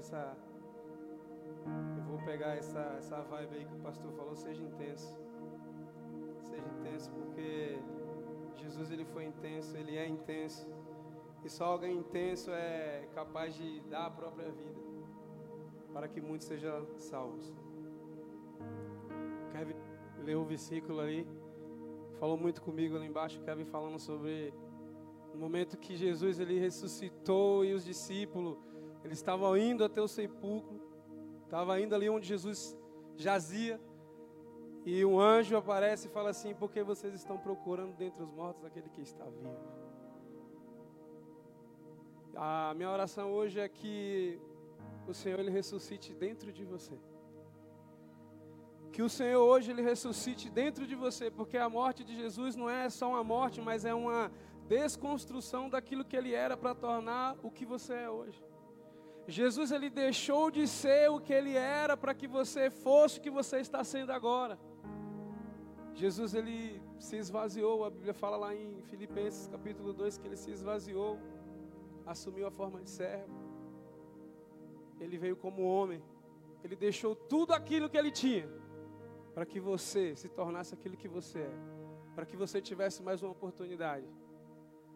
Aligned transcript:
essa. 0.00 0.36
Eu 1.96 2.02
vou 2.04 2.18
pegar 2.24 2.56
essa, 2.56 2.80
essa 2.98 3.20
vibe 3.22 3.54
aí 3.56 3.64
que 3.64 3.74
o 3.74 3.80
pastor 3.80 4.10
falou, 4.12 4.34
seja 4.34 4.62
intenso. 4.62 5.16
Seja 6.42 6.66
intenso, 6.78 7.10
porque 7.12 7.78
Jesus 8.56 8.90
ele 8.90 9.04
foi 9.04 9.24
intenso, 9.24 9.76
ele 9.76 9.96
é 9.96 10.06
intenso. 10.08 10.66
E 11.44 11.48
só 11.48 11.64
alguém 11.66 11.96
intenso 11.96 12.50
é 12.50 13.08
capaz 13.14 13.54
de 13.54 13.80
dar 13.82 14.06
a 14.06 14.10
própria 14.10 14.50
vida 14.50 14.80
para 15.92 16.08
que 16.08 16.20
muitos 16.20 16.46
sejam 16.46 16.86
salvos. 16.96 17.52
Kevin 19.52 19.74
leu 20.24 20.40
o 20.42 20.44
versículo 20.44 21.00
ali, 21.00 21.26
falou 22.18 22.36
muito 22.36 22.62
comigo 22.62 22.96
ali 22.96 23.06
embaixo, 23.06 23.40
Kevin 23.42 23.64
falando 23.64 23.98
sobre 23.98 24.52
o 25.34 25.38
momento 25.38 25.78
que 25.78 25.96
Jesus 25.96 26.38
ele 26.38 26.58
ressuscitou 26.58 27.64
e 27.64 27.72
os 27.72 27.84
discípulos, 27.84 28.58
eles 29.04 29.18
estavam 29.18 29.56
indo 29.56 29.84
até 29.84 30.00
o 30.00 30.08
sepulcro, 30.08 30.80
estavam 31.44 31.78
indo 31.78 31.94
ali 31.94 32.08
onde 32.08 32.26
Jesus 32.26 32.76
jazia, 33.16 33.80
e 34.84 35.04
um 35.04 35.20
anjo 35.20 35.56
aparece 35.56 36.08
e 36.08 36.10
fala 36.10 36.30
assim: 36.30 36.54
Por 36.54 36.70
que 36.70 36.82
vocês 36.82 37.14
estão 37.14 37.36
procurando 37.38 37.94
dentre 37.96 38.22
os 38.22 38.30
mortos 38.30 38.64
aquele 38.64 38.88
que 38.88 39.02
está 39.02 39.24
vivo? 39.24 39.56
A 42.34 42.72
minha 42.74 42.90
oração 42.90 43.32
hoje 43.32 43.60
é 43.60 43.68
que 43.68 44.40
o 45.06 45.12
Senhor 45.12 45.38
ele 45.38 45.50
ressuscite 45.50 46.14
dentro 46.14 46.52
de 46.52 46.64
você. 46.64 46.98
Que 48.92 49.02
o 49.02 49.08
Senhor 49.08 49.42
hoje 49.42 49.70
ele 49.70 49.82
ressuscite 49.82 50.48
dentro 50.48 50.86
de 50.86 50.94
você, 50.94 51.30
porque 51.30 51.58
a 51.58 51.68
morte 51.68 52.02
de 52.02 52.16
Jesus 52.16 52.56
não 52.56 52.68
é 52.68 52.88
só 52.88 53.10
uma 53.10 53.22
morte, 53.22 53.60
mas 53.60 53.84
é 53.84 53.94
uma 53.94 54.30
desconstrução 54.66 55.68
daquilo 55.68 56.04
que 56.04 56.16
ele 56.16 56.32
era 56.32 56.56
para 56.56 56.74
tornar 56.74 57.36
o 57.42 57.50
que 57.50 57.66
você 57.66 57.92
é 57.94 58.10
hoje. 58.10 58.42
Jesus 59.30 59.70
ele 59.70 59.88
deixou 59.88 60.50
de 60.50 60.66
ser 60.66 61.08
o 61.08 61.20
que 61.20 61.32
ele 61.32 61.54
era 61.56 61.96
para 61.96 62.12
que 62.12 62.26
você 62.26 62.68
fosse 62.68 63.18
o 63.18 63.22
que 63.22 63.30
você 63.30 63.60
está 63.60 63.84
sendo 63.84 64.10
agora. 64.10 64.58
Jesus 65.94 66.34
ele 66.34 66.82
se 66.98 67.16
esvaziou, 67.16 67.84
a 67.84 67.90
Bíblia 67.90 68.12
fala 68.12 68.36
lá 68.36 68.54
em 68.54 68.82
Filipenses 68.82 69.46
capítulo 69.46 69.92
2 69.92 70.18
que 70.18 70.26
ele 70.26 70.36
se 70.36 70.50
esvaziou, 70.50 71.18
assumiu 72.04 72.46
a 72.48 72.50
forma 72.50 72.80
de 72.82 72.90
servo. 72.90 73.32
Ele 74.98 75.16
veio 75.16 75.36
como 75.36 75.62
homem. 75.62 76.02
Ele 76.64 76.74
deixou 76.74 77.14
tudo 77.14 77.52
aquilo 77.52 77.88
que 77.88 77.96
ele 77.96 78.10
tinha 78.10 78.48
para 79.32 79.46
que 79.46 79.60
você 79.60 80.16
se 80.16 80.28
tornasse 80.28 80.74
aquilo 80.74 80.96
que 80.96 81.08
você 81.08 81.38
é, 81.38 81.52
para 82.16 82.26
que 82.26 82.36
você 82.36 82.60
tivesse 82.60 83.00
mais 83.00 83.22
uma 83.22 83.30
oportunidade. 83.30 84.06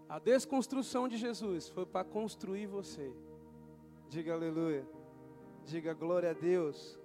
A 0.08 0.18
desconstrução 0.18 1.06
de 1.06 1.16
Jesus 1.16 1.68
foi 1.68 1.86
para 1.86 2.04
construir 2.04 2.66
você. 2.66 3.10
Diga 4.14 4.32
aleluia. 4.32 4.86
Diga 5.64 5.92
glória 5.92 6.30
a 6.30 6.32
Deus. 6.32 6.96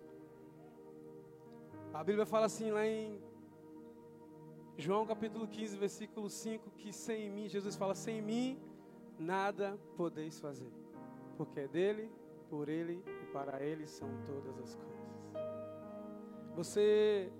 A 1.91 2.03
Bíblia 2.03 2.23
fala 2.23 2.45
assim 2.45 2.69
lá 2.69 2.85
em 2.85 3.19
João 4.77 5.07
capítulo 5.07 5.47
15, 5.47 5.75
versículo 5.75 6.29
5, 6.29 6.69
que 6.77 6.93
sem 6.93 7.31
mim, 7.31 7.49
Jesus 7.49 7.75
fala, 7.75 7.95
sem 7.95 8.21
mim 8.21 8.59
nada 9.17 9.75
podeis 9.97 10.39
fazer, 10.39 10.71
porque 11.35 11.61
é 11.61 11.67
dele, 11.67 12.11
por 12.47 12.69
ele 12.69 13.03
e 13.23 13.25
para 13.33 13.59
ele 13.59 13.87
são 13.87 14.07
todas 14.27 14.55
as 14.59 14.75
coisas. 14.75 15.09
Você, 16.57 17.33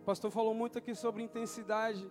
o 0.00 0.04
pastor 0.06 0.30
falou 0.30 0.54
muito 0.54 0.78
aqui 0.78 0.94
sobre 0.94 1.22
intensidade, 1.22 2.10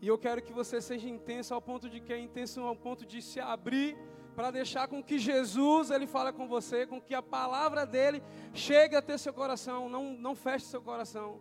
e 0.00 0.08
eu 0.08 0.16
quero 0.16 0.40
que 0.40 0.54
você 0.54 0.80
seja 0.80 1.06
intenso 1.06 1.52
ao 1.52 1.60
ponto 1.60 1.86
de 1.86 2.00
que 2.00 2.14
é 2.14 2.18
intenso 2.18 2.62
ao 2.62 2.74
ponto 2.74 3.04
de 3.04 3.20
se 3.20 3.40
abrir 3.40 3.94
para 4.38 4.52
deixar 4.52 4.86
com 4.86 5.02
que 5.02 5.18
Jesus 5.18 5.90
ele 5.90 6.06
fale 6.06 6.32
com 6.32 6.46
você, 6.46 6.86
com 6.86 7.00
que 7.00 7.12
a 7.12 7.20
palavra 7.20 7.84
dele 7.84 8.22
chegue 8.54 8.94
até 8.94 9.18
seu 9.18 9.32
coração, 9.32 9.88
não, 9.88 10.12
não 10.12 10.36
feche 10.36 10.64
seu 10.64 10.80
coração. 10.80 11.40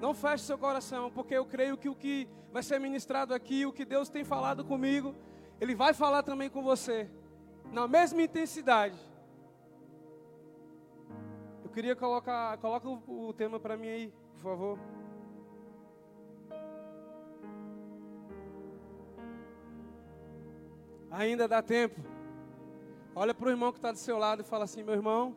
Não 0.00 0.14
feche 0.14 0.44
seu 0.44 0.56
coração, 0.56 1.10
porque 1.10 1.34
eu 1.34 1.44
creio 1.44 1.76
que 1.76 1.88
o 1.88 1.96
que 1.96 2.28
vai 2.52 2.62
ser 2.62 2.78
ministrado 2.78 3.34
aqui, 3.34 3.66
o 3.66 3.72
que 3.72 3.84
Deus 3.84 4.08
tem 4.08 4.22
falado 4.22 4.64
comigo, 4.64 5.16
Ele 5.60 5.74
vai 5.74 5.92
falar 5.92 6.22
também 6.22 6.48
com 6.48 6.62
você, 6.62 7.10
na 7.72 7.88
mesma 7.88 8.22
intensidade. 8.22 8.96
Eu 11.64 11.70
queria 11.70 11.96
colocar, 11.96 12.56
coloca 12.58 12.88
o, 12.88 13.28
o 13.30 13.32
tema 13.32 13.58
para 13.58 13.76
mim 13.76 13.88
aí, 13.88 14.12
por 14.34 14.42
favor. 14.42 14.78
Ainda 21.12 21.46
dá 21.46 21.60
tempo. 21.60 22.00
Olha 23.14 23.34
para 23.34 23.46
o 23.46 23.50
irmão 23.50 23.70
que 23.70 23.78
está 23.78 23.92
do 23.92 23.98
seu 23.98 24.16
lado 24.16 24.40
e 24.40 24.44
fala 24.44 24.64
assim: 24.64 24.82
meu 24.82 24.94
irmão, 24.94 25.36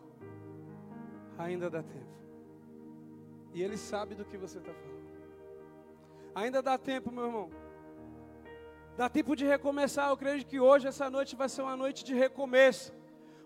ainda 1.37 1.69
dá 1.69 1.83
tempo. 1.83 2.15
E 3.53 3.61
Ele 3.61 3.77
sabe 3.77 4.15
do 4.15 4.23
que 4.23 4.37
você 4.37 4.57
está 4.57 4.73
falando. 4.73 5.05
Ainda 6.33 6.61
dá 6.61 6.77
tempo, 6.77 7.11
meu 7.11 7.25
irmão. 7.25 7.49
Dá 8.95 9.09
tempo 9.09 9.35
de 9.35 9.45
recomeçar. 9.45 10.09
Eu 10.09 10.17
creio 10.17 10.45
que 10.45 10.59
hoje, 10.59 10.87
essa 10.87 11.09
noite, 11.09 11.35
vai 11.35 11.49
ser 11.49 11.61
uma 11.61 11.75
noite 11.75 12.05
de 12.05 12.13
recomeço. 12.13 12.93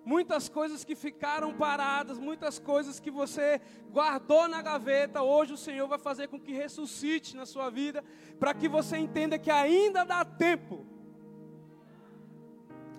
Muitas 0.06 0.48
coisas 0.48 0.84
que 0.84 0.96
ficaram 0.96 1.54
paradas, 1.54 2.20
muitas 2.20 2.58
coisas 2.58 3.00
que 3.00 3.12
você 3.12 3.60
guardou 3.92 4.48
na 4.48 4.62
gaveta, 4.62 5.22
hoje 5.22 5.54
o 5.54 5.58
Senhor 5.58 5.88
vai 5.88 6.00
fazer 6.00 6.28
com 6.28 6.40
que 6.40 6.54
ressuscite 6.54 7.36
na 7.36 7.46
sua 7.46 7.70
vida, 7.70 8.04
para 8.40 8.54
que 8.54 8.68
você 8.68 8.98
entenda 8.98 9.38
que 9.38 9.52
ainda 9.52 10.04
dá 10.04 10.24
tempo. 10.24 10.86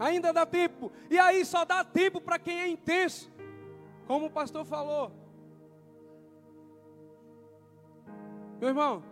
Ainda 0.00 0.32
dá 0.32 0.46
tempo. 0.46 0.90
E 1.10 1.18
aí 1.18 1.44
só 1.44 1.62
dá 1.66 1.84
tempo 1.84 2.22
para 2.22 2.38
quem 2.38 2.58
é 2.58 2.66
intenso. 2.66 3.30
Como 4.06 4.26
o 4.26 4.30
pastor 4.30 4.64
falou. 4.64 5.12
Meu 8.58 8.70
irmão, 8.70 9.04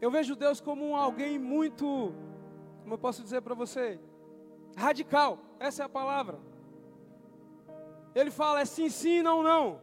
eu 0.00 0.10
vejo 0.10 0.36
Deus 0.36 0.60
como 0.60 0.84
um 0.84 0.94
alguém 0.94 1.38
muito, 1.38 2.12
como 2.82 2.94
eu 2.94 2.98
posso 2.98 3.22
dizer 3.22 3.40
para 3.40 3.54
você, 3.54 3.98
radical. 4.76 5.38
Essa 5.58 5.82
é 5.82 5.86
a 5.86 5.88
palavra. 5.88 6.38
Ele 8.14 8.30
fala 8.30 8.60
é 8.60 8.64
sim, 8.66 8.90
sim, 8.90 9.22
não, 9.22 9.42
não. 9.42 9.80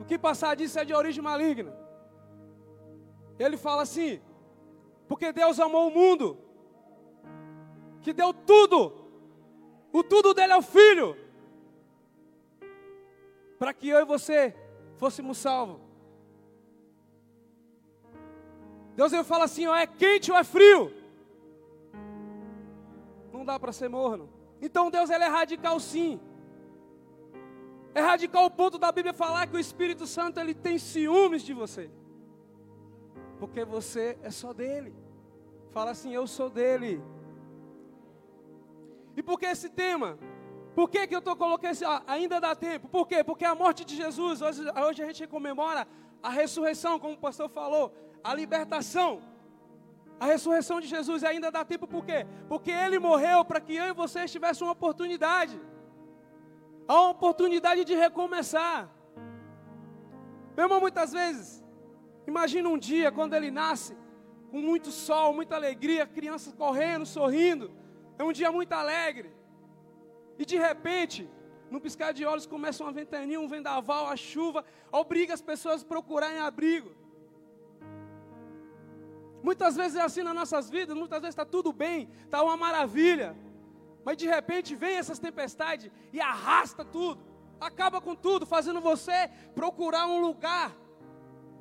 O 0.00 0.04
que 0.06 0.18
passar 0.18 0.56
disso 0.56 0.78
é 0.78 0.84
de 0.84 0.94
origem 0.94 1.22
maligna. 1.22 1.76
Ele 3.38 3.56
fala 3.58 3.82
assim, 3.82 4.20
porque 5.06 5.32
Deus 5.32 5.60
amou 5.60 5.88
o 5.88 5.90
mundo, 5.90 6.38
que 8.00 8.12
deu 8.12 8.32
tudo, 8.32 9.03
o 9.94 10.02
tudo 10.02 10.34
dele 10.34 10.52
é 10.52 10.56
o 10.56 10.62
filho, 10.62 11.16
para 13.60 13.72
que 13.72 13.88
eu 13.88 14.00
e 14.00 14.04
você 14.04 14.52
fôssemos 14.96 15.38
salvos. 15.38 15.80
Deus 18.96 19.12
ele 19.12 19.22
fala 19.22 19.44
assim: 19.44 19.68
ó, 19.68 19.76
é 19.76 19.86
quente 19.86 20.32
ou 20.32 20.36
é 20.36 20.42
frio? 20.42 20.92
Não 23.32 23.44
dá 23.44 23.56
para 23.56 23.70
ser 23.70 23.88
morno. 23.88 24.28
Então 24.60 24.90
Deus 24.90 25.10
ele 25.10 25.22
é 25.22 25.28
radical 25.28 25.78
sim. 25.78 26.20
É 27.94 28.00
radical 28.00 28.46
o 28.46 28.50
ponto 28.50 28.76
da 28.78 28.90
Bíblia 28.90 29.14
falar 29.14 29.46
que 29.46 29.54
o 29.54 29.60
Espírito 29.60 30.08
Santo 30.08 30.40
ele 30.40 30.54
tem 30.54 30.76
ciúmes 30.76 31.42
de 31.42 31.54
você. 31.54 31.88
Porque 33.38 33.64
você 33.64 34.18
é 34.24 34.30
só 34.30 34.52
dele. 34.52 34.92
Fala 35.70 35.92
assim, 35.92 36.12
eu 36.12 36.26
sou 36.26 36.50
dele. 36.50 37.00
E 39.16 39.22
por 39.22 39.38
que 39.38 39.46
esse 39.46 39.68
tema? 39.68 40.18
Por 40.74 40.90
que, 40.90 41.06
que 41.06 41.14
eu 41.14 41.20
estou 41.20 41.36
colocando 41.36 41.70
esse. 41.70 41.84
Ainda 42.06 42.40
dá 42.40 42.54
tempo. 42.54 42.88
Por 42.88 43.06
quê? 43.06 43.22
Porque 43.22 43.44
a 43.44 43.54
morte 43.54 43.84
de 43.84 43.94
Jesus, 43.94 44.42
hoje, 44.42 44.62
hoje 44.86 45.02
a 45.02 45.06
gente 45.06 45.26
comemora 45.26 45.86
a 46.22 46.30
ressurreição, 46.30 46.98
como 46.98 47.14
o 47.14 47.18
pastor 47.18 47.48
falou 47.48 47.92
a 48.24 48.34
libertação. 48.34 49.22
A 50.18 50.26
ressurreição 50.26 50.80
de 50.80 50.86
Jesus 50.86 51.22
ainda 51.22 51.50
dá 51.50 51.64
tempo 51.64 51.86
por 51.86 52.04
quê? 52.04 52.26
Porque 52.48 52.70
ele 52.70 52.98
morreu 52.98 53.44
para 53.44 53.60
que 53.60 53.74
eu 53.74 53.86
e 53.86 53.92
vocês 53.92 54.32
tivessem 54.32 54.66
uma 54.66 54.72
oportunidade. 54.72 55.60
Uma 56.88 57.10
oportunidade 57.10 57.84
de 57.84 57.94
recomeçar. 57.94 58.90
Meu 60.56 60.64
irmão, 60.66 60.80
muitas 60.80 61.12
vezes, 61.12 61.62
imagina 62.26 62.68
um 62.68 62.78
dia 62.78 63.12
quando 63.12 63.34
ele 63.34 63.50
nasce, 63.50 63.96
com 64.50 64.60
muito 64.60 64.90
sol, 64.90 65.34
muita 65.34 65.56
alegria, 65.56 66.06
crianças 66.06 66.54
correndo, 66.54 67.04
sorrindo. 67.04 67.70
É 68.18 68.24
um 68.24 68.32
dia 68.32 68.50
muito 68.50 68.72
alegre. 68.72 69.30
E 70.38 70.44
de 70.44 70.56
repente, 70.56 71.28
no 71.70 71.80
piscar 71.80 72.12
de 72.12 72.24
olhos, 72.24 72.46
começa 72.46 72.82
uma 72.82 72.92
ventania, 72.92 73.40
um 73.40 73.48
vendaval, 73.48 74.06
a 74.06 74.16
chuva, 74.16 74.64
obriga 74.90 75.34
as 75.34 75.42
pessoas 75.42 75.82
a 75.82 75.86
procurarem 75.86 76.38
abrigo. 76.38 76.90
Muitas 79.42 79.76
vezes 79.76 79.96
é 79.96 80.00
assim 80.00 80.22
nas 80.22 80.34
nossas 80.34 80.70
vidas, 80.70 80.96
muitas 80.96 81.20
vezes 81.20 81.32
está 81.32 81.44
tudo 81.44 81.72
bem, 81.72 82.08
está 82.24 82.42
uma 82.42 82.56
maravilha. 82.56 83.36
Mas 84.04 84.16
de 84.16 84.26
repente 84.26 84.74
vem 84.74 84.96
essas 84.96 85.18
tempestades 85.18 85.90
e 86.12 86.20
arrasta 86.20 86.84
tudo, 86.84 87.22
acaba 87.60 88.00
com 88.00 88.14
tudo, 88.14 88.46
fazendo 88.46 88.80
você 88.80 89.30
procurar 89.54 90.06
um 90.06 90.20
lugar. 90.20 90.74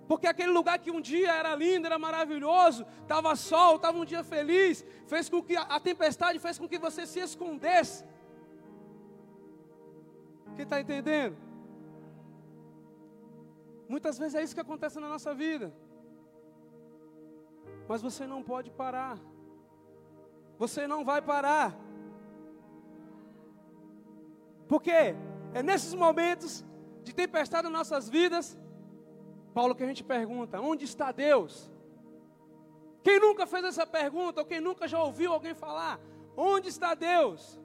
Porque 0.07 0.27
aquele 0.27 0.51
lugar 0.51 0.79
que 0.79 0.91
um 0.91 0.99
dia 0.99 1.31
era 1.31 1.55
lindo, 1.55 1.87
era 1.87 1.97
maravilhoso, 1.97 2.85
estava 3.01 3.35
sol, 3.35 3.77
estava 3.77 3.97
um 3.97 4.05
dia 4.05 4.23
feliz, 4.23 4.85
fez 5.07 5.29
com 5.29 5.41
que 5.41 5.55
a 5.55 5.79
tempestade 5.79 6.39
fez 6.39 6.59
com 6.59 6.67
que 6.67 6.77
você 6.77 7.05
se 7.05 7.19
escondesse. 7.19 8.03
Quem 10.55 10.63
está 10.63 10.79
entendendo? 10.79 11.35
Muitas 13.87 14.17
vezes 14.17 14.35
é 14.35 14.43
isso 14.43 14.55
que 14.55 14.61
acontece 14.61 14.99
na 14.99 15.07
nossa 15.07 15.33
vida. 15.33 15.73
Mas 17.87 18.01
você 18.01 18.25
não 18.27 18.41
pode 18.43 18.69
parar. 18.71 19.17
Você 20.57 20.87
não 20.87 21.03
vai 21.03 21.21
parar. 21.21 21.75
Porque 24.67 25.15
é 25.53 25.63
nesses 25.63 25.93
momentos 25.93 26.63
de 27.03 27.13
tempestade 27.13 27.63
nas 27.63 27.73
nossas 27.73 28.09
vidas, 28.09 28.57
Paulo, 29.53 29.75
que 29.75 29.83
a 29.83 29.87
gente 29.87 30.03
pergunta: 30.03 30.59
onde 30.59 30.85
está 30.85 31.11
Deus? 31.11 31.71
Quem 33.03 33.19
nunca 33.19 33.45
fez 33.45 33.63
essa 33.65 33.85
pergunta, 33.85 34.41
ou 34.41 34.45
quem 34.45 34.61
nunca 34.61 34.87
já 34.87 35.01
ouviu 35.01 35.31
alguém 35.31 35.53
falar: 35.53 35.99
onde 36.35 36.69
está 36.69 36.93
Deus? 36.93 37.59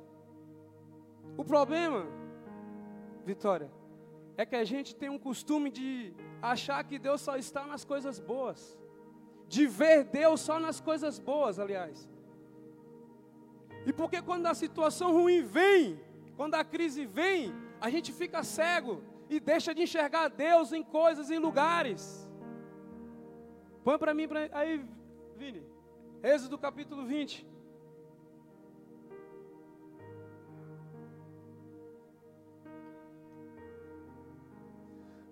O 1.36 1.44
problema, 1.44 2.06
Vitória, 3.24 3.70
é 4.36 4.44
que 4.44 4.56
a 4.56 4.64
gente 4.64 4.94
tem 4.94 5.08
um 5.08 5.18
costume 5.18 5.70
de 5.70 6.12
achar 6.42 6.82
que 6.84 6.98
Deus 6.98 7.20
só 7.20 7.36
está 7.36 7.66
nas 7.66 7.84
coisas 7.84 8.18
boas, 8.18 8.78
de 9.48 9.66
ver 9.66 10.04
Deus 10.04 10.40
só 10.40 10.58
nas 10.58 10.80
coisas 10.80 11.18
boas, 11.18 11.58
aliás. 11.58 12.08
E 13.86 13.92
porque 13.92 14.20
quando 14.20 14.46
a 14.46 14.54
situação 14.54 15.12
ruim 15.12 15.42
vem, 15.42 16.00
quando 16.36 16.54
a 16.54 16.64
crise 16.64 17.06
vem, 17.06 17.54
a 17.80 17.88
gente 17.88 18.12
fica 18.12 18.42
cego 18.42 19.02
e 19.28 19.38
deixa 19.38 19.74
de 19.74 19.82
enxergar 19.82 20.28
Deus 20.28 20.72
em 20.72 20.82
coisas, 20.82 21.30
em 21.30 21.38
lugares. 21.38 22.28
Põe 23.84 23.98
para 23.98 24.14
mim 24.14 24.26
pra, 24.26 24.48
aí, 24.52 24.84
Vini. 25.36 25.62
Êxodo 26.22 26.58
capítulo 26.58 27.04
20. 27.04 27.46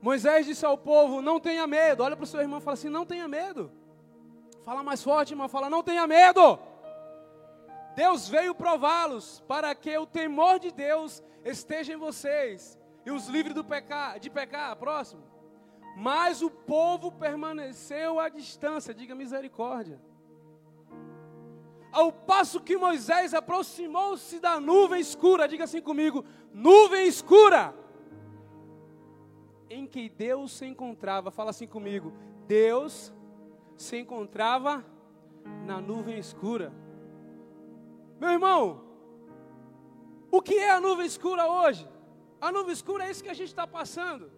Moisés 0.01 0.47
disse 0.47 0.65
ao 0.65 0.79
povo: 0.79 1.21
Não 1.21 1.41
tenha 1.41 1.67
medo. 1.67 2.03
Olha 2.03 2.17
para 2.17 2.25
o 2.25 2.27
seu 2.27 2.41
irmão 2.41 2.59
e 2.59 2.63
fala 2.63 2.75
assim: 2.75 2.89
Não 2.89 3.05
tenha 3.05 3.27
medo. 3.27 3.73
Fala 4.65 4.83
mais 4.83 5.03
forte, 5.03 5.33
irmão. 5.33 5.49
Fala: 5.49 5.69
Não 5.69 5.83
tenha 5.83 6.07
medo. 6.07 6.59
Deus 7.97 8.29
veio 8.29 8.55
prová-los 8.55 9.43
para 9.49 9.75
que 9.75 9.97
o 9.97 10.07
temor 10.07 10.59
de 10.59 10.71
Deus 10.71 11.23
esteja 11.45 11.95
em 11.95 11.97
vocês 11.97 12.79
e 13.07 13.11
os 13.13 13.29
livre 13.29 13.55
do 13.55 13.63
pecar, 13.63 14.19
de 14.19 14.29
pecar. 14.29 14.75
Próximo. 14.75 15.23
Mas 15.97 16.43
o 16.43 16.51
povo 16.51 17.13
permaneceu 17.13 18.19
à 18.19 18.29
distância, 18.29 18.93
diga 18.93 19.15
misericórdia. 19.15 19.99
Ao 21.93 22.13
passo 22.13 22.61
que 22.61 22.77
Moisés 22.77 23.33
aproximou-se 23.33 24.41
da 24.41 24.61
nuvem 24.61 25.01
escura, 25.01 25.47
diga 25.47 25.65
assim 25.65 25.81
comigo: 25.81 26.25
nuvem 26.53 27.07
escura, 27.07 27.73
em 29.71 29.87
que 29.87 30.09
Deus 30.09 30.53
se 30.53 30.67
encontrava, 30.67 31.31
fala 31.31 31.51
assim 31.51 31.69
comigo: 31.69 32.13
Deus 32.47 33.15
se 33.77 33.97
encontrava 33.97 34.85
na 35.65 35.81
nuvem 35.81 36.19
escura. 36.19 36.73
Meu 38.19 38.31
irmão, 38.31 38.85
o 40.31 40.43
que 40.43 40.57
é 40.57 40.73
a 40.73 40.81
nuvem 40.81 41.07
escura 41.07 41.49
hoje? 41.49 41.89
A 42.41 42.53
nuvem 42.53 42.73
escura 42.73 43.07
é 43.07 43.11
isso 43.11 43.23
que 43.23 43.31
a 43.31 43.35
gente 43.35 43.49
está 43.49 43.67
passando. 43.67 44.31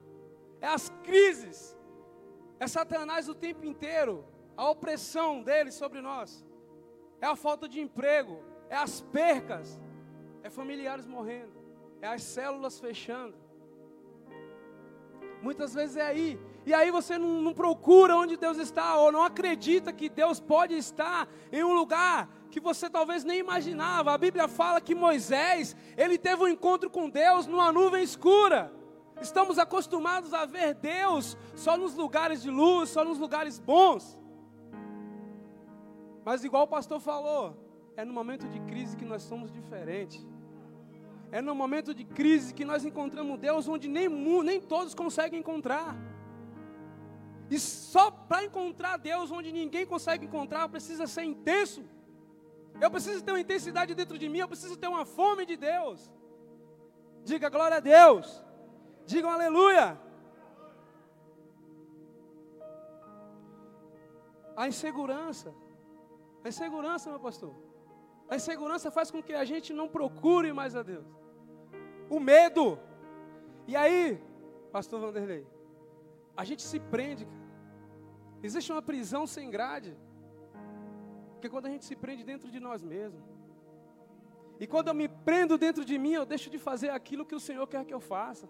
É 0.61 0.67
as 0.67 0.91
crises. 1.03 1.77
É 2.61 2.67
Satanás 2.67 3.29
o 3.29 3.35
tempo 3.35 3.65
inteiro. 3.65 4.25
A 4.57 4.69
opressão 4.71 5.43
dele 5.43 5.71
sobre 5.71 6.01
nós. 6.01 6.45
É 7.21 7.27
a 7.27 7.37
falta 7.37 7.69
de 7.69 7.81
emprego. 7.81 8.43
É 8.69 8.77
as 8.77 9.01
percas. 9.01 9.81
É 10.43 10.51
familiares 10.51 11.07
morrendo. 11.07 11.59
É 12.01 12.09
as 12.09 12.23
células 12.23 12.79
fechando. 12.79 13.37
Muitas 15.43 15.75
vezes 15.75 15.97
é 15.97 16.03
aí. 16.03 16.41
E 16.69 16.75
aí 16.75 16.91
você 16.91 17.17
não, 17.17 17.41
não 17.41 17.55
procura 17.55 18.15
onde 18.15 18.37
Deus 18.37 18.59
está, 18.59 18.97
ou 18.97 19.11
não 19.11 19.23
acredita 19.23 19.91
que 19.91 20.07
Deus 20.07 20.39
pode 20.39 20.75
estar 20.77 21.27
em 21.51 21.65
um 21.65 21.73
lugar 21.73 22.29
que 22.51 22.61
você 22.61 22.91
talvez 22.91 23.25
nem 23.25 23.39
imaginava. 23.39 24.13
A 24.13 24.19
Bíblia 24.19 24.47
fala 24.47 24.79
que 24.79 24.95
Moisés, 24.95 25.75
ele 25.97 26.19
teve 26.19 26.43
um 26.43 26.47
encontro 26.47 26.91
com 26.91 27.09
Deus 27.09 27.47
numa 27.47 27.73
nuvem 27.73 28.03
escura. 28.03 28.71
Estamos 29.19 29.59
acostumados 29.59 30.35
a 30.35 30.45
ver 30.45 30.75
Deus 30.75 31.39
só 31.57 31.75
nos 31.75 31.95
lugares 31.95 32.43
de 32.43 32.51
luz, 32.51 32.91
só 32.91 33.03
nos 33.03 33.19
lugares 33.19 33.59
bons. 33.59 34.19
Mas 36.23 36.45
igual 36.45 36.65
o 36.65 36.69
pastor 36.69 37.01
falou, 37.01 37.57
é 37.97 38.05
no 38.05 38.13
momento 38.13 38.47
de 38.47 38.61
crise 38.61 38.95
que 38.95 39.07
nós 39.07 39.23
somos 39.23 39.51
diferentes. 39.51 40.23
É 41.33 41.41
no 41.41 41.55
momento 41.55 41.95
de 41.95 42.05
crise 42.05 42.53
que 42.53 42.67
nós 42.67 42.85
encontramos 42.85 43.39
Deus 43.39 43.67
onde 43.67 43.89
nem, 43.89 44.07
nem 44.07 44.61
todos 44.61 44.95
conseguem 44.95 45.41
encontrar. 45.41 45.97
E 47.51 47.59
só 47.59 48.11
para 48.11 48.45
encontrar 48.45 48.97
Deus 48.99 49.31
onde 49.31 49.51
ninguém 49.53 49.87
consegue 49.87 50.27
encontrar, 50.27 50.69
precisa 50.69 51.07
ser 51.07 51.23
intenso. 51.23 51.83
Eu 52.81 52.91
preciso 52.91 53.25
ter 53.25 53.33
uma 53.33 53.41
intensidade 53.41 53.95
dentro 53.95 54.19
de 54.19 54.29
mim, 54.29 54.39
eu 54.39 54.49
preciso 54.49 54.77
ter 54.77 54.89
uma 54.89 55.05
fome 55.05 55.45
de 55.47 55.57
Deus. 55.57 56.11
Diga 57.25 57.49
glória 57.49 57.79
a 57.79 57.81
Deus. 57.81 58.45
Digam 59.07 59.31
aleluia. 59.31 59.99
A 64.57 64.69
insegurança. 64.69 65.55
A 66.45 66.49
insegurança, 66.49 67.11
meu 67.11 67.21
pastor. 67.21 67.55
A 68.29 68.37
insegurança 68.37 68.91
faz 68.91 69.11
com 69.11 69.23
que 69.23 69.33
a 69.33 69.45
gente 69.45 69.73
não 69.73 69.89
procure 69.89 70.53
mais 70.53 70.77
a 70.77 70.83
Deus. 70.83 71.07
O 72.11 72.21
medo. 72.21 72.79
E 73.67 73.75
aí, 73.75 74.23
pastor 74.71 75.01
Vanderlei, 75.01 75.47
a 76.37 76.45
gente 76.45 76.63
se 76.63 76.79
prende. 76.79 77.27
Existe 78.43 78.71
uma 78.73 78.83
prisão 78.83 79.27
sem 79.27 79.51
grade. 79.51 79.97
Porque 81.33 81.49
quando 81.49 81.67
a 81.67 81.71
gente 81.71 81.85
se 81.85 81.97
prende 81.97 82.25
dentro 82.25 82.51
de 82.51 82.61
nós 82.61 82.83
mesmos, 82.83 83.23
e 84.61 84.67
quando 84.67 84.89
eu 84.89 84.95
me 84.95 85.09
prendo 85.09 85.57
dentro 85.57 85.85
de 85.85 85.97
mim, 85.99 86.13
eu 86.13 86.27
deixo 86.27 86.51
de 86.51 86.59
fazer 86.59 86.91
aquilo 86.91 87.25
que 87.25 87.35
o 87.35 87.41
Senhor 87.41 87.67
quer 87.67 87.85
que 87.85 87.95
eu 87.95 88.01
faça. 88.01 88.49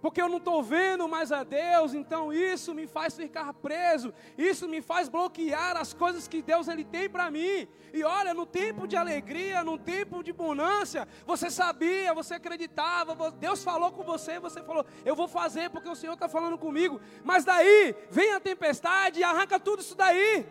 Porque 0.00 0.20
eu 0.22 0.28
não 0.28 0.38
estou 0.38 0.62
vendo 0.62 1.06
mais 1.06 1.30
a 1.30 1.44
Deus, 1.44 1.92
então 1.92 2.32
isso 2.32 2.74
me 2.74 2.86
faz 2.86 3.14
ficar 3.14 3.52
preso, 3.52 4.14
isso 4.38 4.66
me 4.66 4.80
faz 4.80 5.10
bloquear 5.10 5.76
as 5.76 5.92
coisas 5.92 6.26
que 6.26 6.40
Deus 6.40 6.68
ele 6.68 6.84
tem 6.84 7.08
para 7.08 7.30
mim. 7.30 7.68
E 7.92 8.02
olha, 8.02 8.32
no 8.32 8.46
tempo 8.46 8.88
de 8.88 8.96
alegria, 8.96 9.62
no 9.62 9.78
tempo 9.78 10.22
de 10.22 10.32
bonância, 10.32 11.06
você 11.26 11.50
sabia, 11.50 12.14
você 12.14 12.34
acreditava, 12.34 13.30
Deus 13.32 13.62
falou 13.62 13.92
com 13.92 14.02
você, 14.02 14.38
você 14.38 14.62
falou, 14.62 14.86
eu 15.04 15.14
vou 15.14 15.28
fazer 15.28 15.68
porque 15.68 15.88
o 15.88 15.94
Senhor 15.94 16.14
está 16.14 16.28
falando 16.28 16.56
comigo. 16.56 16.98
Mas 17.22 17.44
daí 17.44 17.94
vem 18.10 18.32
a 18.32 18.40
tempestade 18.40 19.20
e 19.20 19.24
arranca 19.24 19.60
tudo 19.60 19.80
isso 19.80 19.94
daí. 19.94 20.46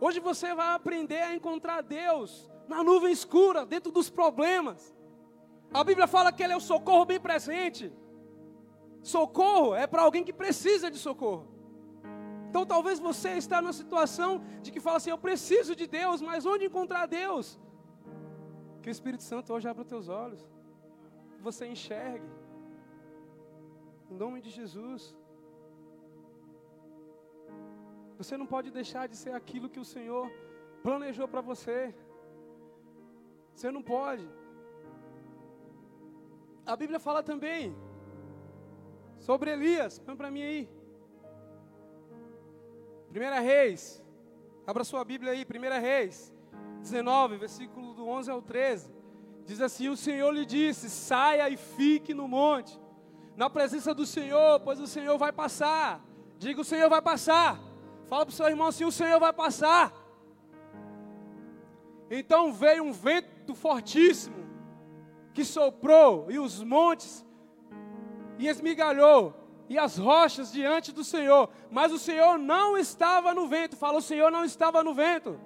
Hoje 0.00 0.18
você 0.18 0.52
vai 0.52 0.74
aprender 0.74 1.22
a 1.22 1.34
encontrar 1.34 1.82
Deus 1.82 2.50
na 2.66 2.82
nuvem 2.82 3.12
escura, 3.12 3.66
dentro 3.66 3.92
dos 3.92 4.10
problemas. 4.10 4.98
A 5.72 5.84
Bíblia 5.84 6.06
fala 6.06 6.32
que 6.32 6.42
Ele 6.42 6.52
é 6.52 6.56
o 6.56 6.68
socorro 6.72 7.04
bem 7.04 7.20
presente. 7.20 7.92
Socorro 9.02 9.74
é 9.74 9.86
para 9.86 10.02
alguém 10.02 10.24
que 10.24 10.32
precisa 10.32 10.90
de 10.90 10.98
socorro. 10.98 11.46
Então 12.48 12.66
talvez 12.66 12.98
você 12.98 13.30
está 13.42 13.62
numa 13.62 13.72
situação 13.72 14.42
de 14.62 14.72
que 14.72 14.80
fala 14.86 14.96
assim: 14.96 15.10
Eu 15.10 15.18
preciso 15.18 15.76
de 15.80 15.86
Deus, 15.86 16.20
mas 16.20 16.44
onde 16.44 16.64
encontrar 16.66 17.06
Deus? 17.06 17.58
Que 18.82 18.90
o 18.90 18.96
Espírito 18.96 19.22
Santo 19.22 19.52
hoje 19.54 19.68
abra 19.68 19.82
os 19.82 19.88
teus 19.88 20.08
olhos, 20.08 20.42
que 21.36 21.42
você 21.48 21.66
enxergue. 21.66 22.28
Em 24.10 24.16
nome 24.24 24.40
de 24.40 24.50
Jesus. 24.50 25.02
Você 28.18 28.36
não 28.36 28.46
pode 28.54 28.70
deixar 28.70 29.06
de 29.06 29.16
ser 29.16 29.32
aquilo 29.40 29.70
que 29.74 29.80
o 29.80 29.84
Senhor 29.84 30.30
planejou 30.82 31.28
para 31.28 31.40
você. 31.40 31.94
Você 33.54 33.70
não 33.70 33.82
pode. 33.82 34.26
A 36.66 36.76
Bíblia 36.76 37.00
fala 37.00 37.22
também 37.22 37.74
sobre 39.18 39.50
Elias. 39.50 39.98
Põe 39.98 40.16
para 40.16 40.30
mim 40.30 40.42
aí. 40.42 40.68
Primeira 43.08 43.40
Reis. 43.40 44.02
Abra 44.66 44.84
sua 44.84 45.04
Bíblia 45.04 45.32
aí, 45.32 45.44
Primeira 45.44 45.78
Reis 45.78 46.32
19, 46.80 47.36
versículo 47.36 47.92
do 47.94 48.06
11 48.06 48.30
ao 48.30 48.40
13. 48.40 48.92
Diz 49.44 49.60
assim: 49.60 49.88
O 49.88 49.96
Senhor 49.96 50.30
lhe 50.30 50.46
disse: 50.46 50.88
Saia 50.88 51.48
e 51.48 51.56
fique 51.56 52.14
no 52.14 52.28
monte, 52.28 52.80
na 53.36 53.50
presença 53.50 53.92
do 53.92 54.06
Senhor, 54.06 54.60
pois 54.60 54.80
o 54.80 54.86
Senhor 54.86 55.18
vai 55.18 55.32
passar. 55.32 56.04
Diga: 56.38 56.60
O 56.60 56.64
Senhor 56.64 56.88
vai 56.88 57.02
passar. 57.02 57.60
Fala 58.10 58.26
para 58.26 58.32
o 58.32 58.34
seu 58.34 58.48
irmão 58.48 58.66
assim: 58.66 58.84
o 58.84 58.90
Senhor 58.92 59.20
vai 59.20 59.32
passar. 59.32 59.92
Então 62.10 62.52
veio 62.52 62.82
um 62.82 62.92
vento 62.92 63.54
fortíssimo 63.54 64.39
que 65.32 65.44
soprou 65.44 66.30
e 66.30 66.38
os 66.38 66.62
montes 66.62 67.24
e 68.38 68.48
esmigalhou 68.48 69.34
e 69.68 69.78
as 69.78 69.96
rochas 69.96 70.50
diante 70.50 70.90
do 70.90 71.04
Senhor, 71.04 71.48
mas 71.70 71.92
o 71.92 71.98
Senhor 71.98 72.36
não 72.38 72.76
estava 72.76 73.32
no 73.32 73.46
vento. 73.46 73.76
Fala, 73.76 73.98
o 73.98 74.02
Senhor 74.02 74.28
não 74.30 74.44
estava 74.44 74.82
no 74.82 74.92
vento. 74.92 75.38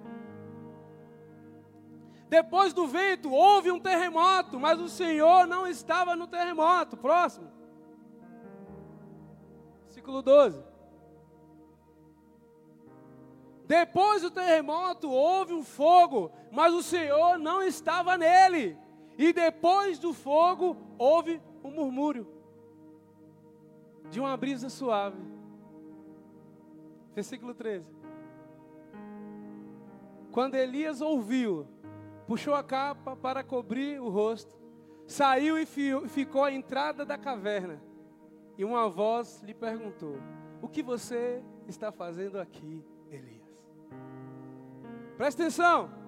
Depois 2.27 2.73
do 2.73 2.87
vento, 2.87 3.31
houve 3.31 3.71
um 3.71 3.79
terremoto, 3.79 4.59
mas 4.59 4.81
o 4.81 4.89
Senhor 4.89 5.47
não 5.47 5.67
estava 5.67 6.17
no 6.17 6.27
terremoto. 6.27 6.97
Próximo. 6.97 7.53
Versículo 9.85 10.23
12. 10.23 10.65
Depois 13.67 14.23
do 14.23 14.31
terremoto, 14.31 15.11
houve 15.11 15.53
um 15.53 15.63
fogo, 15.63 16.33
mas 16.51 16.73
o 16.73 16.83
Senhor 16.83 17.39
não 17.39 17.63
estava 17.63 18.17
nele. 18.17 18.79
E 19.17 19.33
depois 19.33 19.99
do 19.99 20.13
fogo, 20.13 20.77
houve 20.99 21.41
um 21.63 21.71
murmúrio 21.71 22.27
de 24.11 24.21
uma 24.21 24.37
brisa 24.37 24.69
suave. 24.69 25.19
Versículo 27.15 27.55
13. 27.55 27.91
Quando 30.33 30.57
Elias 30.57 31.01
ouviu, 31.01 31.67
puxou 32.27 32.55
a 32.55 32.63
capa 32.63 33.15
para 33.15 33.45
cobrir 33.45 34.01
o 34.01 34.09
rosto, 34.09 34.57
saiu 35.07 35.57
e 35.59 35.65
ficou 35.65 36.43
à 36.43 36.53
entrada 36.53 37.05
da 37.05 37.17
caverna. 37.17 37.81
E 38.59 38.65
uma 38.65 38.89
voz 38.89 39.41
lhe 39.43 39.55
perguntou: 39.55 40.17
O 40.61 40.69
que 40.69 40.83
você 40.83 41.43
está 41.69 41.93
fazendo 41.93 42.41
aqui, 42.41 42.85
Elias? 43.11 43.45
Presta 45.17 45.43
atenção. 45.43 46.04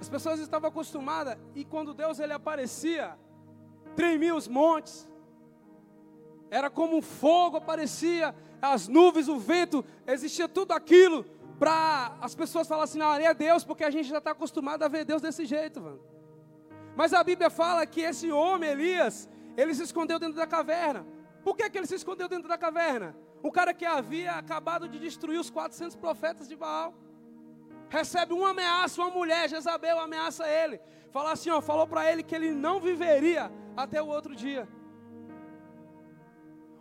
As 0.00 0.08
pessoas 0.08 0.40
estavam 0.40 0.68
acostumadas 0.68 1.36
e 1.54 1.64
quando 1.64 1.94
Deus 1.94 2.18
ele 2.18 2.32
aparecia, 2.32 3.16
tremia 3.94 4.34
os 4.34 4.46
montes. 4.46 5.08
Era 6.50 6.70
como 6.70 6.96
um 6.96 7.02
fogo 7.02 7.56
aparecia, 7.56 8.34
as 8.60 8.88
nuvens, 8.88 9.28
o 9.28 9.38
vento, 9.38 9.84
existia 10.06 10.48
tudo 10.48 10.72
aquilo 10.72 11.24
para 11.58 12.16
as 12.20 12.34
pessoas 12.34 12.68
falarem 12.68 12.84
assim, 12.84 12.98
não, 12.98 13.10
ali 13.10 13.24
é 13.24 13.34
Deus, 13.34 13.64
porque 13.64 13.84
a 13.84 13.90
gente 13.90 14.08
já 14.08 14.18
está 14.18 14.30
acostumado 14.32 14.82
a 14.82 14.88
ver 14.88 15.04
Deus 15.04 15.22
desse 15.22 15.44
jeito, 15.44 15.80
mano. 15.80 16.00
Mas 16.94 17.12
a 17.12 17.22
Bíblia 17.24 17.50
fala 17.50 17.86
que 17.86 18.00
esse 18.00 18.30
homem, 18.30 18.70
Elias, 18.70 19.28
ele 19.56 19.74
se 19.74 19.82
escondeu 19.82 20.18
dentro 20.18 20.36
da 20.36 20.46
caverna. 20.46 21.06
Por 21.42 21.56
que, 21.56 21.68
que 21.68 21.78
ele 21.78 21.86
se 21.86 21.94
escondeu 21.94 22.28
dentro 22.28 22.48
da 22.48 22.58
caverna? 22.58 23.16
O 23.42 23.52
cara 23.52 23.72
que 23.72 23.84
havia 23.84 24.32
acabado 24.32 24.88
de 24.88 24.98
destruir 24.98 25.38
os 25.38 25.50
400 25.50 25.96
profetas 25.96 26.48
de 26.48 26.56
Baal. 26.56 26.94
Recebe 27.88 28.32
uma 28.32 28.50
ameaça, 28.50 29.00
uma 29.00 29.10
mulher, 29.10 29.48
Jezabel 29.48 29.98
ameaça 29.98 30.48
ele. 30.48 30.80
Fala 31.10 31.32
assim, 31.32 31.50
ó, 31.50 31.60
falou 31.60 31.86
para 31.86 32.10
ele 32.10 32.22
que 32.22 32.34
ele 32.34 32.50
não 32.50 32.80
viveria 32.80 33.50
até 33.76 34.02
o 34.02 34.06
outro 34.06 34.34
dia. 34.34 34.68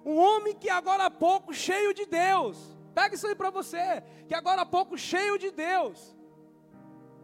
Um 0.05 0.17
homem 0.17 0.55
que 0.55 0.69
agora 0.69 1.05
há 1.05 1.11
pouco 1.11 1.53
cheio 1.53 1.93
de 1.93 2.05
Deus. 2.05 2.75
Pega 2.93 3.15
isso 3.15 3.27
aí 3.27 3.35
para 3.35 3.49
você, 3.49 4.03
que 4.27 4.33
agora 4.33 4.61
há 4.61 4.65
pouco 4.65 4.97
cheio 4.97 5.37
de 5.37 5.51
Deus. 5.51 6.15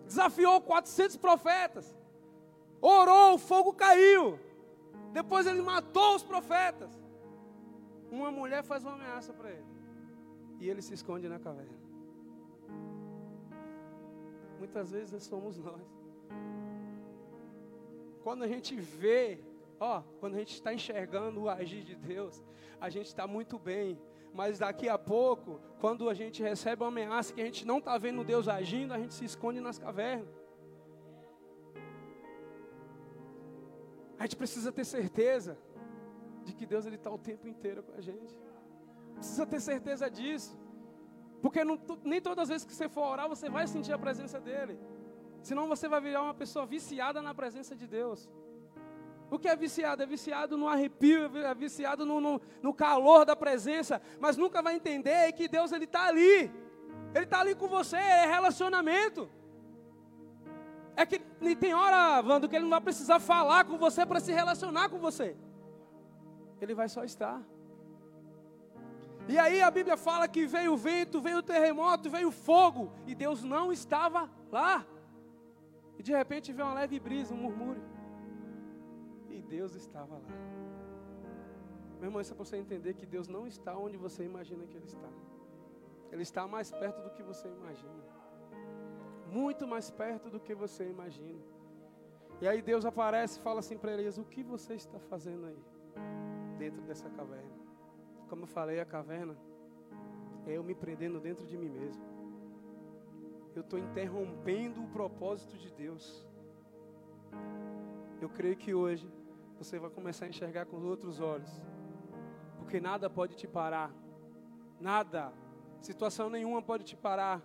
Desafiou 0.06 0.60
400 0.62 1.18
profetas. 1.18 1.96
Orou, 2.82 3.36
o 3.36 3.38
fogo 3.38 3.74
caiu. 3.74 4.40
Depois 5.14 5.46
ele 5.46 5.62
matou 5.62 6.16
os 6.16 6.24
profetas. 6.24 6.92
Uma 8.10 8.32
mulher 8.32 8.64
faz 8.64 8.84
uma 8.84 8.94
ameaça 8.94 9.32
para 9.34 9.50
ele. 9.52 9.66
E 10.60 10.70
ele 10.70 10.82
se 10.82 10.94
esconde 10.94 11.30
na 11.30 11.40
caverna. 11.40 11.81
Muitas 14.62 14.91
vezes 14.91 15.24
somos 15.24 15.58
nós. 15.58 15.88
Quando 18.25 18.44
a 18.44 18.48
gente 18.48 18.75
vê, 18.75 19.39
ó, 19.80 20.03
quando 20.20 20.36
a 20.36 20.38
gente 20.38 20.53
está 20.53 20.72
enxergando 20.72 21.41
o 21.41 21.50
agir 21.50 21.84
de 21.84 21.96
Deus, 21.96 22.44
a 22.80 22.88
gente 22.88 23.08
está 23.08 23.25
muito 23.25 23.58
bem. 23.58 24.00
Mas 24.32 24.60
daqui 24.60 24.88
a 24.88 25.00
pouco, 25.00 25.60
quando 25.80 26.08
a 26.08 26.13
gente 26.13 26.44
recebe 26.44 26.84
uma 26.84 26.89
ameaça 26.89 27.34
que 27.34 27.41
a 27.41 27.46
gente 27.46 27.65
não 27.65 27.80
está 27.80 27.98
vendo 27.98 28.24
Deus 28.24 28.48
agindo, 28.48 28.94
a 28.94 29.00
gente 29.00 29.15
se 29.15 29.25
esconde 29.25 29.60
nas 29.60 29.80
cavernas. 29.80 30.30
A 34.20 34.24
gente 34.25 34.36
precisa 34.36 34.72
ter 34.72 34.86
certeza 34.86 35.58
de 36.44 36.53
que 36.53 36.68
Deus 36.68 36.86
está 36.86 37.10
o 37.10 37.18
tempo 37.18 37.48
inteiro 37.48 37.82
com 37.82 37.94
a 37.94 38.01
gente. 38.01 38.39
Precisa 39.15 39.48
ter 39.48 39.60
certeza 39.60 40.08
disso. 40.08 40.56
Porque 41.42 41.64
não, 41.64 41.80
nem 42.04 42.22
todas 42.22 42.44
as 42.44 42.50
vezes 42.50 42.66
que 42.66 42.74
você 42.74 42.88
for 42.88 43.02
orar, 43.02 43.28
você 43.28 43.50
vai 43.50 43.68
sentir 43.68 43.94
a 43.94 43.98
presença 43.98 44.40
dEle. 44.40 44.80
Senão 45.42 45.68
você 45.68 45.88
vai 45.88 46.00
virar 46.00 46.22
uma 46.22 46.34
pessoa 46.34 46.66
viciada 46.66 47.22
na 47.22 47.34
presença 47.34 47.76
de 47.76 47.88
Deus. 47.88 48.30
O 49.30 49.40
que 49.40 49.48
é 49.48 49.56
viciado? 49.56 50.04
É 50.04 50.06
viciado 50.06 50.58
no 50.58 50.68
arrepio, 50.68 51.36
é 51.38 51.54
viciado 51.56 52.06
no, 52.06 52.20
no, 52.20 52.42
no 52.62 52.74
calor 52.74 53.26
da 53.26 53.36
presença, 53.36 54.02
mas 54.20 54.38
nunca 54.38 54.62
vai 54.62 54.76
entender 54.76 55.32
que 55.32 55.48
Deus 55.48 55.72
ele 55.72 55.86
está 55.86 56.06
ali. 56.06 56.52
Ele 57.16 57.24
está 57.24 57.40
ali 57.40 57.56
com 57.56 57.68
você, 57.68 57.96
é 57.96 58.26
relacionamento. 58.26 59.30
É 60.96 61.06
que 61.06 61.20
tem 61.56 61.74
hora, 61.74 62.22
Wando, 62.22 62.48
que 62.48 62.56
ele 62.56 62.64
não 62.64 62.72
vai 62.72 62.82
precisar 62.82 63.20
falar 63.20 63.66
com 63.66 63.78
você 63.78 64.06
para 64.06 64.20
se 64.20 64.32
relacionar 64.32 64.90
com 64.90 65.00
você. 65.00 65.36
Ele 66.60 66.76
vai 66.76 66.88
só 66.88 67.04
estar. 67.04 67.42
E 69.32 69.40
aí 69.40 69.62
a 69.62 69.72
Bíblia 69.72 69.96
fala 69.96 70.28
que 70.28 70.46
veio 70.46 70.74
o 70.74 70.78
vento, 70.78 71.22
veio 71.22 71.38
o 71.38 71.44
terremoto, 71.52 72.10
veio 72.10 72.28
o 72.28 72.38
fogo, 72.48 72.92
e 73.08 73.16
Deus 73.16 73.44
não 73.54 73.72
estava 73.72 74.30
lá. 74.52 74.86
E 75.98 76.04
de 76.04 76.12
repente 76.12 76.52
veio 76.52 76.68
uma 76.68 76.74
leve 76.82 77.00
brisa, 77.00 77.34
um 77.34 77.38
murmúrio. 77.38 77.82
E 79.30 79.42
Deus 79.42 79.74
estava 79.74 80.16
lá. 80.16 80.34
Meu 81.98 82.08
irmão, 82.10 82.20
isso 82.20 82.34
é 82.34 82.36
para 82.36 82.44
você 82.44 82.58
entender 82.58 82.94
que 82.94 83.06
Deus 83.06 83.30
não 83.30 83.48
está 83.48 83.74
onde 83.78 83.96
você 83.96 84.22
imagina 84.26 84.68
que 84.68 84.76
Ele 84.76 84.90
está. 84.94 85.10
Ele 86.12 86.24
está 86.24 86.46
mais 86.46 86.70
perto 86.70 87.02
do 87.02 87.12
que 87.12 87.24
você 87.24 87.48
imagina. 87.48 88.04
Muito 89.28 89.66
mais 89.66 89.90
perto 89.90 90.30
do 90.30 90.42
que 90.42 90.54
você 90.54 90.90
imagina. 90.90 91.40
E 92.42 92.48
aí 92.50 92.62
Deus 92.62 92.84
aparece 92.84 93.40
e 93.40 93.42
fala 93.42 93.62
assim 93.62 93.78
para 93.78 93.94
Elias: 93.94 94.18
O 94.18 94.26
que 94.26 94.44
você 94.44 94.74
está 94.74 95.00
fazendo 95.00 95.46
aí? 95.46 95.64
Dentro 96.58 96.82
dessa 96.82 97.10
caverna. 97.10 97.61
Como 98.32 98.44
eu 98.44 98.48
falei, 98.48 98.80
a 98.80 98.86
caverna 98.86 99.36
é 100.48 100.52
eu 100.58 100.64
me 100.64 100.74
prendendo 100.74 101.20
dentro 101.20 101.46
de 101.46 101.58
mim 101.58 101.68
mesmo. 101.68 102.02
Eu 103.54 103.62
estou 103.62 103.78
interrompendo 103.78 104.82
o 104.82 104.88
propósito 104.88 105.58
de 105.58 105.70
Deus. 105.70 106.26
Eu 108.22 108.30
creio 108.30 108.56
que 108.56 108.74
hoje 108.74 109.12
você 109.58 109.78
vai 109.78 109.90
começar 109.90 110.28
a 110.28 110.30
enxergar 110.30 110.66
com 110.66 110.78
outros 110.78 111.20
olhos. 111.20 111.52
Porque 112.58 112.80
nada 112.80 113.10
pode 113.10 113.36
te 113.36 113.50
parar. 113.50 113.94
Nada. 114.80 115.34
Situação 115.82 116.30
nenhuma 116.30 116.62
pode 116.62 116.86
te 116.86 116.96
parar. 116.96 117.42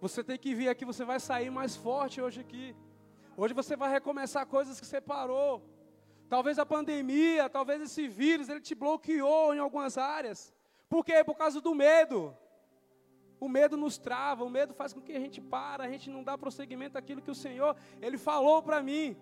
Você 0.00 0.24
tem 0.24 0.36
que 0.36 0.56
vir 0.56 0.68
aqui, 0.68 0.84
você 0.84 1.04
vai 1.04 1.20
sair 1.20 1.50
mais 1.50 1.76
forte 1.76 2.20
hoje 2.20 2.40
aqui. 2.40 2.74
Hoje 3.36 3.54
você 3.54 3.76
vai 3.76 3.92
recomeçar 3.92 4.44
coisas 4.44 4.80
que 4.80 4.86
você 4.86 5.00
parou. 5.00 5.62
Talvez 6.28 6.58
a 6.58 6.66
pandemia, 6.66 7.48
talvez 7.48 7.80
esse 7.80 8.08
vírus, 8.08 8.48
ele 8.48 8.60
te 8.60 8.74
bloqueou 8.74 9.54
em 9.54 9.58
algumas 9.58 9.96
áreas. 9.96 10.52
Por 10.88 11.04
quê? 11.04 11.22
Por 11.24 11.36
causa 11.36 11.60
do 11.60 11.74
medo. 11.74 12.36
O 13.38 13.48
medo 13.48 13.76
nos 13.76 13.98
trava, 13.98 14.44
o 14.44 14.50
medo 14.50 14.74
faz 14.74 14.92
com 14.92 15.00
que 15.00 15.12
a 15.12 15.20
gente 15.20 15.40
para, 15.40 15.84
a 15.84 15.88
gente 15.88 16.08
não 16.10 16.24
dá 16.24 16.36
prosseguimento 16.38 16.96
àquilo 16.96 17.20
que 17.20 17.30
o 17.30 17.34
Senhor, 17.34 17.76
Ele 18.00 18.16
falou 18.16 18.62
para 18.62 18.82
mim. 18.82 19.16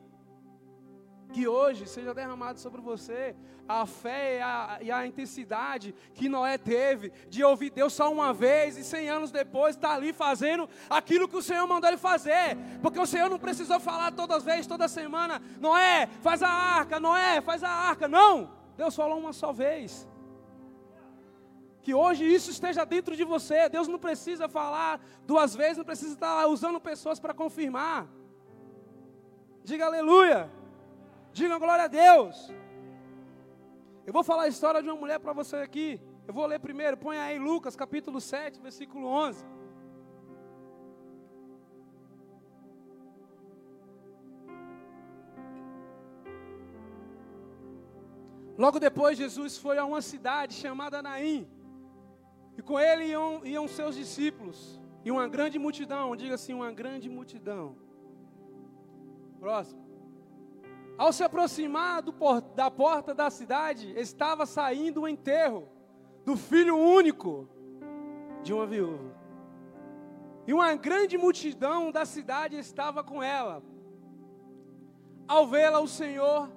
Que 1.35 1.49
hoje 1.49 1.89
seja 1.89 2.15
derramado 2.15 2.61
sobre 2.61 2.81
você 2.81 3.35
a 3.69 3.85
fé 3.87 4.37
e 4.37 4.41
a, 4.41 4.79
e 4.83 4.91
a, 4.93 5.05
intensidade 5.05 5.93
que 6.15 6.29
Noé 6.29 6.57
teve 6.57 7.11
de 7.29 7.43
ouvir 7.43 7.71
Deus 7.71 7.93
só 7.93 8.13
uma 8.13 8.33
vez 8.33 8.77
e 8.77 8.85
cem 8.85 9.09
anos 9.09 9.33
depois 9.33 9.75
estar 9.75 9.89
tá 9.89 9.95
ali 9.95 10.13
fazendo 10.13 10.69
aquilo 10.89 11.27
que 11.27 11.37
o 11.37 11.43
Senhor 11.43 11.67
mandou 11.67 11.91
ele 11.91 11.97
fazer. 11.97 12.57
Porque 12.81 13.01
o 13.01 13.07
Senhor 13.07 13.29
não 13.29 13.39
precisou 13.41 13.81
falar 13.81 14.13
todas 14.13 14.37
as 14.37 14.45
vezes, 14.45 14.69
toda 14.69 14.87
semana: 14.87 15.43
Noé, 15.59 16.09
faz 16.23 16.41
a 16.41 16.49
arca, 16.49 17.01
Noé, 17.01 17.41
faz 17.41 17.65
a 17.65 17.69
arca. 17.69 18.07
Não! 18.07 18.53
Deus 18.77 18.95
falou 18.95 19.19
uma 19.19 19.33
só 19.33 19.53
vez. 19.53 20.09
Que 21.83 21.95
hoje 21.95 22.25
isso 22.25 22.49
esteja 22.49 22.87
dentro 22.87 23.17
de 23.17 23.25
você. 23.25 23.69
Deus 23.69 23.89
não 23.89 23.99
precisa 23.99 24.49
falar 24.49 25.05
duas 25.27 25.53
vezes, 25.57 25.79
não 25.79 25.85
precisa 25.85 26.15
estar 26.15 26.47
usando 26.47 26.81
pessoas 26.81 27.19
para 27.19 27.35
confirmar. 27.35 28.07
Diga 29.65 29.87
aleluia. 29.87 30.49
Diga 31.35 31.59
glória 31.59 31.85
a 31.85 31.89
Deus. 31.89 32.37
Eu 34.07 34.13
vou 34.13 34.23
falar 34.23 34.45
a 34.45 34.49
história 34.49 34.81
de 34.81 34.89
uma 34.89 34.97
mulher 34.97 35.19
para 35.19 35.33
você 35.33 35.57
aqui. 35.57 36.01
Eu 36.29 36.33
vou 36.33 36.47
ler 36.47 36.61
primeiro, 36.61 36.97
põe 36.97 37.19
aí 37.19 37.41
Lucas 37.41 37.75
capítulo 37.75 38.21
7, 38.21 38.61
versículo 38.61 39.07
11. 39.09 39.45
Logo 48.57 48.79
depois, 48.79 49.19
Jesus 49.19 49.59
foi 49.59 49.77
a 49.77 49.85
uma 49.85 50.01
cidade 50.01 50.55
chamada 50.55 51.03
Naim, 51.03 51.49
e 52.57 52.63
com 52.63 52.79
ele 52.79 53.07
iam, 53.07 53.45
iam 53.45 53.67
seus 53.67 53.97
discípulos, 53.97 54.81
e 55.05 55.11
uma 55.11 55.27
grande 55.27 55.59
multidão, 55.59 56.15
diga 56.15 56.37
assim, 56.37 56.55
uma 56.55 56.71
grande 56.71 57.11
multidão. 57.11 57.77
Próximo. 59.41 59.84
Ao 60.97 61.13
se 61.13 61.25
aproximar 61.25 62.03
do, 62.03 62.15
da 62.55 62.71
porta 62.71 63.13
da 63.15 63.29
cidade, 63.31 63.93
estava 63.99 64.47
saindo 64.47 65.03
o 65.03 65.09
enterro 65.09 65.69
do 66.25 66.37
filho 66.37 66.77
único 66.77 67.49
de 68.43 68.53
uma 68.53 68.67
viúva. 68.67 69.13
E 70.47 70.53
uma 70.53 70.75
grande 70.77 71.19
multidão 71.19 71.91
da 71.91 72.05
cidade 72.05 72.57
estava 72.57 73.03
com 73.03 73.23
ela. 73.23 73.63
Ao 75.27 75.47
vê-la, 75.47 75.81
o 75.81 75.89
Senhor 75.89 76.51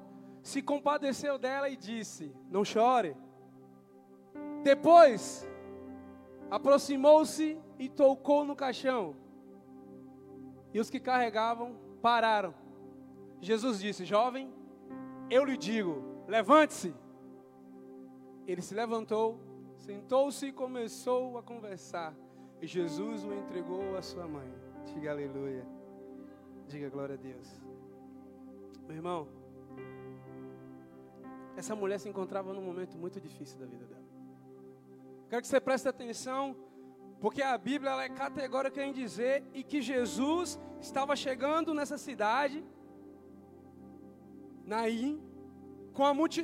se 0.44 0.62
compadeceu 0.62 1.38
dela 1.38 1.70
e 1.70 1.78
disse: 1.78 2.36
Não 2.50 2.64
chore. 2.64 3.16
Depois, 4.62 5.50
aproximou-se 6.52 7.58
e 7.80 7.90
tocou 7.90 8.44
no 8.44 8.56
caixão. 8.56 9.16
E 10.74 10.80
os 10.80 10.90
que 10.90 11.00
carregavam 11.00 11.76
pararam. 12.02 12.67
Jesus 13.42 13.80
disse: 13.80 14.06
Jovem, 14.06 14.52
eu 15.30 15.44
lhe 15.44 15.58
digo, 15.58 16.24
levante-se. 16.28 16.94
Ele 18.46 18.62
se 18.62 18.74
levantou, 18.74 19.40
sentou-se 19.76 20.46
e 20.46 20.52
começou 20.52 21.38
a 21.38 21.44
conversar. 21.44 22.16
E 22.62 22.66
Jesus 22.66 23.24
o 23.24 23.34
entregou 23.34 23.96
à 23.96 24.02
sua 24.02 24.28
mãe. 24.28 24.52
Diga 24.86 25.12
aleluia. 25.12 25.66
Diga 26.68 26.90
glória 26.90 27.16
a 27.16 27.18
Deus. 27.18 27.62
Meu 28.88 28.96
irmão, 28.96 29.28
essa 31.58 31.76
mulher 31.76 32.00
se 32.00 32.08
encontrava 32.08 32.54
num 32.54 32.62
momento 32.62 32.98
muito 32.98 33.20
difícil 33.20 33.60
da 33.60 33.66
vida 33.66 33.86
dela. 33.86 34.08
Quero 35.30 35.42
que 35.42 35.48
você 35.48 35.60
preste 35.60 35.88
atenção, 35.90 36.56
porque 37.20 37.42
a 37.42 37.58
Bíblia 37.58 37.92
é 38.02 38.10
categórica 38.10 38.84
em 38.84 38.94
dizer 38.94 39.44
e 39.54 39.64
que 39.64 39.82
Jesus 39.82 40.60
estava 40.80 41.16
chegando 41.16 41.74
nessa 41.74 41.98
cidade, 41.98 42.64
Naim, 44.68 45.20
com 45.94 46.04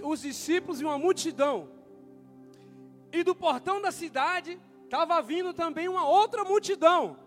os 0.10 0.22
discípulos 0.22 0.80
e 0.80 0.86
uma 0.86 0.98
multidão. 0.98 1.70
E 3.12 3.22
do 3.24 3.36
portão 3.36 3.82
da 3.82 3.92
cidade 3.92 4.60
estava 4.86 5.22
vindo 5.22 5.54
também 5.54 5.90
uma 5.90 6.08
outra 6.08 6.46
multidão. 6.46 7.18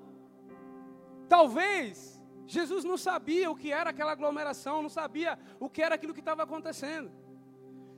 Talvez 1.28 2.20
Jesus 2.46 2.82
não 2.82 2.96
sabia 2.96 3.50
o 3.50 3.56
que 3.56 3.70
era 3.70 3.90
aquela 3.90 4.12
aglomeração, 4.12 4.80
não 4.80 4.88
sabia 4.88 5.38
o 5.60 5.68
que 5.68 5.82
era 5.82 5.94
aquilo 5.96 6.14
que 6.14 6.20
estava 6.20 6.42
acontecendo. 6.44 7.10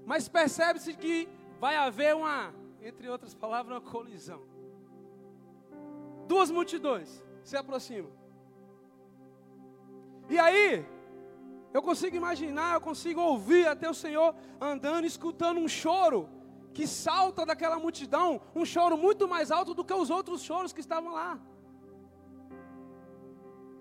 Mas 0.04 0.28
percebe-se 0.28 0.94
que 0.94 1.28
vai 1.60 1.76
haver 1.76 2.16
uma, 2.16 2.52
entre 2.82 3.08
outras 3.08 3.34
palavras, 3.34 3.76
uma 3.76 3.80
colisão. 3.80 4.42
Duas 6.26 6.50
multidões 6.50 7.24
se 7.44 7.56
aproximam. 7.56 8.10
E 10.28 10.38
aí, 10.38 10.84
eu 11.72 11.82
consigo 11.82 12.16
imaginar, 12.16 12.74
eu 12.74 12.80
consigo 12.80 13.20
ouvir 13.20 13.66
até 13.66 13.88
o 13.88 13.94
Senhor 13.94 14.34
andando, 14.60 15.04
escutando 15.04 15.58
um 15.60 15.68
choro 15.68 16.28
que 16.72 16.86
salta 16.86 17.44
daquela 17.44 17.78
multidão, 17.78 18.40
um 18.54 18.64
choro 18.64 18.96
muito 18.96 19.26
mais 19.28 19.50
alto 19.50 19.74
do 19.74 19.84
que 19.84 19.92
os 19.92 20.10
outros 20.10 20.42
choros 20.42 20.72
que 20.72 20.80
estavam 20.80 21.12
lá. 21.12 21.38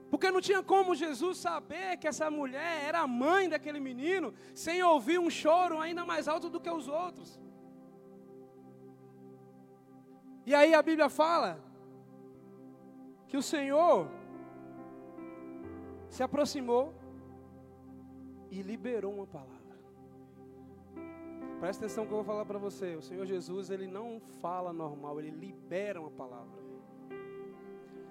Porque 0.10 0.32
não 0.32 0.42
tinha 0.42 0.64
como 0.64 0.96
Jesus 0.96 1.38
saber 1.38 1.98
que 1.98 2.08
essa 2.08 2.30
mulher 2.32 2.86
era 2.88 3.00
a 3.02 3.08
mãe 3.08 3.50
daquele 3.50 3.80
menino, 3.80 4.34
sem 4.54 4.82
ouvir 4.82 5.20
um 5.20 5.30
choro 5.30 5.80
ainda 5.80 6.06
mais 6.06 6.28
alto 6.28 6.50
do 6.50 6.60
que 6.60 6.70
os 6.70 6.88
outros. 6.88 7.40
E 10.46 10.56
aí 10.56 10.74
a 10.74 10.82
Bíblia 10.82 11.10
fala 11.10 11.62
que 13.28 13.36
o 13.36 13.44
Senhor 13.44 14.10
se 16.10 16.24
aproximou 16.24 16.94
e 18.50 18.62
liberou 18.62 19.14
uma 19.14 19.28
palavra. 19.28 19.68
Presta 21.60 21.86
atenção 21.86 22.06
que 22.06 22.12
eu 22.12 22.18
vou 22.18 22.26
falar 22.26 22.46
para 22.46 22.60
você. 22.60 22.96
O 22.96 23.02
Senhor 23.02 23.26
Jesus, 23.26 23.70
ele 23.70 23.88
não 23.88 24.22
fala 24.42 24.72
normal, 24.72 25.20
ele 25.20 25.32
libera 25.32 26.00
uma 26.00 26.12
palavra. 26.12 26.62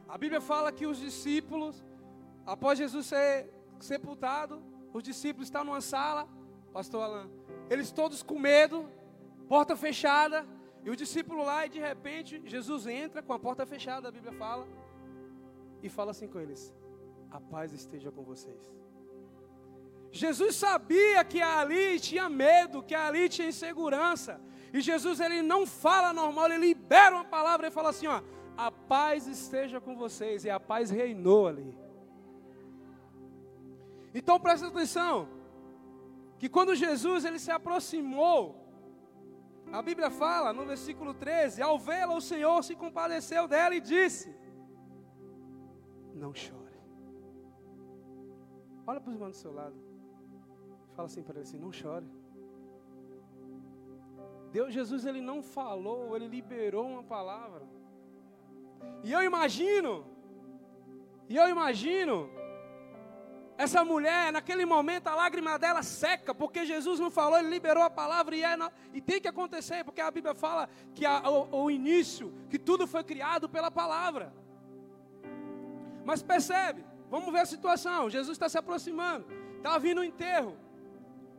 A 0.09 0.19
Bíblia 0.19 0.41
fala 0.41 0.73
que 0.73 0.87
os 0.87 0.99
discípulos, 0.99 1.85
após 2.45 2.79
Jesus 2.79 3.07
ser 3.07 3.51
sepultado, 3.79 4.63
os 4.93 5.03
discípulos 5.03 5.47
estão 5.47 5.65
numa 5.65 5.81
sala, 5.81 6.29
pastor 6.73 7.03
Alain, 7.03 7.31
eles 7.71 7.93
todos 7.93 8.23
com 8.23 8.39
medo, 8.39 8.89
porta 9.49 9.77
fechada, 9.77 10.47
e 10.85 10.91
o 10.91 10.97
discípulo 10.97 11.45
lá, 11.45 11.67
e 11.67 11.69
de 11.69 11.81
repente, 11.81 12.41
Jesus 12.47 12.87
entra 12.87 13.23
com 13.23 13.33
a 13.33 13.39
porta 13.39 13.67
fechada, 13.67 14.09
a 14.09 14.13
Bíblia 14.13 14.33
fala, 14.33 14.67
e 15.83 15.89
fala 15.89 16.13
assim 16.13 16.29
com 16.29 16.41
eles: 16.41 16.75
A 17.31 17.41
paz 17.41 17.73
esteja 17.73 18.11
com 18.11 18.23
vocês. 18.23 18.86
Jesus 20.17 20.57
sabia 20.57 21.23
que 21.25 21.41
ali 21.41 22.01
tinha 22.01 22.29
medo, 22.29 22.83
que 22.83 22.95
ali 22.95 23.29
tinha 23.29 23.49
insegurança. 23.49 24.41
E 24.73 24.81
Jesus 24.81 25.21
ele 25.21 25.43
não 25.43 25.67
fala 25.67 26.13
normal, 26.13 26.47
ele 26.47 26.67
libera 26.69 27.15
uma 27.15 27.25
palavra 27.25 27.69
e 27.69 27.71
fala 27.71 27.91
assim, 27.91 28.07
ó, 28.07 28.21
a 28.57 28.71
paz 28.71 29.27
esteja 29.27 29.81
com 29.81 29.95
vocês. 29.97 30.45
E 30.45 30.51
a 30.51 30.59
paz 30.59 30.91
reinou 30.91 31.47
ali. 31.47 31.77
Então 34.15 34.41
presta 34.41 34.69
atenção, 34.69 35.29
que 36.39 36.49
quando 36.49 36.75
Jesus 36.75 37.25
ele 37.27 37.39
se 37.39 37.51
aproximou, 37.51 38.67
a 39.71 39.83
Bíblia 39.83 40.11
fala 40.11 40.53
no 40.53 40.65
versículo 40.65 41.13
13, 41.13 41.61
ao 41.61 41.79
vê-la 41.79 42.15
o 42.15 42.21
Senhor 42.21 42.63
se 42.65 42.75
compadeceu 42.75 43.47
dela 43.47 43.75
e 43.75 43.81
disse: 43.81 44.35
Não 46.15 46.35
chore. 46.35 46.81
Olha 48.87 49.01
para 49.01 49.11
os 49.11 49.15
irmãos 49.15 49.31
do 49.31 49.37
seu 49.37 49.53
lado. 49.53 49.86
Fala 50.97 51.07
assim 51.07 51.23
para 51.23 51.35
ele 51.35 51.43
assim, 51.43 51.59
não 51.59 51.71
chore. 51.71 52.07
Deus, 54.51 54.73
Jesus, 54.73 55.05
ele 55.05 55.21
não 55.21 55.43
falou, 55.43 56.17
ele 56.17 56.27
liberou 56.27 56.87
uma 56.87 57.03
palavra. 57.03 57.63
E 59.05 59.13
eu 59.13 59.23
imagino, 59.23 60.07
e 61.29 61.37
eu 61.37 61.49
imagino, 61.49 62.31
essa 63.59 63.85
mulher, 63.85 64.33
naquele 64.33 64.65
momento, 64.65 65.09
a 65.09 65.15
lágrima 65.15 65.59
dela 65.59 65.83
seca, 65.83 66.35
porque 66.35 66.65
Jesus 66.65 66.99
não 66.99 67.11
falou, 67.11 67.39
ele 67.39 67.51
liberou 67.51 67.83
a 67.83 67.91
palavra 67.91 68.35
e, 68.35 68.43
é, 68.43 68.57
e 68.95 69.01
tem 69.03 69.21
que 69.21 69.29
acontecer, 69.29 69.85
porque 69.85 70.01
a 70.01 70.11
Bíblia 70.11 70.35
fala 70.35 70.69
que 70.95 71.05
a, 71.05 71.29
o, 71.29 71.65
o 71.65 71.71
início, 71.71 72.33
que 72.49 72.59
tudo 72.59 72.87
foi 72.87 73.05
criado 73.05 73.49
pela 73.49 73.71
palavra. 73.71 74.33
Mas 76.05 76.23
percebe, 76.23 76.85
vamos 77.11 77.33
ver 77.33 77.41
a 77.41 77.47
situação: 77.47 78.09
Jesus 78.09 78.35
está 78.35 78.49
se 78.49 78.57
aproximando, 78.57 79.27
está 79.59 79.77
vindo 79.77 80.01
o 80.01 80.05
enterro. 80.05 80.57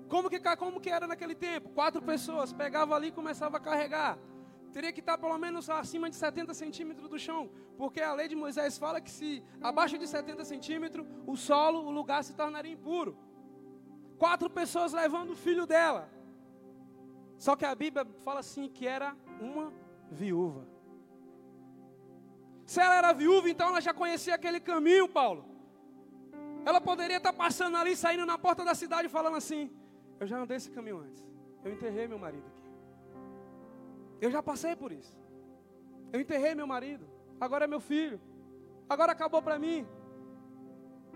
Como 0.07 0.29
que, 0.29 0.39
como 0.57 0.79
que 0.79 0.89
era 0.89 1.05
naquele 1.05 1.35
tempo? 1.35 1.69
Quatro 1.69 2.01
pessoas 2.01 2.53
pegavam 2.53 2.95
ali 2.95 3.07
e 3.07 3.11
começavam 3.11 3.57
a 3.57 3.59
carregar. 3.59 4.17
Teria 4.71 4.91
que 4.91 4.99
estar 4.99 5.17
pelo 5.17 5.37
menos 5.37 5.69
acima 5.69 6.09
de 6.09 6.15
70 6.15 6.53
centímetros 6.53 7.09
do 7.09 7.17
chão, 7.17 7.49
porque 7.77 8.01
a 8.01 8.13
lei 8.13 8.27
de 8.27 8.35
Moisés 8.35 8.77
fala 8.77 9.01
que 9.01 9.09
se 9.09 9.43
abaixo 9.61 9.97
de 9.97 10.07
70 10.07 10.45
centímetros, 10.45 11.05
o 11.25 11.35
solo, 11.35 11.79
o 11.79 11.91
lugar 11.91 12.23
se 12.23 12.33
tornaria 12.33 12.71
impuro. 12.71 13.17
Quatro 14.17 14.49
pessoas 14.49 14.93
levando 14.93 15.31
o 15.31 15.35
filho 15.35 15.65
dela. 15.65 16.09
Só 17.37 17.55
que 17.55 17.65
a 17.65 17.73
Bíblia 17.75 18.05
fala 18.23 18.39
assim 18.39 18.67
que 18.69 18.87
era 18.87 19.15
uma 19.39 19.73
viúva. 20.11 20.67
Se 22.65 22.81
ela 22.81 22.95
era 22.95 23.13
viúva, 23.13 23.49
então 23.49 23.69
ela 23.69 23.81
já 23.81 23.93
conhecia 23.93 24.35
aquele 24.35 24.59
caminho, 24.59 25.07
Paulo. 25.07 25.45
Ela 26.65 26.81
poderia 26.81 27.17
estar 27.17 27.31
passando 27.31 27.77
ali, 27.77 27.95
saindo 27.95 28.25
na 28.25 28.37
porta 28.37 28.65
da 28.65 28.75
cidade, 28.75 29.07
falando 29.07 29.37
assim: 29.37 29.71
eu 30.19 30.27
já 30.27 30.37
andei 30.37 30.57
esse 30.57 30.69
caminho 30.71 30.99
antes. 30.99 31.25
Eu 31.63 31.71
enterrei 31.73 32.07
meu 32.07 32.19
marido 32.19 32.45
aqui. 32.47 32.63
Eu 34.21 34.31
já 34.31 34.41
passei 34.41 34.75
por 34.75 34.91
isso. 34.91 35.15
Eu 36.11 36.19
enterrei 36.19 36.55
meu 36.55 36.67
marido. 36.67 37.07
Agora 37.39 37.65
é 37.65 37.67
meu 37.67 37.79
filho. 37.79 38.19
Agora 38.89 39.11
acabou 39.11 39.41
para 39.41 39.59
mim. 39.59 39.85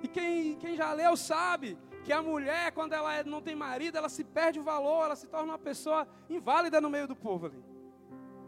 E 0.03 0.07
quem, 0.07 0.55
quem 0.57 0.75
já 0.75 0.91
leu 0.93 1.15
sabe 1.15 1.77
que 2.03 2.11
a 2.11 2.21
mulher, 2.21 2.71
quando 2.71 2.93
ela 2.93 3.13
é, 3.13 3.23
não 3.23 3.41
tem 3.41 3.55
marido, 3.55 3.97
ela 3.97 4.09
se 4.09 4.23
perde 4.23 4.59
o 4.59 4.63
valor, 4.63 5.05
ela 5.05 5.15
se 5.15 5.27
torna 5.27 5.53
uma 5.53 5.59
pessoa 5.59 6.07
inválida 6.29 6.81
no 6.81 6.89
meio 6.89 7.07
do 7.07 7.15
povo 7.15 7.45
ali. 7.47 7.63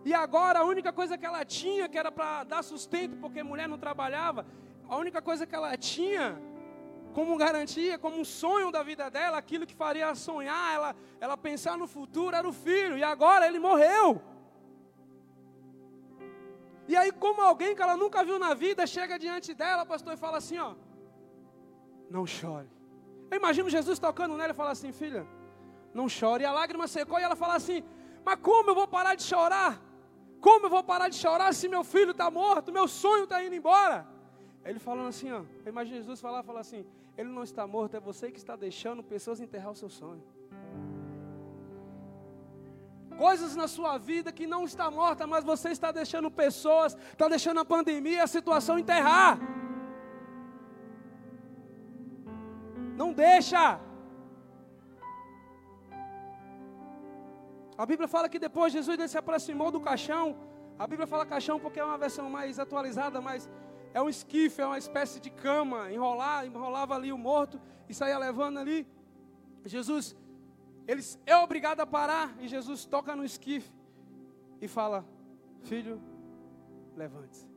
E 0.06 0.14
agora 0.14 0.60
a 0.60 0.64
única 0.64 0.92
coisa 0.92 1.18
que 1.18 1.26
ela 1.26 1.46
tinha, 1.46 1.88
que 1.88 1.98
era 1.98 2.12
para 2.12 2.44
dar 2.44 2.64
sustento, 2.64 3.16
porque 3.18 3.42
mulher 3.42 3.68
não 3.70 3.78
trabalhava, 3.78 4.46
a 4.90 4.98
única 4.98 5.22
coisa 5.22 5.46
que 5.46 5.56
ela 5.56 5.78
tinha 5.78 6.42
como 7.14 7.38
garantia, 7.38 7.98
como 7.98 8.20
um 8.20 8.26
sonho 8.26 8.70
da 8.76 8.82
vida 8.84 9.10
dela, 9.16 9.38
aquilo 9.38 9.68
que 9.70 9.76
faria 9.84 10.14
sonhar, 10.16 10.74
ela, 10.78 10.96
ela 11.20 11.38
pensar 11.38 11.78
no 11.78 11.88
futuro 11.88 12.36
era 12.36 12.48
o 12.48 12.54
filho, 12.68 12.98
e 12.98 13.04
agora 13.04 13.48
ele 13.48 13.60
morreu. 13.60 14.22
E 16.88 16.96
aí, 16.98 17.12
como 17.12 17.42
alguém 17.42 17.76
que 17.76 17.82
ela 17.82 17.96
nunca 17.96 18.24
viu 18.30 18.38
na 18.38 18.54
vida, 18.54 18.86
chega 18.86 19.18
diante 19.18 19.54
dela, 19.54 19.86
pastor, 19.86 20.14
e 20.14 20.18
fala 20.18 20.38
assim: 20.38 20.58
ó, 20.58 20.74
não 22.10 22.26
chore. 22.26 22.70
Eu 23.32 23.38
imagino 23.38 23.70
Jesus 23.70 23.98
tocando 24.00 24.36
nela 24.36 24.52
e 24.52 24.60
fala 24.62 24.72
assim: 24.72 24.92
filha, 24.92 25.26
não 25.94 26.10
chore. 26.10 26.44
E 26.44 26.46
a 26.46 26.52
lágrima 26.52 26.88
secou 26.88 27.20
e 27.20 27.24
ela 27.24 27.38
fala 27.44 27.56
assim: 27.56 27.84
mas 28.26 28.38
como 28.42 28.70
eu 28.72 28.76
vou 28.76 28.88
parar 28.88 29.16
de 29.16 29.24
chorar? 29.24 29.82
Como 30.40 30.66
eu 30.66 30.70
vou 30.70 30.84
parar 30.84 31.08
de 31.10 31.16
chorar 31.16 31.54
se 31.54 31.70
meu 31.70 31.84
filho 31.84 32.12
está 32.12 32.30
morto, 32.30 32.72
meu 32.72 32.88
sonho 32.88 33.24
está 33.24 33.44
indo 33.44 33.56
embora? 33.56 34.06
Ele 34.66 34.80
falando 34.80 35.08
assim, 35.08 35.32
ó, 35.32 35.42
imagina 35.66 35.98
Jesus 35.98 36.22
falar, 36.22 36.44
falar 36.44 36.62
assim, 36.62 36.86
ele 37.18 37.30
não 37.30 37.44
está 37.44 37.66
morto, 37.68 37.96
é 37.96 38.00
você 38.00 38.32
que 38.32 38.38
está 38.38 38.56
deixando 38.56 39.04
pessoas 39.04 39.40
enterrar 39.40 39.72
o 39.72 39.76
seu 39.76 39.90
sonho. 39.90 40.24
coisas 43.24 43.56
na 43.56 43.68
sua 43.68 43.98
vida 43.98 44.32
que 44.38 44.46
não 44.54 44.66
está 44.66 44.90
morta, 44.92 45.26
mas 45.26 45.44
você 45.44 45.70
está 45.70 45.92
deixando 45.92 46.30
pessoas, 46.30 46.96
está 47.12 47.28
deixando 47.28 47.60
a 47.60 47.66
pandemia, 47.66 48.24
a 48.24 48.28
situação 48.28 48.78
enterrar. 48.78 49.40
Não 53.02 53.10
deixa. 53.14 53.80
A 57.78 57.86
Bíblia 57.86 58.08
fala 58.08 58.30
que 58.30 58.40
depois 58.48 58.72
Jesus 58.74 59.12
se 59.12 59.18
aproximou 59.18 59.72
do 59.72 59.80
caixão. 59.80 60.26
A 60.78 60.86
Bíblia 60.86 61.08
fala 61.08 61.26
caixão 61.26 61.60
porque 61.60 61.80
é 61.80 61.86
uma 61.86 61.98
versão 61.98 62.30
mais 62.30 62.60
atualizada, 62.60 63.20
mas 63.22 63.50
é 63.94 64.02
um 64.02 64.10
esquife, 64.10 64.62
é 64.62 64.66
uma 64.66 64.78
espécie 64.78 65.20
de 65.20 65.30
cama, 65.30 65.92
enrolar, 65.92 66.46
enrolava 66.46 66.96
ali 66.96 67.14
o 67.14 67.18
morto 67.18 67.62
e 67.88 67.94
saía 67.94 68.18
levando 68.18 68.58
ali. 68.58 68.88
Jesus, 69.66 70.16
ele 70.88 71.02
é 71.26 71.38
obrigado 71.38 71.80
a 71.80 71.86
parar 71.86 72.36
e 72.40 72.48
Jesus 72.48 72.86
toca 72.86 73.16
no 73.16 73.24
esquife 73.24 73.72
e 74.60 74.68
fala: 74.68 75.06
Filho, 75.62 76.02
levante-se. 76.96 77.48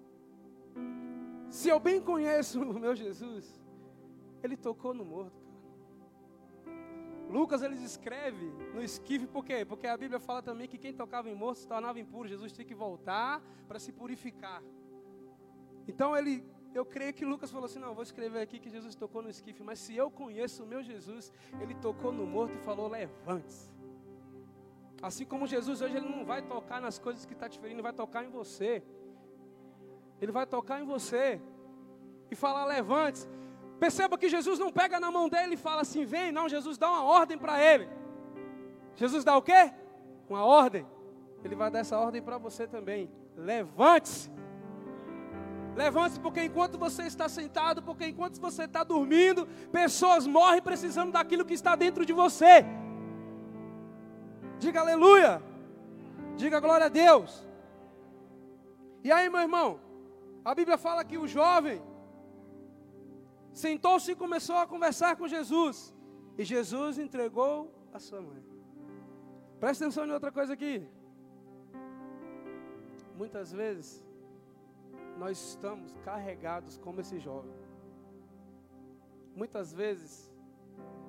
Se 1.49 1.68
eu 1.68 1.81
bem 1.81 2.01
conheço 2.01 2.61
o 2.61 2.79
meu 2.79 2.94
Jesus, 2.94 3.61
ele 4.42 4.57
tocou 4.57 4.92
no 4.92 5.05
morto. 5.05 5.46
Lucas 7.31 7.62
ele 7.62 7.75
escreve 7.83 8.46
no 8.72 8.83
esquife, 8.83 9.27
por 9.27 9.44
quê? 9.44 9.64
Porque 9.64 9.87
a 9.87 9.96
Bíblia 9.96 10.20
fala 10.20 10.42
também 10.42 10.68
que 10.68 10.79
quem 10.79 10.92
tocava 10.92 11.29
em 11.29 11.35
morto 11.35 11.59
se 11.59 11.66
tornava 11.66 11.99
impuro. 11.99 12.29
Jesus 12.29 12.53
tinha 12.53 12.64
que 12.64 12.75
voltar 12.75 13.42
para 13.66 13.79
se 13.79 13.90
purificar. 13.90 14.62
Então 15.87 16.16
ele, 16.16 16.44
eu 16.75 16.85
creio 16.85 17.12
que 17.14 17.25
Lucas 17.25 17.51
falou 17.51 17.66
assim: 17.66 17.79
não, 17.79 17.94
vou 17.94 18.03
escrever 18.03 18.40
aqui 18.40 18.59
que 18.59 18.70
Jesus 18.70 18.94
tocou 18.94 19.22
no 19.22 19.31
esquife, 19.31 19.62
mas 19.62 19.79
se 19.79 19.96
eu 19.96 20.11
conheço 20.11 20.64
o 20.64 20.66
meu 20.66 20.83
Jesus, 20.83 21.33
ele 21.61 21.75
tocou 21.75 22.12
no 22.12 22.27
morto 22.27 22.55
e 22.55 22.59
falou: 22.59 22.88
levante-se. 22.88 23.70
Assim 25.03 25.25
como 25.25 25.46
Jesus 25.46 25.81
hoje, 25.81 25.96
ele 25.96 26.09
não 26.09 26.25
vai 26.25 26.42
tocar 26.42 26.81
nas 26.81 26.99
coisas 26.99 27.25
que 27.27 27.35
está 27.35 27.49
te 27.49 27.59
ferindo, 27.59 27.77
ele 27.77 27.83
vai 27.83 27.92
tocar 27.92 28.25
em 28.25 28.31
você. 28.31 28.83
Ele 30.20 30.33
vai 30.33 30.46
tocar 30.46 30.81
em 30.81 30.85
você 30.85 31.40
e 32.31 32.35
falar: 32.35 32.64
levante-se. 32.64 33.29
Perceba 33.79 34.16
que 34.16 34.29
Jesus 34.29 34.59
não 34.59 34.72
pega 34.72 34.99
na 34.99 35.11
mão 35.11 35.29
dele 35.29 35.55
e 35.55 35.59
fala 35.59 35.83
assim: 35.83 36.05
vem, 36.05 36.33
não, 36.33 36.49
Jesus 36.49 36.79
dá 36.79 36.88
uma 36.88 37.05
ordem 37.05 37.38
para 37.38 37.62
ele. 37.62 37.88
Jesus 38.96 39.22
dá 39.22 39.37
o 39.37 39.42
quê? 39.42 39.72
Uma 40.29 40.44
ordem. 40.44 40.87
Ele 41.44 41.55
vai 41.55 41.70
dar 41.70 41.81
essa 41.81 41.99
ordem 41.99 42.22
para 42.22 42.38
você 42.38 42.66
também. 42.66 43.11
Levante-se. 43.37 44.31
Levante-se, 45.76 46.20
porque 46.20 46.42
enquanto 46.42 46.78
você 46.78 47.02
está 47.02 47.28
sentado, 47.28 47.82
porque 47.82 48.06
enquanto 48.06 48.40
você 48.40 48.64
está 48.64 48.82
dormindo, 48.82 49.46
pessoas 49.70 50.26
morrem 50.26 50.62
precisando 50.62 51.12
daquilo 51.12 51.44
que 51.44 51.52
está 51.52 51.76
dentro 51.76 52.06
de 52.06 52.14
você. 52.14 52.64
Diga 54.58 54.80
aleluia. 54.80 55.42
Diga 56.34 56.60
glória 56.60 56.86
a 56.86 56.88
Deus. 56.88 57.46
E 59.04 59.12
aí, 59.12 59.28
meu 59.28 59.40
irmão, 59.40 59.78
a 60.42 60.54
Bíblia 60.54 60.78
fala 60.78 61.04
que 61.04 61.18
o 61.18 61.28
jovem 61.28 61.82
sentou-se 63.52 64.10
e 64.12 64.16
começou 64.16 64.56
a 64.56 64.66
conversar 64.66 65.14
com 65.16 65.28
Jesus. 65.28 65.94
E 66.38 66.44
Jesus 66.44 66.98
entregou 66.98 67.70
a 67.92 67.98
sua 67.98 68.22
mãe. 68.22 68.42
Presta 69.60 69.84
atenção 69.84 70.06
em 70.06 70.12
outra 70.12 70.32
coisa 70.32 70.54
aqui. 70.54 70.88
Muitas 73.14 73.52
vezes 73.52 74.06
nós 75.16 75.38
estamos 75.38 75.92
carregados 76.05 76.79
como 76.79 77.00
esse 77.00 77.18
jovem. 77.18 77.55
Muitas 79.35 79.72
vezes 79.72 80.33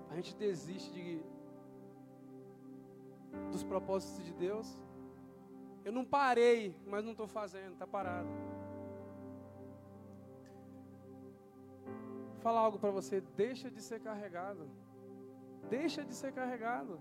a 0.10 0.16
gente 0.16 0.36
desiste 0.36 0.92
de, 0.92 1.22
dos 3.52 3.64
propósitos 3.64 4.26
de 4.26 4.34
Deus. 4.34 4.78
Eu 5.84 5.92
não 5.92 6.04
parei, 6.04 6.76
mas 6.86 7.04
não 7.04 7.12
estou 7.12 7.28
fazendo, 7.28 7.74
está 7.74 7.88
parado. 7.88 8.28
Falar 12.40 12.62
algo 12.62 12.80
para 12.80 12.92
você, 12.92 13.22
deixa 13.22 13.70
de 13.70 13.82
ser 13.82 14.00
carregado. 14.00 14.70
Deixa 15.70 16.04
de 16.04 16.14
ser 16.14 16.32
carregado. 16.34 17.00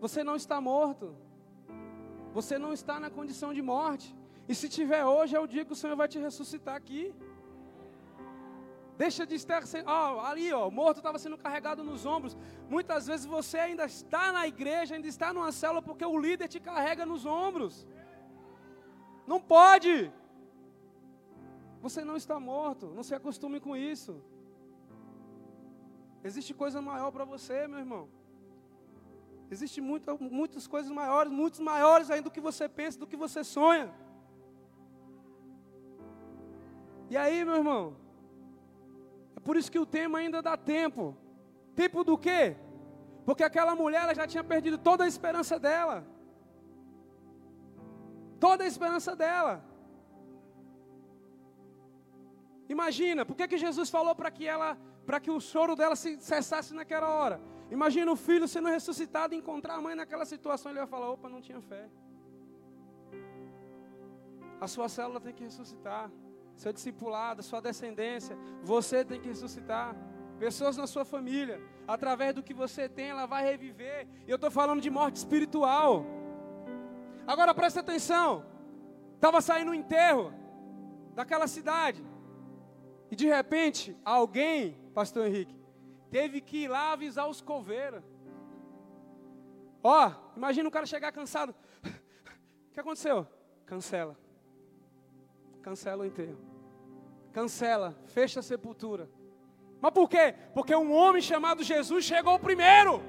Você 0.00 0.24
não 0.24 0.36
está 0.36 0.60
morto. 0.60 1.14
Você 2.32 2.58
não 2.58 2.72
está 2.72 2.98
na 2.98 3.10
condição 3.10 3.52
de 3.52 3.62
morte. 3.62 4.14
E 4.48 4.54
se 4.54 4.68
tiver 4.68 5.04
hoje, 5.04 5.34
é 5.34 5.40
o 5.40 5.46
dia 5.46 5.64
que 5.64 5.72
o 5.72 5.76
Senhor 5.76 5.96
vai 5.96 6.08
te 6.08 6.18
ressuscitar 6.18 6.74
aqui. 6.76 7.14
Deixa 8.96 9.26
de 9.26 9.34
estar 9.34 9.62
ali, 10.24 10.52
ó, 10.52 10.70
morto 10.70 10.98
estava 10.98 11.18
sendo 11.18 11.36
carregado 11.36 11.82
nos 11.82 12.06
ombros. 12.06 12.36
Muitas 12.68 13.06
vezes 13.08 13.26
você 13.26 13.58
ainda 13.58 13.86
está 13.86 14.30
na 14.30 14.46
igreja, 14.46 14.94
ainda 14.94 15.08
está 15.08 15.32
numa 15.32 15.50
célula 15.50 15.82
porque 15.82 16.04
o 16.04 16.18
líder 16.18 16.46
te 16.46 16.60
carrega 16.60 17.04
nos 17.04 17.26
ombros. 17.26 17.86
Não 19.26 19.40
pode. 19.40 20.12
Você 21.80 22.04
não 22.04 22.16
está 22.16 22.38
morto, 22.38 22.86
não 22.94 23.02
se 23.02 23.14
acostume 23.14 23.58
com 23.58 23.76
isso. 23.76 24.22
Existe 26.22 26.54
coisa 26.54 26.80
maior 26.80 27.10
para 27.10 27.24
você, 27.24 27.66
meu 27.66 27.80
irmão. 27.80 28.08
Existe 29.50 29.80
muita, 29.80 30.14
muitas 30.14 30.66
coisas 30.66 30.90
maiores, 30.90 31.32
muitos 31.32 31.60
maiores 31.60 32.10
ainda 32.10 32.24
do 32.24 32.30
que 32.30 32.40
você 32.40 32.68
pensa, 32.68 32.98
do 32.98 33.06
que 33.06 33.16
você 33.16 33.42
sonha. 33.42 33.92
E 37.10 37.16
aí, 37.16 37.44
meu 37.44 37.56
irmão? 37.56 37.96
É 39.36 39.40
por 39.40 39.56
isso 39.56 39.70
que 39.70 39.78
o 39.78 39.86
tema 39.86 40.18
ainda 40.18 40.40
dá 40.40 40.56
tempo. 40.56 41.16
Tempo 41.74 42.04
do 42.04 42.16
quê? 42.16 42.56
Porque 43.24 43.42
aquela 43.42 43.74
mulher 43.74 44.02
ela 44.02 44.14
já 44.14 44.26
tinha 44.26 44.44
perdido 44.44 44.78
toda 44.78 45.04
a 45.04 45.08
esperança 45.08 45.58
dela. 45.58 46.06
Toda 48.38 48.64
a 48.64 48.66
esperança 48.66 49.14
dela. 49.16 49.64
Imagina, 52.68 53.24
por 53.24 53.36
que, 53.36 53.48
que 53.48 53.58
Jesus 53.58 53.90
falou 53.90 54.14
para 54.14 54.30
que 54.30 54.46
ela, 54.46 54.78
para 55.06 55.20
que 55.20 55.30
o 55.30 55.40
choro 55.40 55.76
dela 55.76 55.96
se 55.96 56.18
cessasse 56.20 56.74
naquela 56.74 57.08
hora? 57.10 57.40
Imagina 57.70 58.10
o 58.10 58.16
filho 58.16 58.46
sendo 58.48 58.68
ressuscitado 58.68 59.34
e 59.34 59.38
encontrar 59.38 59.74
a 59.74 59.80
mãe 59.80 59.94
naquela 59.94 60.24
situação, 60.24 60.70
ele 60.70 60.78
vai 60.80 60.88
falar: 60.88 61.10
opa, 61.10 61.28
não 61.28 61.40
tinha 61.40 61.60
fé. 61.60 61.88
A 64.60 64.66
sua 64.66 64.88
célula 64.88 65.20
tem 65.20 65.34
que 65.34 65.44
ressuscitar 65.44 66.10
seu 66.56 66.72
discipulado, 66.72 67.42
sua 67.42 67.60
descendência, 67.60 68.36
você 68.62 69.04
tem 69.04 69.20
que 69.20 69.28
ressuscitar. 69.28 69.94
Pessoas 70.38 70.76
na 70.76 70.86
sua 70.86 71.04
família, 71.04 71.60
através 71.86 72.34
do 72.34 72.42
que 72.42 72.54
você 72.54 72.88
tem, 72.88 73.10
ela 73.10 73.26
vai 73.26 73.44
reviver. 73.44 74.08
E 74.26 74.30
eu 74.30 74.36
estou 74.36 74.50
falando 74.50 74.80
de 74.80 74.90
morte 74.90 75.16
espiritual. 75.16 76.04
Agora 77.26 77.54
presta 77.54 77.80
atenção. 77.80 78.44
Estava 79.14 79.40
saindo 79.40 79.70
um 79.70 79.74
enterro 79.74 80.32
daquela 81.14 81.46
cidade. 81.46 82.04
E 83.10 83.16
de 83.16 83.26
repente, 83.26 83.96
alguém, 84.04 84.76
pastor 84.92 85.26
Henrique, 85.26 85.54
teve 86.10 86.40
que 86.40 86.64
ir 86.64 86.68
lá 86.68 86.92
avisar 86.92 87.28
os 87.28 87.40
coveiros. 87.40 88.02
Ó, 89.82 90.10
imagina 90.36 90.68
o 90.68 90.72
cara 90.72 90.86
chegar 90.86 91.12
cansado. 91.12 91.54
O 92.66 92.74
que 92.74 92.80
aconteceu? 92.80 93.24
Cancela 93.64 94.18
cancela 95.64 96.02
o 96.02 96.06
enterro. 96.06 96.36
Cancela, 97.32 97.96
fecha 98.08 98.40
a 98.40 98.42
sepultura. 98.42 99.08
Mas 99.80 99.92
por 99.92 100.08
quê? 100.10 100.34
Porque 100.52 100.76
um 100.76 100.92
homem 100.92 101.22
chamado 101.22 101.62
Jesus 101.62 102.04
chegou 102.04 102.38
primeiro. 102.38 103.02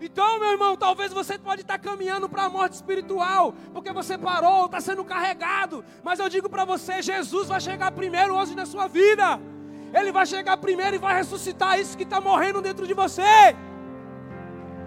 Então, 0.00 0.38
meu 0.38 0.52
irmão, 0.52 0.76
talvez 0.76 1.12
você 1.12 1.36
pode 1.36 1.62
estar 1.62 1.78
caminhando 1.78 2.28
para 2.28 2.44
a 2.44 2.48
morte 2.48 2.74
espiritual, 2.74 3.54
porque 3.72 3.92
você 3.92 4.16
parou, 4.16 4.66
está 4.66 4.80
sendo 4.80 5.04
carregado. 5.04 5.84
Mas 6.02 6.20
eu 6.20 6.28
digo 6.28 6.48
para 6.48 6.64
você, 6.64 7.02
Jesus 7.02 7.48
vai 7.48 7.60
chegar 7.60 7.90
primeiro 7.90 8.34
hoje 8.34 8.54
na 8.54 8.66
sua 8.66 8.86
vida. 8.86 9.40
Ele 9.92 10.12
vai 10.12 10.26
chegar 10.26 10.56
primeiro 10.56 10.94
e 10.96 10.98
vai 10.98 11.14
ressuscitar 11.16 11.78
isso 11.78 11.96
que 11.96 12.04
está 12.04 12.20
morrendo 12.20 12.62
dentro 12.62 12.86
de 12.86 12.94
você. 12.94 13.56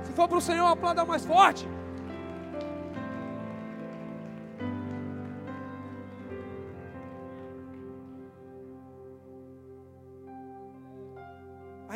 Se 0.04 0.14
for 0.14 0.28
para 0.28 0.38
o 0.38 0.42
Senhor, 0.42 0.68
aplauda 0.68 1.06
mais 1.06 1.26
forte. 1.26 1.68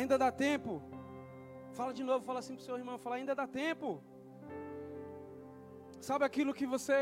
Ainda 0.00 0.16
dá 0.24 0.30
tempo. 0.48 0.72
Fala 1.78 1.92
de 1.98 2.04
novo, 2.10 2.22
fala 2.28 2.38
assim 2.42 2.54
para 2.56 2.62
o 2.62 2.68
seu 2.68 2.76
irmão, 2.82 2.96
fala, 3.04 3.16
ainda 3.16 3.34
dá 3.40 3.46
tempo. 3.62 3.88
Sabe 6.08 6.24
aquilo 6.28 6.52
que 6.58 6.66
você, 6.74 7.00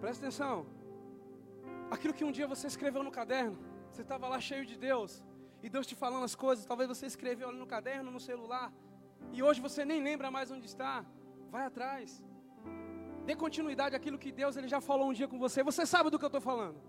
presta 0.00 0.20
atenção, 0.22 0.54
aquilo 1.94 2.14
que 2.18 2.24
um 2.28 2.32
dia 2.38 2.46
você 2.52 2.66
escreveu 2.72 3.02
no 3.08 3.12
caderno, 3.18 3.58
você 3.90 4.02
estava 4.06 4.26
lá 4.32 4.38
cheio 4.48 4.64
de 4.70 4.76
Deus, 4.88 5.10
e 5.62 5.68
Deus 5.74 5.86
te 5.90 5.96
falando 6.04 6.24
as 6.30 6.34
coisas, 6.44 6.64
talvez 6.70 6.88
você 6.94 7.04
escreveu 7.12 7.50
ali 7.50 7.58
no 7.64 7.66
caderno, 7.74 8.10
no 8.16 8.22
celular, 8.28 8.72
e 9.36 9.42
hoje 9.42 9.60
você 9.66 9.84
nem 9.84 10.00
lembra 10.08 10.30
mais 10.36 10.50
onde 10.50 10.66
está, 10.72 11.04
vai 11.50 11.66
atrás, 11.66 12.24
dê 13.26 13.36
continuidade 13.44 13.94
àquilo 13.94 14.22
que 14.24 14.32
Deus 14.32 14.56
ele 14.56 14.68
já 14.68 14.80
falou 14.80 15.08
um 15.10 15.16
dia 15.20 15.28
com 15.28 15.38
você, 15.38 15.62
você 15.62 15.84
sabe 15.94 16.08
do 16.08 16.18
que 16.18 16.24
eu 16.24 16.32
estou 16.34 16.40
falando, 16.50 16.80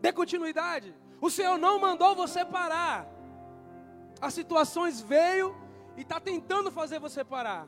dê 0.00 0.12
continuidade, 0.12 0.94
o 1.20 1.28
Senhor 1.28 1.58
não 1.58 1.80
mandou 1.80 2.14
você 2.14 2.44
parar, 2.44 3.15
as 4.20 4.34
situações 4.34 5.00
veio 5.00 5.54
e 5.96 6.02
está 6.02 6.18
tentando 6.20 6.70
fazer 6.70 6.98
você 6.98 7.24
parar. 7.24 7.66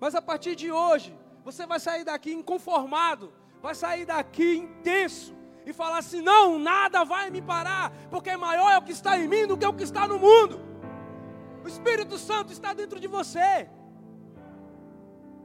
Mas 0.00 0.14
a 0.14 0.22
partir 0.22 0.54
de 0.54 0.70
hoje, 0.70 1.16
você 1.44 1.66
vai 1.66 1.80
sair 1.80 2.04
daqui 2.04 2.32
inconformado, 2.32 3.32
vai 3.62 3.74
sair 3.74 4.04
daqui 4.04 4.56
intenso 4.56 5.34
e 5.66 5.72
falar 5.72 5.98
assim: 5.98 6.20
não, 6.20 6.58
nada 6.58 7.04
vai 7.04 7.30
me 7.30 7.42
parar, 7.42 7.92
porque 8.10 8.36
maior 8.36 8.70
é 8.70 8.78
o 8.78 8.82
que 8.82 8.92
está 8.92 9.18
em 9.18 9.28
mim 9.28 9.46
do 9.46 9.56
que 9.56 9.66
o 9.66 9.72
que 9.72 9.82
está 9.82 10.06
no 10.06 10.18
mundo. 10.18 10.60
O 11.64 11.68
Espírito 11.68 12.18
Santo 12.18 12.52
está 12.52 12.74
dentro 12.74 13.00
de 13.00 13.06
você. 13.06 13.68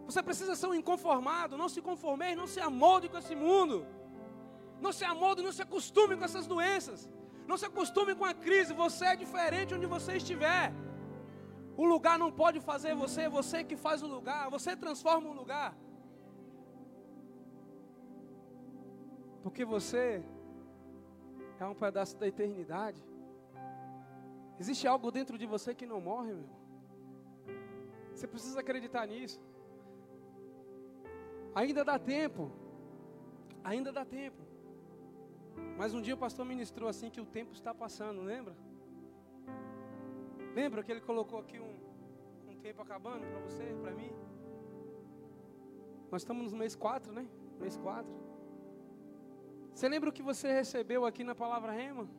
Você 0.06 0.24
precisa 0.24 0.56
ser 0.56 0.68
um 0.68 0.74
inconformado, 0.74 1.56
não 1.56 1.70
se 1.70 1.82
conforme, 1.82 2.36
não 2.36 2.48
se 2.48 2.60
amolde 2.60 3.08
com 3.08 3.18
esse 3.18 3.36
mundo. 3.36 3.86
Não 4.82 4.92
se 4.92 5.06
amolde, 5.06 5.44
não 5.44 5.52
se 5.52 5.62
acostume 5.62 6.16
com 6.16 6.24
essas 6.24 6.48
doenças. 6.48 7.10
Não 7.50 7.58
se 7.62 7.66
acostume 7.70 8.14
com 8.20 8.26
a 8.32 8.34
crise. 8.46 8.80
Você 8.86 9.06
é 9.12 9.16
diferente 9.24 9.74
onde 9.78 9.88
você 9.96 10.12
estiver. 10.22 10.66
O 11.82 11.86
lugar 11.94 12.16
não 12.24 12.32
pode 12.42 12.60
fazer 12.70 12.94
você, 13.04 13.22
é 13.22 13.38
você 13.38 13.58
que 13.70 13.78
faz 13.86 14.00
o 14.06 14.10
lugar. 14.16 14.42
Você 14.56 14.72
transforma 14.84 15.28
o 15.30 15.38
lugar. 15.42 15.70
Porque 19.44 19.66
você 19.76 20.04
é 21.60 21.66
um 21.74 21.78
pedaço 21.84 22.16
da 22.22 22.28
eternidade. 22.34 23.02
Existe 24.62 24.86
algo 24.94 25.10
dentro 25.18 25.38
de 25.42 25.48
você 25.54 25.74
que 25.80 25.88
não 25.92 26.02
morre, 26.10 26.34
meu. 26.40 26.50
Você 28.14 28.28
precisa 28.28 28.60
acreditar 28.60 29.06
nisso. 29.14 29.40
Ainda 31.56 31.84
dá 31.92 31.98
tempo. 31.98 32.52
Ainda 33.64 33.92
dá 34.00 34.06
tempo. 34.06 34.49
Mas 35.78 35.93
um 35.93 36.02
dia 36.02 36.13
o 36.13 36.17
pastor 36.17 36.45
ministrou 36.45 36.89
assim 36.89 37.10
que 37.10 37.22
o 37.22 37.26
tempo 37.26 37.54
está 37.54 37.74
passando, 37.74 38.22
lembra? 38.22 38.56
Lembra 40.54 40.84
que 40.84 40.91
ele 40.91 41.02
colocou 41.02 41.39
aqui 41.39 41.60
um, 41.60 41.80
um 42.50 42.56
tempo 42.58 42.82
acabando 42.82 43.26
para 43.28 43.39
você, 43.39 43.63
para 43.82 43.91
mim? 43.91 44.12
Nós 46.12 46.22
estamos 46.22 46.52
no 46.52 46.58
mês 46.58 46.76
4, 46.76 47.13
né? 47.13 47.26
Mês 47.60 47.78
4. 47.78 48.10
Você 49.74 49.88
lembra 49.88 50.10
o 50.10 50.13
que 50.13 50.22
você 50.22 50.52
recebeu 50.52 51.06
aqui 51.06 51.24
na 51.24 51.36
palavra 51.36 51.72
rema? 51.72 52.10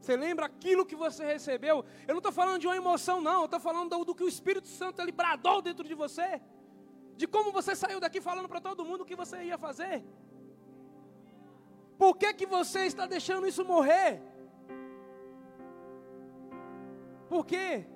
Você 0.00 0.16
lembra 0.16 0.46
aquilo 0.46 0.84
que 0.84 0.96
você 0.96 1.24
recebeu? 1.24 1.84
Eu 2.08 2.14
não 2.14 2.18
estou 2.18 2.32
falando 2.32 2.60
de 2.60 2.66
uma 2.66 2.76
emoção, 2.76 3.20
não. 3.20 3.40
Eu 3.40 3.44
estou 3.44 3.60
falando 3.60 3.90
do, 3.90 4.04
do, 4.06 4.14
que 4.14 4.24
o 4.24 4.28
Espírito 4.28 4.66
Santo 4.66 5.00
ele 5.00 5.12
bradou 5.12 5.62
dentro 5.62 5.86
de 5.86 5.94
você. 5.94 6.40
De 7.16 7.28
como 7.28 7.52
você 7.52 7.76
saiu 7.76 8.00
daqui 8.00 8.20
falando 8.20 8.48
para 8.48 8.60
todo 8.60 8.84
mundo 8.84 9.02
o 9.02 9.04
que 9.04 9.14
você 9.14 9.44
ia 9.44 9.56
fazer. 9.56 10.04
Por 11.98 12.16
que, 12.16 12.32
que 12.34 12.46
você 12.46 12.80
está 12.86 13.06
deixando 13.06 13.46
isso 13.46 13.64
morrer? 13.64 14.20
Por 17.28 17.44
quê? 17.46 17.86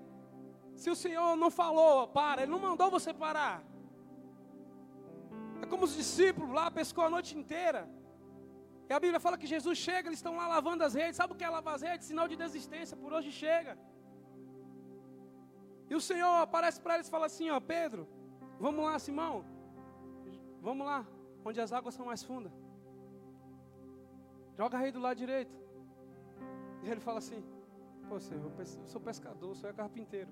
Se 0.76 0.88
o 0.90 0.96
Senhor 0.96 1.36
não 1.36 1.50
falou, 1.50 2.08
para, 2.08 2.42
Ele 2.42 2.50
não 2.50 2.58
mandou 2.58 2.90
você 2.90 3.12
parar. 3.12 3.62
É 5.62 5.66
como 5.66 5.84
os 5.84 5.94
discípulos 5.94 6.50
lá 6.58 6.70
pescou 6.70 7.04
a 7.04 7.10
noite 7.10 7.36
inteira. 7.36 7.88
E 8.88 8.92
a 8.92 9.00
Bíblia 9.00 9.18
fala 9.18 9.38
que 9.38 9.46
Jesus 9.46 9.76
chega, 9.78 10.08
eles 10.08 10.20
estão 10.20 10.36
lá 10.36 10.46
lavando 10.46 10.84
as 10.84 10.94
redes. 10.94 11.16
Sabe 11.16 11.32
o 11.32 11.36
que 11.36 11.44
é 11.44 11.50
lavar 11.50 11.74
as 11.74 11.82
redes? 11.82 12.06
Sinal 12.06 12.28
de 12.28 12.36
desistência, 12.36 12.96
por 12.96 13.12
hoje 13.12 13.32
chega. 13.32 13.76
E 15.90 15.94
o 15.94 16.00
Senhor 16.00 16.34
aparece 16.46 16.80
para 16.80 16.94
eles 16.94 17.08
e 17.08 17.10
fala 17.10 17.26
assim: 17.26 17.50
Ó, 17.50 17.58
Pedro, 17.60 18.08
vamos 18.58 18.84
lá, 18.84 18.98
Simão, 18.98 19.44
vamos 20.60 20.86
lá, 20.86 21.06
onde 21.44 21.60
as 21.60 21.72
águas 21.72 21.94
são 21.94 22.06
mais 22.06 22.22
fundas. 22.22 22.52
Joga 24.56 24.78
rede 24.78 24.92
do 24.92 25.00
lado 25.00 25.16
direito. 25.16 25.54
E 26.82 26.88
ele 26.88 27.00
fala 27.00 27.18
assim: 27.18 27.44
Pô, 28.08 28.18
Senhor, 28.18 28.50
eu 28.58 28.66
sou 28.86 29.00
pescador, 29.00 29.54
sou 29.54 29.72
carpinteiro. 29.74 30.30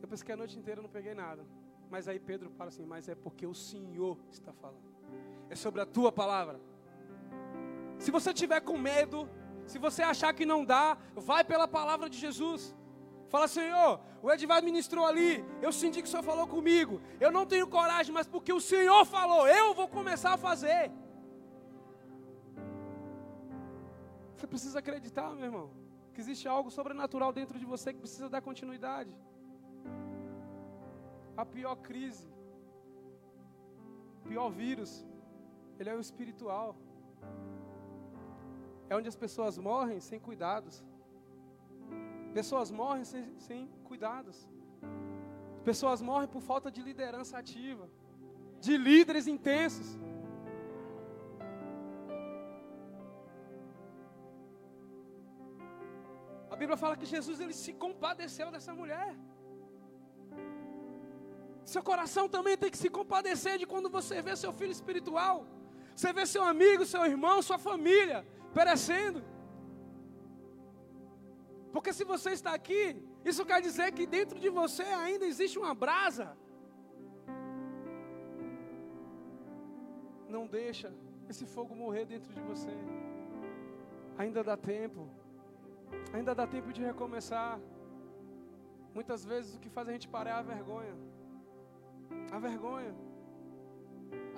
Eu 0.00 0.08
pesquei 0.08 0.34
a 0.34 0.36
noite 0.36 0.58
inteira, 0.58 0.80
não 0.80 0.88
peguei 0.88 1.14
nada. 1.14 1.44
Mas 1.90 2.06
aí 2.08 2.20
Pedro 2.20 2.50
fala 2.50 2.68
assim: 2.68 2.86
Mas 2.86 3.08
é 3.08 3.14
porque 3.14 3.46
o 3.46 3.54
Senhor 3.54 4.18
está 4.30 4.52
falando. 4.52 4.88
É 5.50 5.56
sobre 5.56 5.80
a 5.80 5.86
tua 5.86 6.12
palavra. 6.12 6.60
Se 7.98 8.10
você 8.10 8.32
tiver 8.32 8.60
com 8.60 8.78
medo, 8.78 9.28
se 9.66 9.78
você 9.78 10.02
achar 10.02 10.32
que 10.32 10.46
não 10.46 10.64
dá, 10.64 10.96
vai 11.14 11.42
pela 11.42 11.66
palavra 11.66 12.08
de 12.08 12.18
Jesus. 12.18 12.74
Fala, 13.28 13.46
Senhor, 13.46 14.00
o 14.22 14.30
Edivar 14.30 14.62
ministrou 14.62 15.04
ali, 15.04 15.44
eu 15.60 15.70
senti 15.70 16.00
que 16.00 16.08
o 16.08 16.10
Senhor 16.10 16.22
falou 16.22 16.46
comigo. 16.46 17.00
Eu 17.20 17.30
não 17.30 17.44
tenho 17.44 17.66
coragem, 17.66 18.12
mas 18.12 18.26
porque 18.26 18.52
o 18.52 18.60
Senhor 18.60 19.04
falou, 19.04 19.46
eu 19.46 19.74
vou 19.74 19.88
começar 19.88 20.32
a 20.32 20.38
fazer. 20.38 20.90
Você 24.38 24.46
precisa 24.46 24.78
acreditar, 24.78 25.34
meu 25.34 25.46
irmão, 25.46 25.70
que 26.14 26.20
existe 26.20 26.46
algo 26.46 26.70
sobrenatural 26.70 27.32
dentro 27.32 27.58
de 27.58 27.66
você 27.66 27.92
que 27.92 27.98
precisa 27.98 28.28
dar 28.28 28.40
continuidade. 28.40 29.12
A 31.36 31.44
pior 31.44 31.74
crise, 31.76 32.28
pior 34.28 34.48
vírus, 34.50 35.04
ele 35.78 35.90
é 35.90 35.94
o 35.94 36.00
espiritual 36.00 36.76
é 38.88 38.96
onde 38.96 39.08
as 39.08 39.16
pessoas 39.16 39.58
morrem 39.58 40.00
sem 40.00 40.18
cuidados. 40.18 40.82
Pessoas 42.32 42.70
morrem 42.70 43.04
sem, 43.04 43.38
sem 43.38 43.68
cuidados. 43.84 44.48
Pessoas 45.64 46.00
morrem 46.00 46.28
por 46.28 46.40
falta 46.40 46.70
de 46.70 46.80
liderança 46.80 47.36
ativa, 47.36 47.88
de 48.60 48.76
líderes 48.76 49.26
intensos. 49.26 49.98
Bíblia 56.60 56.76
fala 56.82 56.96
que 57.00 57.08
Jesus 57.14 57.38
ele 57.44 57.56
se 57.64 57.72
compadeceu 57.84 58.48
dessa 58.54 58.72
mulher. 58.80 59.10
Seu 61.72 61.82
coração 61.90 62.24
também 62.36 62.56
tem 62.62 62.70
que 62.74 62.82
se 62.84 62.90
compadecer 62.98 63.54
de 63.60 63.66
quando 63.72 63.88
você 63.96 64.16
vê 64.26 64.34
seu 64.34 64.52
filho 64.60 64.74
espiritual. 64.78 65.36
Você 65.94 66.12
vê 66.18 66.24
seu 66.34 66.42
amigo, 66.52 66.84
seu 66.92 67.04
irmão, 67.12 67.36
sua 67.48 67.58
família 67.58 68.18
perecendo. 68.58 69.20
Porque 71.74 71.92
se 71.98 72.04
você 72.12 72.30
está 72.38 72.52
aqui, 72.60 72.82
isso 73.30 73.44
quer 73.50 73.60
dizer 73.68 73.88
que 73.96 74.06
dentro 74.06 74.38
de 74.44 74.48
você 74.60 74.86
ainda 75.04 75.26
existe 75.32 75.58
uma 75.62 75.74
brasa. 75.74 76.28
Não 80.36 80.46
deixa 80.46 80.92
esse 81.28 81.44
fogo 81.54 81.74
morrer 81.84 82.04
dentro 82.14 82.32
de 82.32 82.40
você. 82.50 82.74
Ainda 84.16 84.42
dá 84.42 84.56
tempo. 84.56 85.08
Ainda 86.12 86.34
dá 86.34 86.46
tempo 86.46 86.72
de 86.72 86.82
recomeçar. 86.82 87.60
Muitas 88.94 89.24
vezes 89.24 89.54
o 89.56 89.60
que 89.60 89.70
faz 89.76 89.88
a 89.88 89.92
gente 89.92 90.08
parar 90.08 90.30
é 90.30 90.38
a 90.38 90.42
vergonha. 90.42 90.94
A 92.32 92.38
vergonha. 92.38 92.94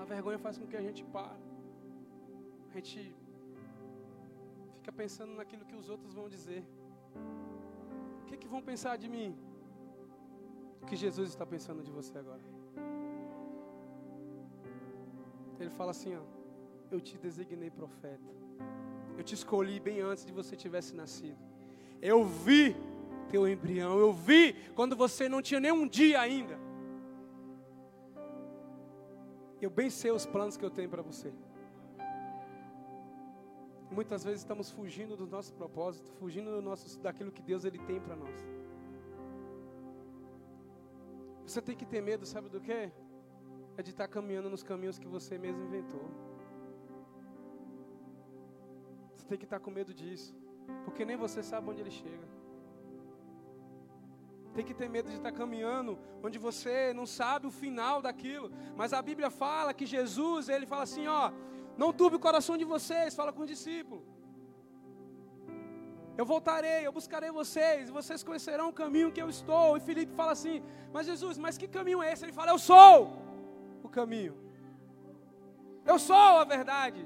A 0.00 0.04
vergonha 0.04 0.38
faz 0.38 0.58
com 0.58 0.66
que 0.66 0.76
a 0.76 0.82
gente 0.82 1.04
pare. 1.04 1.42
A 2.70 2.74
gente 2.76 3.14
fica 4.76 4.92
pensando 4.92 5.34
naquilo 5.34 5.64
que 5.64 5.76
os 5.76 5.88
outros 5.88 6.14
vão 6.14 6.28
dizer. 6.28 6.64
O 8.22 8.24
que, 8.26 8.36
que 8.36 8.48
vão 8.48 8.62
pensar 8.62 8.96
de 8.96 9.08
mim? 9.08 9.36
O 10.82 10.86
que 10.86 10.96
Jesus 10.96 11.30
está 11.30 11.46
pensando 11.46 11.82
de 11.82 11.90
você 11.90 12.16
agora? 12.18 12.42
Ele 15.58 15.70
fala 15.70 15.90
assim: 15.90 16.16
ó, 16.16 16.22
Eu 16.90 17.00
te 17.00 17.16
designei 17.18 17.70
profeta. 17.70 18.30
Eu 19.20 19.24
te 19.24 19.34
escolhi 19.34 19.78
bem 19.78 20.00
antes 20.00 20.24
de 20.24 20.32
você 20.32 20.56
tivesse 20.56 20.96
nascido. 20.96 21.36
Eu 22.00 22.24
vi 22.24 22.74
teu 23.28 23.46
embrião. 23.46 23.98
Eu 23.98 24.14
vi 24.14 24.54
quando 24.74 24.96
você 24.96 25.28
não 25.28 25.42
tinha 25.42 25.60
nem 25.60 25.70
um 25.70 25.86
dia 25.86 26.18
ainda. 26.18 26.58
Eu 29.60 29.68
bem 29.68 29.90
sei 29.90 30.10
os 30.10 30.24
planos 30.24 30.56
que 30.56 30.64
eu 30.64 30.70
tenho 30.70 30.88
para 30.88 31.02
você. 31.02 31.30
Muitas 33.90 34.24
vezes 34.24 34.40
estamos 34.40 34.70
fugindo 34.70 35.14
do 35.18 35.26
nosso 35.26 35.52
propósito, 35.52 36.10
fugindo 36.12 36.50
do 36.50 36.62
nosso, 36.62 36.98
daquilo 37.00 37.30
que 37.30 37.42
Deus 37.42 37.66
ele 37.66 37.78
tem 37.80 38.00
para 38.00 38.16
nós. 38.16 38.38
Você 41.46 41.60
tem 41.60 41.76
que 41.76 41.84
ter 41.84 42.00
medo, 42.00 42.24
sabe 42.24 42.48
do 42.48 42.58
que? 42.58 42.90
É 43.76 43.82
de 43.82 43.90
estar 43.90 44.08
caminhando 44.08 44.48
nos 44.48 44.62
caminhos 44.62 44.98
que 44.98 45.06
você 45.06 45.36
mesmo 45.36 45.62
inventou. 45.62 46.29
Tem 49.30 49.38
que 49.42 49.48
estar 49.48 49.60
com 49.64 49.70
medo 49.78 49.92
disso, 50.00 50.30
porque 50.84 51.04
nem 51.08 51.16
você 51.24 51.40
sabe 51.50 51.70
onde 51.70 51.80
ele 51.82 51.94
chega. 52.02 52.26
Tem 54.54 54.64
que 54.68 54.74
ter 54.80 54.88
medo 54.96 55.08
de 55.12 55.18
estar 55.20 55.32
caminhando 55.40 55.92
onde 56.26 56.38
você 56.46 56.74
não 56.98 57.06
sabe 57.18 57.44
o 57.50 57.56
final 57.62 57.96
daquilo. 58.06 58.48
Mas 58.80 58.92
a 58.98 59.00
Bíblia 59.08 59.30
fala 59.42 59.76
que 59.78 59.86
Jesus, 59.96 60.48
ele 60.54 60.66
fala 60.72 60.84
assim, 60.88 61.06
ó, 61.06 61.30
não 61.82 61.92
turbe 61.92 62.16
o 62.16 62.24
coração 62.28 62.56
de 62.62 62.66
vocês, 62.74 63.18
fala 63.20 63.32
com 63.36 63.42
os 63.42 63.52
discípulos. 63.54 64.02
Eu 66.20 66.26
voltarei, 66.32 66.80
eu 66.86 66.92
buscarei 66.98 67.30
vocês, 67.42 67.88
e 67.88 67.92
vocês 67.98 68.24
conhecerão 68.28 68.66
o 68.70 68.78
caminho 68.82 69.12
que 69.14 69.22
eu 69.22 69.30
estou. 69.36 69.76
E 69.76 69.80
Felipe 69.88 70.12
fala 70.20 70.32
assim: 70.32 70.56
Mas 70.94 71.06
Jesus, 71.10 71.38
mas 71.44 71.56
que 71.60 71.68
caminho 71.76 72.02
é 72.02 72.12
esse? 72.12 72.24
Ele 72.24 72.38
fala: 72.40 72.50
Eu 72.50 72.58
sou 72.58 72.94
o 73.86 73.88
caminho. 73.88 74.34
Eu 75.92 75.98
sou 75.98 76.32
a 76.42 76.44
verdade. 76.56 77.00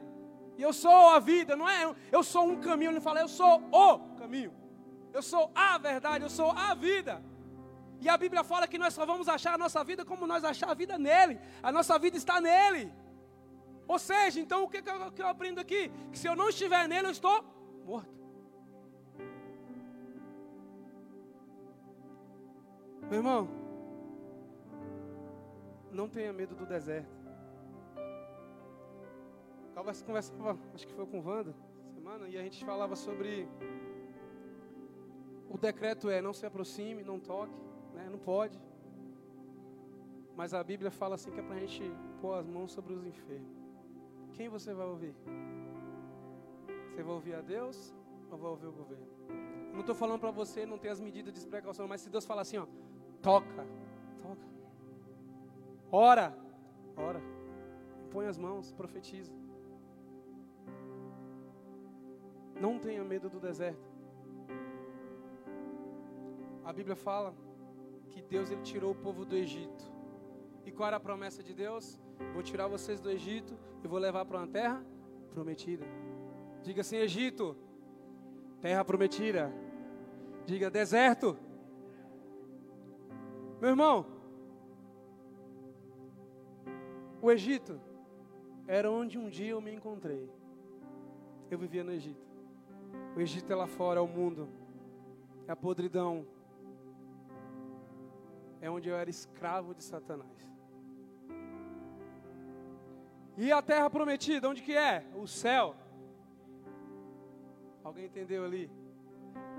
E 0.57 0.63
eu 0.63 0.73
sou 0.73 1.11
a 1.11 1.19
vida. 1.19 1.57
Não 1.57 1.69
é 1.69 1.95
eu 2.13 2.23
sou 2.23 2.45
um 2.47 2.61
caminho. 2.61 2.91
Ele 2.91 3.01
fala: 3.01 3.21
Eu 3.21 3.29
sou 3.29 3.63
o 3.73 3.99
caminho. 4.17 4.53
Eu 5.13 5.23
sou 5.23 5.51
a 5.55 5.79
verdade. 5.79 6.25
Eu 6.25 6.31
sou 6.31 6.51
a 6.51 6.75
vida. 6.75 7.23
E 8.01 8.09
a 8.09 8.17
Bíblia 8.17 8.45
fala 8.45 8.69
que 8.69 8.79
nós 8.79 8.93
só 8.93 9.07
vamos 9.07 9.29
achar 9.29 9.55
a 9.55 9.59
nossa 9.59 9.83
vida 9.83 10.05
como 10.05 10.27
nós 10.27 10.45
achar 10.45 10.71
a 10.71 10.75
vida 10.75 10.99
nele. 10.99 11.39
A 11.63 11.73
nossa 11.73 11.99
vida 11.99 12.17
está 12.17 12.41
nele. 12.41 12.93
Ou 13.87 13.99
seja, 13.99 14.41
então 14.41 14.65
o 14.65 14.69
que, 14.69 14.83
que, 14.83 14.91
eu, 14.91 15.13
que 15.13 15.23
eu 15.23 15.29
aprendo 15.29 15.61
aqui? 15.61 15.91
Que 16.11 16.19
se 16.19 16.27
eu 16.27 16.37
não 16.37 16.49
estiver 16.49 16.89
nele, 16.89 17.07
eu 17.09 17.13
estou 17.13 17.45
morto. 17.85 18.15
Meu 23.03 23.19
irmão, 23.19 23.49
não 25.93 26.09
tenha 26.09 26.33
medo 26.33 26.55
do 26.55 26.67
deserto. 26.67 27.24
Talvez 29.75 30.03
conversava, 30.03 30.59
acho 30.73 30.87
que 30.87 30.95
foi 30.95 31.07
com 31.07 31.19
o 31.21 31.27
Wanda, 31.27 31.55
semana, 31.95 32.29
e 32.29 32.39
a 32.39 32.43
gente 32.43 32.65
falava 32.65 32.95
sobre 32.95 33.49
o 35.51 35.59
decreto 35.59 36.09
é 36.11 36.21
não 36.21 36.33
se 36.33 36.47
aproxime, 36.47 37.03
não 37.03 37.19
toque, 37.19 37.55
né? 37.95 38.09
não 38.11 38.19
pode. 38.19 38.59
Mas 40.37 40.53
a 40.53 40.63
Bíblia 40.65 40.91
fala 40.91 41.15
assim 41.15 41.31
que 41.31 41.41
é 41.41 41.43
para 41.43 41.57
a 41.57 41.61
gente 41.61 41.83
pôr 42.21 42.35
as 42.35 42.47
mãos 42.47 42.73
sobre 42.73 42.93
os 42.93 43.05
enfermos. 43.05 43.49
Quem 44.33 44.49
você 44.49 44.75
vai 44.75 44.87
ouvir? 44.87 45.15
Você 46.91 47.03
vai 47.03 47.15
ouvir 47.15 47.35
a 47.35 47.41
Deus 47.41 47.95
ou 48.31 48.39
vai 48.39 48.51
ouvir 48.51 48.67
o 48.67 48.73
governo? 48.73 49.07
Não 49.73 49.81
estou 49.81 49.95
falando 49.95 50.21
para 50.21 50.31
você 50.31 50.67
não 50.67 50.79
ter 50.79 50.89
as 50.89 51.01
medidas 51.01 51.35
de 51.35 51.47
precaução, 51.47 51.87
mas 51.87 52.01
se 52.01 52.11
Deus 52.11 52.25
fala 52.25 52.43
assim, 52.43 52.59
ó, 52.59 52.67
toca, 53.23 53.67
toca. 54.23 54.47
Ora, 55.91 56.37
ora. 56.97 57.21
Põe 58.11 58.27
as 58.27 58.39
mãos, 58.39 58.73
profetiza. 58.73 59.33
Não 62.61 62.79
tenha 62.79 63.03
medo 63.05 63.29
do 63.29 63.41
deserto. 63.41 63.93
A 66.65 66.73
Bíblia 66.73 66.97
fala 66.97 67.35
que 68.11 68.23
Deus 68.23 68.51
ele 68.51 68.63
tirou 68.63 68.93
o 68.93 68.95
povo 68.95 69.25
do 69.25 69.37
Egito. 69.37 69.85
E 70.65 70.73
qual 70.73 70.87
era 70.87 70.97
a 70.97 71.01
promessa 71.01 71.43
de 71.43 71.53
Deus? 71.53 72.01
Vou 72.33 72.43
tirar 72.43 72.69
vocês 72.69 73.01
do 73.01 73.11
Egito 73.11 73.59
e 73.83 73.89
vou 73.89 73.99
levar 73.99 74.25
para 74.25 74.39
uma 74.39 74.47
terra 74.47 74.83
prometida. 75.31 75.85
Diga 76.63 76.81
assim: 76.81 76.97
Egito, 76.97 77.57
terra 78.61 78.85
prometida. 78.85 79.53
Diga 80.47 80.71
deserto. 80.71 81.37
Meu 83.61 83.71
irmão, 83.71 84.07
o 87.21 87.31
Egito 87.31 87.81
era 88.67 88.91
onde 88.91 89.19
um 89.19 89.29
dia 89.29 89.51
eu 89.51 89.61
me 89.61 89.75
encontrei. 89.75 90.31
Eu 91.51 91.59
vivia 91.59 91.85
no 91.85 91.93
Egito. 91.93 92.24
O 93.17 93.21
Egito 93.21 93.53
é 93.53 93.55
lá 93.55 93.67
fora, 93.69 94.01
é 94.01 94.03
o 94.03 94.09
mundo, 94.09 94.49
é 95.47 95.53
a 95.53 95.57
podridão, 95.57 96.27
é 98.61 98.69
onde 98.69 98.89
eu 98.89 98.97
era 98.97 99.09
escravo 99.09 99.75
de 99.75 99.85
Satanás. 99.85 100.29
E 103.37 103.53
a 103.53 103.63
terra 103.63 103.89
prometida, 103.89 104.49
onde 104.49 104.63
que 104.63 104.77
é? 104.77 105.05
O 105.15 105.27
céu. 105.27 105.77
Alguém 107.85 108.07
entendeu 108.07 108.45
ali? 108.45 108.71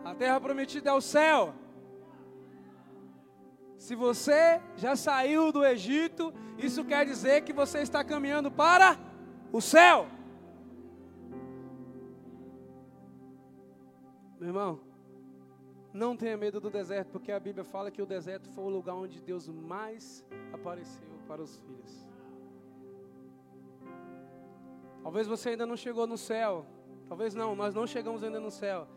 A 0.04 0.13
terra 0.13 0.39
prometida 0.41 0.89
é 0.89 0.94
o 0.94 1.00
céu. 1.00 1.54
Se 3.78 3.96
você 3.96 4.62
já 4.76 4.96
saiu 4.96 5.52
do 5.52 5.63
Egito, 5.63 6.34
isso 6.58 6.84
quer 6.84 7.06
dizer 7.06 7.44
que 7.44 7.54
você 7.54 7.80
está 7.80 8.04
caminhando 8.04 8.50
para 8.50 8.98
o 9.52 9.62
céu. 9.62 10.08
Meu 14.46 14.52
irmão, 14.52 14.80
não 15.92 16.16
tenha 16.16 16.38
medo 16.38 16.60
do 16.62 16.70
deserto, 16.70 17.10
porque 17.10 17.32
a 17.32 17.40
Bíblia 17.40 17.64
fala 17.64 17.90
que 17.90 18.00
o 18.00 18.06
deserto 18.06 18.48
foi 18.52 18.64
o 18.64 18.70
lugar 18.70 18.94
onde 18.94 19.20
Deus 19.20 19.48
mais 19.48 20.24
apareceu 20.54 21.08
para 21.28 21.42
os 21.42 21.58
filhos. 21.58 22.06
Talvez 25.02 25.26
você 25.26 25.50
ainda 25.50 25.66
não 25.66 25.76
chegou 25.76 26.06
no 26.06 26.16
céu. 26.16 26.64
Talvez 27.08 27.34
não, 27.34 27.56
nós 27.56 27.74
não 27.74 27.88
chegamos 27.88 28.24
ainda 28.24 28.40
no 28.40 28.52
céu. 28.52 28.88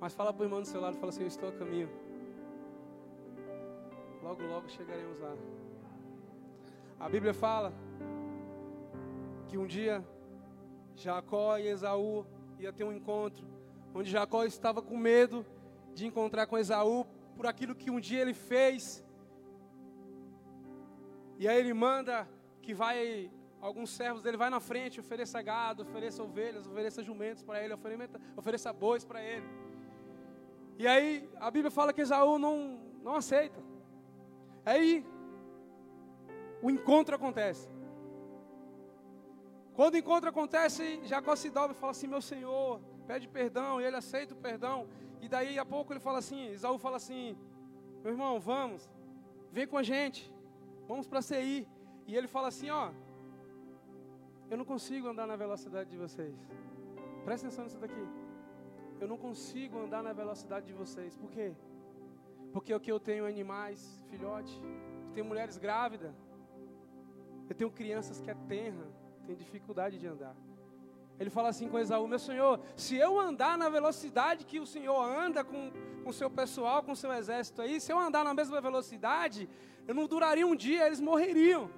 Mas 0.00 0.16
fala 0.16 0.32
para 0.32 0.42
o 0.42 0.46
irmão 0.46 0.60
do 0.60 0.66
seu 0.66 0.80
lado, 0.80 0.96
fala 0.96 1.10
assim, 1.10 1.22
eu 1.22 1.28
estou 1.28 1.48
a 1.48 1.52
caminho. 1.52 1.88
Logo, 4.20 4.42
logo 4.42 4.68
chegaremos 4.68 5.20
lá. 5.20 5.36
A 6.98 7.08
Bíblia 7.08 7.32
fala 7.32 7.72
que 9.46 9.56
um 9.56 9.66
dia 9.66 10.04
Jacó 10.96 11.56
e 11.56 11.68
Esaú 11.68 12.26
ia 12.58 12.72
ter 12.72 12.82
um 12.82 12.92
encontro, 12.92 13.46
onde 13.98 14.10
Jacó 14.10 14.44
estava 14.44 14.80
com 14.80 14.96
medo 14.96 15.44
de 15.92 16.06
encontrar 16.06 16.46
com 16.46 16.56
Esaú 16.56 17.04
por 17.36 17.46
aquilo 17.46 17.74
que 17.74 17.90
um 17.90 17.98
dia 17.98 18.20
ele 18.20 18.32
fez. 18.32 19.04
E 21.36 21.48
aí 21.48 21.58
ele 21.58 21.74
manda 21.74 22.28
que 22.62 22.72
vai 22.72 23.28
alguns 23.60 23.90
servos 23.90 24.22
dele 24.22 24.36
vai 24.36 24.50
na 24.50 24.60
frente, 24.60 25.00
ofereça 25.00 25.42
gado, 25.42 25.82
ofereça 25.82 26.22
ovelhas, 26.22 26.64
ofereça 26.64 27.02
jumentos 27.02 27.42
para 27.42 27.60
ele, 27.60 27.74
ofereça, 27.74 28.20
ofereça 28.36 28.72
bois 28.72 29.04
para 29.04 29.20
ele. 29.20 29.48
E 30.78 30.86
aí 30.86 31.28
a 31.40 31.50
Bíblia 31.50 31.72
fala 31.72 31.92
que 31.92 32.00
Esaú 32.00 32.38
não, 32.38 32.78
não 33.02 33.16
aceita. 33.16 33.60
Aí 34.64 35.04
o 36.62 36.70
encontro 36.70 37.16
acontece. 37.16 37.68
Quando 39.74 39.94
o 39.94 39.98
encontro 39.98 40.28
acontece, 40.28 41.00
Jacó 41.04 41.34
se 41.34 41.50
dobra 41.50 41.76
e 41.76 41.80
fala 41.80 41.90
assim: 41.90 42.06
Meu 42.06 42.22
Senhor, 42.22 42.80
pede 43.08 43.26
perdão, 43.38 43.80
e 43.80 43.84
ele 43.84 43.96
aceita 43.96 44.34
o 44.34 44.42
perdão. 44.48 44.78
E 45.24 45.26
daí 45.34 45.54
a 45.58 45.66
pouco 45.74 45.92
ele 45.92 46.00
fala 46.08 46.18
assim, 46.24 46.40
Isaú 46.56 46.78
fala 46.86 46.96
assim, 47.02 47.36
meu 48.02 48.12
irmão, 48.14 48.34
vamos, 48.38 48.82
vem 49.56 49.66
com 49.66 49.78
a 49.82 49.82
gente, 49.92 50.22
vamos 50.90 51.06
para 51.10 51.22
CI. 51.22 51.66
E 52.06 52.14
ele 52.18 52.28
fala 52.34 52.48
assim, 52.52 52.70
ó, 52.70 52.90
eu 54.50 54.56
não 54.60 54.66
consigo 54.72 55.08
andar 55.08 55.26
na 55.32 55.36
velocidade 55.36 55.88
de 55.94 55.98
vocês. 56.04 56.36
Presta 57.24 57.46
atenção 57.46 57.64
nisso 57.64 57.80
daqui. 57.86 58.06
Eu 59.00 59.08
não 59.12 59.18
consigo 59.26 59.78
andar 59.84 60.02
na 60.02 60.12
velocidade 60.12 60.66
de 60.66 60.72
vocês. 60.82 61.16
Por 61.16 61.30
quê? 61.30 61.48
Porque 62.52 62.72
o 62.74 62.80
que 62.84 62.92
eu 62.94 63.00
tenho 63.08 63.24
é 63.26 63.28
animais, 63.28 63.80
filhote, 64.10 64.54
eu 65.06 65.12
tenho 65.14 65.26
mulheres 65.26 65.56
grávidas, 65.58 66.14
eu 67.48 67.54
tenho 67.54 67.70
crianças 67.70 68.20
que 68.20 68.30
é 68.30 68.36
terra, 68.54 68.86
tem 69.26 69.36
dificuldade 69.44 69.98
de 69.98 70.06
andar. 70.06 70.36
Ele 71.20 71.30
fala 71.30 71.48
assim 71.48 71.68
com 71.68 71.78
Esaú: 71.78 72.06
Meu 72.06 72.18
senhor, 72.18 72.60
se 72.76 72.96
eu 72.96 73.18
andar 73.18 73.58
na 73.58 73.68
velocidade 73.68 74.44
que 74.44 74.60
o 74.60 74.66
senhor 74.66 75.00
anda 75.02 75.42
com 75.42 75.72
o 76.04 76.12
seu 76.12 76.30
pessoal, 76.30 76.82
com 76.82 76.92
o 76.92 76.96
seu 76.96 77.12
exército 77.12 77.60
aí, 77.60 77.80
se 77.80 77.92
eu 77.92 77.98
andar 77.98 78.24
na 78.24 78.32
mesma 78.32 78.60
velocidade, 78.60 79.48
eu 79.86 79.94
não 79.94 80.06
duraria 80.06 80.46
um 80.46 80.54
dia, 80.54 80.86
eles 80.86 81.00
morreriam. 81.00 81.70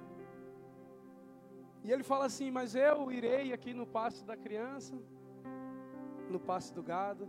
E 1.83 1.91
ele 1.91 2.03
fala 2.03 2.25
assim: 2.25 2.51
Mas 2.51 2.75
eu 2.75 3.11
irei 3.11 3.51
aqui 3.51 3.73
no 3.73 3.87
pasto 3.87 4.23
da 4.23 4.37
criança, 4.37 4.95
no 6.29 6.39
pasto 6.39 6.75
do 6.75 6.83
gado, 6.83 7.27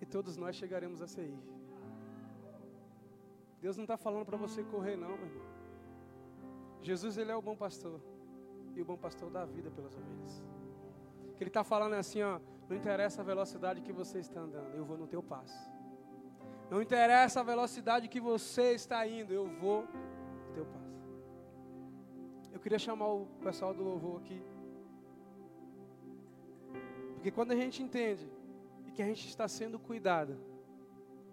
e 0.00 0.06
todos 0.06 0.38
nós 0.38 0.56
chegaremos 0.56 1.02
a 1.02 1.06
sair. 1.06 1.38
Deus 3.60 3.76
não 3.76 3.84
está 3.84 3.96
falando 3.98 4.24
para 4.24 4.36
você 4.36 4.64
correr, 4.64 4.96
não, 4.96 5.16
meu 5.16 5.26
irmão. 5.26 5.52
Jesus, 6.80 7.16
ele 7.16 7.30
é 7.30 7.36
o 7.36 7.42
bom 7.42 7.54
pastor, 7.54 8.00
e 8.74 8.80
o 8.80 8.84
bom 8.84 8.96
pastor 8.96 9.30
dá 9.30 9.44
vida 9.44 9.70
pelas 9.70 9.94
ovelhas 9.94 10.42
que 11.32 11.42
ele 11.42 11.50
está 11.50 11.64
falando 11.64 11.94
é 11.94 11.98
assim, 11.98 12.22
ó, 12.22 12.40
não 12.68 12.76
interessa 12.76 13.20
a 13.22 13.24
velocidade 13.24 13.80
que 13.80 13.92
você 13.92 14.18
está 14.18 14.40
andando, 14.40 14.74
eu 14.74 14.84
vou 14.84 14.96
no 14.96 15.06
teu 15.06 15.22
passo. 15.22 15.70
Não 16.70 16.80
interessa 16.80 17.40
a 17.40 17.42
velocidade 17.42 18.08
que 18.08 18.20
você 18.20 18.72
está 18.72 19.06
indo, 19.06 19.32
eu 19.32 19.46
vou 19.46 19.82
no 20.46 20.52
teu 20.54 20.64
passo. 20.64 20.82
Eu 22.52 22.60
queria 22.60 22.78
chamar 22.78 23.08
o 23.08 23.26
pessoal 23.42 23.74
do 23.74 23.82
louvor 23.82 24.20
aqui. 24.20 24.42
Porque 27.14 27.30
quando 27.30 27.52
a 27.52 27.56
gente 27.56 27.82
entende 27.82 28.30
que 28.94 29.02
a 29.02 29.06
gente 29.06 29.26
está 29.26 29.48
sendo 29.48 29.78
cuidado, 29.78 30.36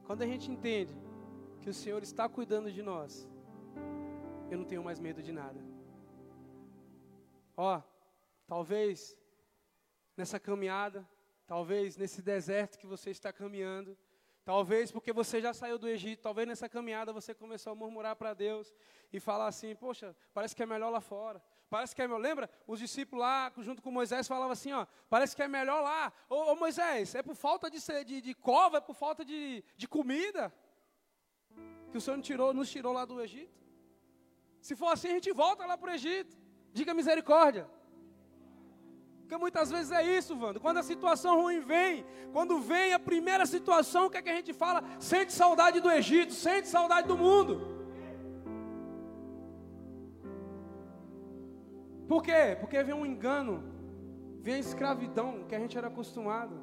quando 0.06 0.22
a 0.22 0.26
gente 0.26 0.52
entende 0.52 0.96
que 1.62 1.70
o 1.70 1.74
Senhor 1.74 2.02
está 2.04 2.28
cuidando 2.28 2.72
de 2.72 2.82
nós, 2.82 3.28
eu 4.50 4.58
não 4.58 4.66
tenho 4.66 4.84
mais 4.84 5.00
medo 5.00 5.22
de 5.22 5.32
nada. 5.32 5.60
Ó, 7.56 7.82
talvez 8.48 9.18
nessa 10.20 10.40
caminhada, 10.40 11.08
talvez 11.48 11.96
nesse 11.96 12.22
deserto 12.22 12.78
que 12.78 12.86
você 12.86 13.10
está 13.10 13.32
caminhando, 13.32 13.98
talvez 14.44 14.92
porque 14.92 15.14
você 15.14 15.42
já 15.42 15.54
saiu 15.54 15.80
do 15.80 15.88
Egito, 15.88 16.22
talvez 16.22 16.46
nessa 16.46 16.68
caminhada 16.68 17.14
você 17.14 17.34
começou 17.34 17.72
a 17.72 17.76
murmurar 17.76 18.18
para 18.18 18.34
Deus 18.34 18.74
e 19.14 19.20
falar 19.20 19.48
assim: 19.48 19.74
Poxa, 19.76 20.14
parece 20.34 20.54
que 20.54 20.62
é 20.62 20.66
melhor 20.66 20.90
lá 20.90 21.00
fora. 21.00 21.42
Parece 21.70 21.96
que 21.96 22.02
é 22.02 22.08
melhor. 22.08 22.20
Lembra? 22.20 22.50
Os 22.68 22.80
discípulos 22.80 23.22
lá, 23.22 23.52
junto 23.60 23.82
com 23.82 23.92
Moisés, 23.92 24.28
falavam 24.28 24.52
assim: 24.52 24.74
ó, 24.74 24.86
parece 25.10 25.36
que 25.36 25.42
é 25.42 25.48
melhor 25.48 25.82
lá. 25.82 26.12
Ô, 26.28 26.52
ô 26.52 26.56
Moisés, 26.56 27.16
é 27.16 27.24
por 27.24 27.36
falta 27.36 27.70
de, 27.70 27.80
de, 28.06 28.22
de 28.22 28.34
cova, 28.34 28.78
é 28.78 28.82
por 28.82 28.96
falta 28.96 29.24
de, 29.24 29.64
de 29.78 29.88
comida 29.88 30.54
que 31.92 31.98
o 31.98 32.02
Senhor 32.02 32.20
tirou, 32.22 32.54
nos 32.54 32.70
tirou 32.70 32.92
lá 32.92 33.06
do 33.06 33.22
Egito. 33.22 33.58
Se 34.62 34.76
for 34.76 34.92
assim, 34.92 35.08
a 35.08 35.14
gente 35.14 35.32
volta 35.32 35.66
lá 35.66 35.78
para 35.78 35.92
o 35.92 35.94
Egito. 35.94 36.38
Diga 36.74 36.94
misericórdia. 36.94 37.70
Porque 39.30 39.42
muitas 39.42 39.70
vezes 39.70 39.92
é 39.92 40.02
isso, 40.18 40.36
Wanda. 40.36 40.60
Quando 40.60 40.80
a 40.80 40.82
situação 40.82 41.40
ruim 41.40 41.60
vem, 41.60 42.04
quando 42.34 42.60
vem 42.60 42.94
a 42.94 42.98
primeira 42.98 43.46
situação, 43.46 44.08
o 44.08 44.10
que 44.10 44.18
é 44.18 44.24
que 44.24 44.30
a 44.32 44.36
gente 44.36 44.54
fala? 44.54 44.84
Sente 45.00 45.32
saudade 45.34 45.80
do 45.80 45.92
Egito, 45.92 46.34
sente 46.34 46.68
saudade 46.68 47.08
do 47.08 47.16
mundo. 47.16 47.54
Por 52.08 52.24
quê? 52.24 52.58
Porque 52.60 52.82
vem 52.82 52.96
um 52.96 53.06
engano, 53.06 53.64
vem 54.42 54.56
a 54.56 54.66
escravidão 54.68 55.46
que 55.48 55.54
a 55.54 55.60
gente 55.60 55.78
era 55.78 55.90
acostumado. 55.90 56.56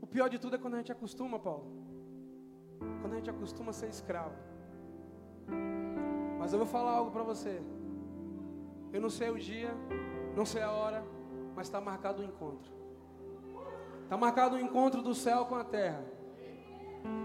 O 0.00 0.08
pior 0.08 0.28
de 0.28 0.40
tudo 0.40 0.56
é 0.56 0.58
quando 0.58 0.74
a 0.74 0.78
gente 0.78 0.90
acostuma, 0.90 1.38
Paulo. 1.38 1.66
Quando 3.00 3.12
a 3.12 3.16
gente 3.16 3.30
acostuma 3.30 3.70
a 3.70 3.72
ser 3.72 3.90
escravo. 3.90 4.34
Mas 6.36 6.52
eu 6.52 6.58
vou 6.58 6.66
falar 6.66 6.94
algo 6.94 7.12
para 7.12 7.22
você. 7.22 7.62
Eu 8.92 9.00
não 9.00 9.10
sei 9.10 9.30
o 9.30 9.38
dia, 9.38 9.74
não 10.34 10.46
sei 10.46 10.62
a 10.62 10.70
hora, 10.70 11.04
mas 11.54 11.66
está 11.66 11.80
marcado 11.80 12.22
o 12.22 12.24
encontro. 12.24 12.72
Está 14.04 14.16
marcado 14.16 14.56
o 14.56 14.60
encontro 14.60 15.02
do 15.02 15.14
céu 15.14 15.44
com 15.44 15.54
a 15.54 15.64
terra. 15.64 16.02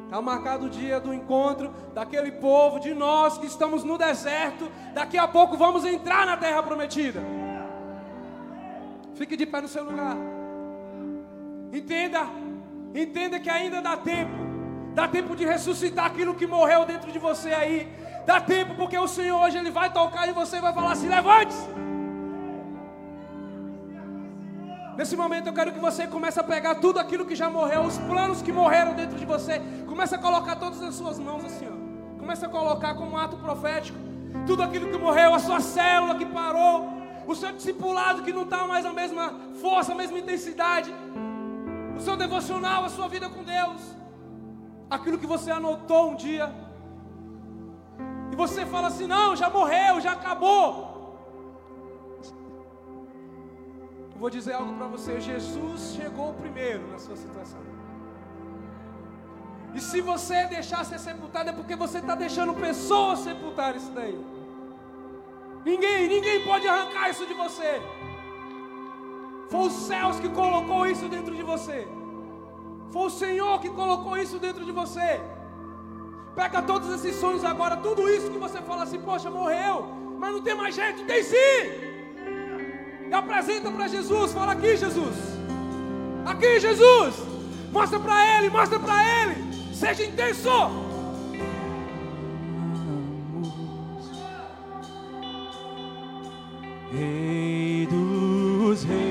Está 0.05 0.21
marcado 0.21 0.65
o 0.65 0.69
dia 0.69 0.99
do 0.99 1.13
encontro 1.13 1.73
daquele 1.93 2.31
povo, 2.33 2.79
de 2.79 2.93
nós 2.93 3.37
que 3.37 3.45
estamos 3.45 3.83
no 3.83 3.97
deserto. 3.97 4.69
Daqui 4.93 5.17
a 5.17 5.27
pouco 5.27 5.57
vamos 5.57 5.85
entrar 5.85 6.25
na 6.25 6.37
terra 6.37 6.61
prometida. 6.61 7.21
Fique 9.15 9.37
de 9.37 9.45
pé 9.45 9.61
no 9.61 9.67
seu 9.67 9.83
lugar. 9.83 10.17
Entenda, 11.71 12.27
entenda 12.93 13.39
que 13.39 13.49
ainda 13.49 13.81
dá 13.81 13.97
tempo. 13.97 14.33
Dá 14.93 15.07
tempo 15.07 15.35
de 15.35 15.45
ressuscitar 15.45 16.05
aquilo 16.05 16.35
que 16.35 16.45
morreu 16.45 16.85
dentro 16.85 17.11
de 17.11 17.17
você 17.17 17.53
aí. 17.53 17.91
Dá 18.25 18.39
tempo 18.39 18.75
porque 18.75 18.97
o 18.97 19.07
Senhor 19.07 19.39
hoje 19.41 19.57
ele 19.57 19.71
vai 19.71 19.91
tocar 19.91 20.27
e 20.27 20.31
você 20.31 20.59
vai 20.59 20.73
falar 20.73 20.91
assim: 20.93 21.09
levante-se. 21.09 21.67
Nesse 24.97 25.15
momento 25.17 25.47
eu 25.47 25.53
quero 25.53 25.71
que 25.71 25.79
você 25.79 26.05
comece 26.05 26.39
a 26.39 26.43
pegar 26.43 26.75
tudo 26.75 26.99
aquilo 26.99 27.25
que 27.25 27.35
já 27.35 27.49
morreu, 27.49 27.81
os 27.81 27.97
planos 27.97 28.41
que 28.41 28.51
morreram 28.51 28.93
dentro 28.93 29.17
de 29.17 29.25
você, 29.25 29.59
comece 29.87 30.13
a 30.13 30.19
colocar 30.19 30.55
todas 30.55 30.81
as 30.83 30.93
suas 30.93 31.17
mãos 31.17 31.43
assim, 31.45 31.67
ó. 31.67 32.19
Comece 32.19 32.45
a 32.45 32.49
colocar 32.49 32.93
como 32.93 33.11
um 33.11 33.17
ato 33.17 33.35
profético 33.37 33.97
tudo 34.45 34.63
aquilo 34.63 34.89
que 34.89 34.97
morreu, 34.97 35.33
a 35.33 35.39
sua 35.39 35.59
célula 35.59 36.15
que 36.15 36.25
parou, 36.25 36.89
o 37.25 37.35
seu 37.35 37.51
discipulado 37.51 38.23
que 38.23 38.33
não 38.33 38.43
está 38.43 38.67
mais 38.67 38.85
a 38.85 38.93
mesma 38.93 39.33
força, 39.61 39.93
a 39.93 39.95
mesma 39.95 40.19
intensidade, 40.19 40.93
o 41.95 41.99
seu 41.99 42.15
devocional, 42.15 42.85
a 42.85 42.89
sua 42.89 43.07
vida 43.07 43.29
com 43.29 43.43
Deus, 43.43 43.81
aquilo 44.89 45.17
que 45.17 45.27
você 45.27 45.51
anotou 45.51 46.11
um 46.11 46.15
dia, 46.15 46.51
e 48.33 48.35
você 48.35 48.65
fala 48.65 48.87
assim: 48.87 49.05
não, 49.05 49.35
já 49.35 49.47
morreu, 49.57 50.01
já 50.01 50.13
acabou. 50.13 50.63
vou 54.23 54.29
dizer 54.35 54.53
algo 54.53 54.73
para 54.77 54.87
você: 54.87 55.21
Jesus 55.21 55.81
chegou 55.97 56.33
primeiro 56.33 56.83
na 56.91 56.97
sua 56.97 57.15
situação. 57.23 57.59
E 59.75 59.79
se 59.89 60.01
você 60.01 60.45
deixar 60.47 60.83
ser 60.83 60.99
sepultado, 60.99 61.51
é 61.51 61.53
porque 61.53 61.75
você 61.75 61.99
está 61.99 62.15
deixando 62.15 62.55
pessoas 62.55 63.19
sepultar 63.19 63.75
isso 63.75 63.91
daí. 63.91 64.17
Ninguém, 65.69 66.07
ninguém 66.07 66.43
pode 66.43 66.67
arrancar 66.67 67.09
isso 67.11 67.27
de 67.27 67.35
você. 67.35 67.71
Foi 69.51 69.67
os 69.67 69.73
céus 69.73 70.19
que 70.19 70.29
colocou 70.29 70.87
isso 70.87 71.07
dentro 71.07 71.35
de 71.35 71.43
você. 71.43 71.87
Foi 72.93 73.05
o 73.07 73.15
Senhor 73.23 73.59
que 73.59 73.69
colocou 73.69 74.17
isso 74.17 74.39
dentro 74.39 74.65
de 74.65 74.71
você. 74.71 75.21
Pega 76.35 76.61
todos 76.61 76.89
esses 76.95 77.15
sonhos 77.19 77.43
agora, 77.43 77.77
tudo 77.77 78.09
isso 78.09 78.29
que 78.29 78.39
você 78.39 78.59
fala 78.61 78.83
assim, 78.83 78.99
poxa, 78.99 79.29
morreu, 79.29 79.87
mas 80.17 80.31
não 80.31 80.41
tem 80.41 80.55
mais 80.55 80.73
jeito, 80.73 81.05
tem 81.05 81.23
sim. 81.23 81.93
E 83.07 83.13
apresenta 83.13 83.69
para 83.69 83.87
Jesus. 83.87 84.33
Fala 84.33 84.53
aqui, 84.53 84.75
Jesus. 84.75 85.15
Aqui, 86.25 86.59
Jesus. 86.59 87.15
Mostra 87.71 87.99
para 87.99 88.37
Ele, 88.37 88.49
mostra 88.49 88.79
para 88.79 89.21
Ele. 89.21 89.35
Seja 89.73 90.03
intenso. 90.05 90.49
Rei 96.91 97.87
dos 97.87 98.83
reis, 98.83 99.03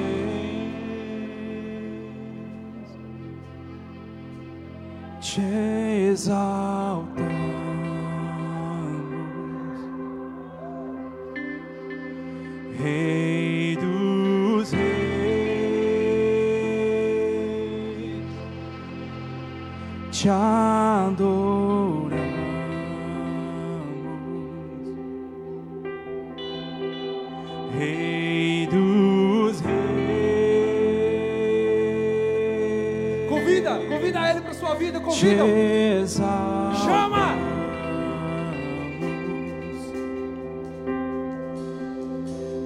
exaltamos, 5.93 7.09
Rei. 12.79 13.33
te 20.23 20.29
adoramos, 20.29 22.22
Convida, 34.13 34.21
convida 34.21 34.31
ele 34.31 34.41
para 34.43 34.55
sua 34.55 34.75
vida, 34.75 35.01
convida. 35.01 35.45
Chama. 36.85 37.35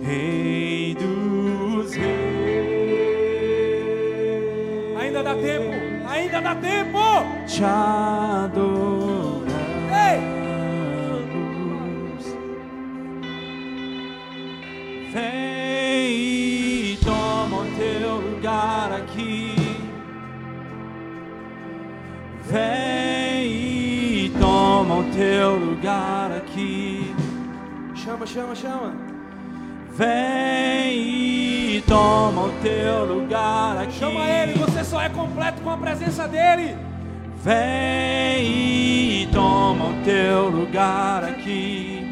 Rei 0.03 0.95
dos 0.95 1.95
Reis. 1.95 2.07
Ainda 5.01 5.23
dá 5.23 5.35
tempo, 5.37 5.71
ainda 6.09 6.41
dá 6.41 6.55
tempo 6.57 6.99
te 7.47 7.63
Chama, 28.47 28.55
chama. 28.55 28.95
Vem 29.97 31.77
e 31.77 31.83
toma 31.87 32.43
o 32.43 32.53
teu 32.63 33.05
lugar 33.05 33.79
aqui. 33.79 33.99
Chama 33.99 34.29
ele, 34.29 34.53
você 34.55 34.85
só 34.85 35.01
é 35.01 35.09
completo 35.09 35.61
com 35.63 35.71
a 35.71 35.77
presença 35.77 36.29
dele. 36.29 36.77
Vem 37.43 38.45
e 39.23 39.29
toma 39.33 39.87
o 39.87 39.95
teu 40.05 40.49
lugar 40.49 41.25
aqui, 41.25 42.05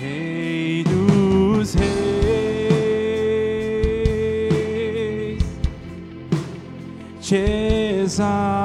Rei 0.00 0.84
dos 0.84 1.74
Reis, 1.74 1.90
te 7.20 7.36
exaltamos, 8.02 8.59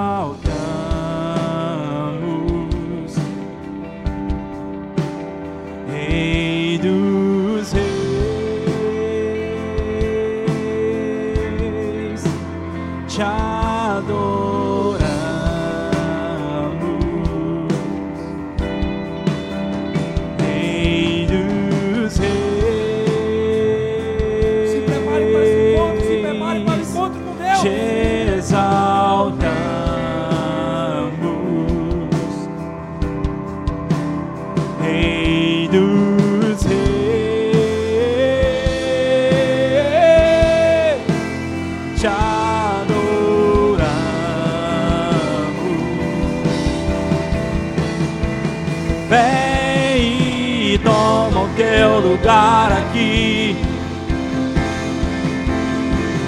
lugar 52.25 52.71
aqui. 52.71 53.55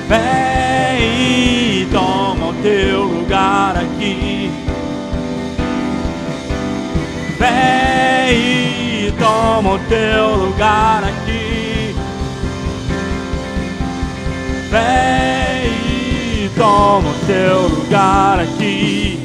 Vem 0.07 1.81
e 1.81 1.87
toma 1.91 2.47
o 2.47 2.53
teu 2.61 3.03
lugar 3.03 3.77
aqui. 3.77 4.51
Vem 7.39 9.07
e 9.07 9.13
toma 9.17 9.73
o 9.73 9.79
teu 9.79 10.35
lugar 10.35 11.03
aqui. 11.03 11.95
Vem 14.69 15.71
e 15.95 16.51
toma 16.55 17.09
o 17.09 17.13
teu 17.27 17.67
lugar 17.67 18.39
aqui. 18.39 19.23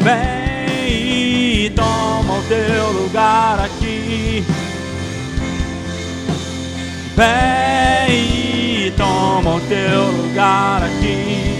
Vem 0.00 0.14
e 0.14 0.18
toma 0.18 0.28
o 0.28 0.35
teu 2.48 2.92
lugar 2.92 3.60
aqui. 3.60 4.44
Vem 7.16 8.86
e 8.86 8.92
toma 8.96 9.56
o 9.56 9.60
teu 9.60 10.10
lugar 10.10 10.82
aqui. 10.82 11.55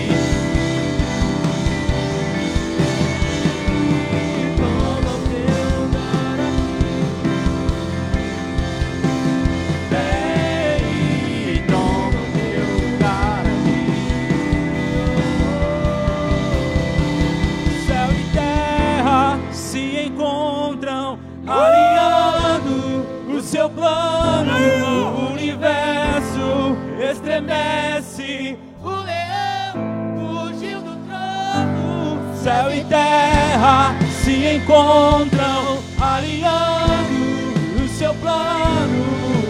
Terra 33.57 33.97
se 34.23 34.57
encontram, 34.57 35.79
alinhando 35.99 37.83
o 37.83 37.89
seu 37.89 38.13
plano. 38.15 39.05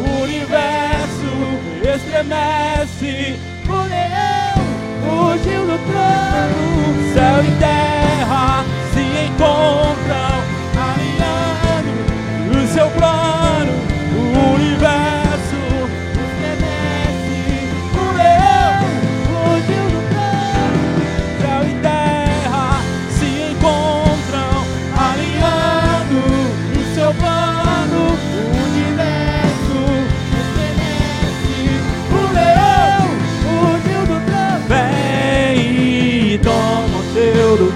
O 0.07 0.23
universo 0.23 1.33
estremece. 1.83 3.37
Leão 3.67 4.59
fugiu 5.03 5.63
do 5.67 5.79
trono. 5.87 6.63
Céu 7.15 7.45
e 7.45 7.51
terra 7.59 8.65
se 8.95 9.03
encontram, 9.27 10.35
alinhando 10.87 11.93
o 12.57 12.67
seu 12.73 12.89
plano. 12.91 13.73
O 14.15 14.55
universo 14.55 15.16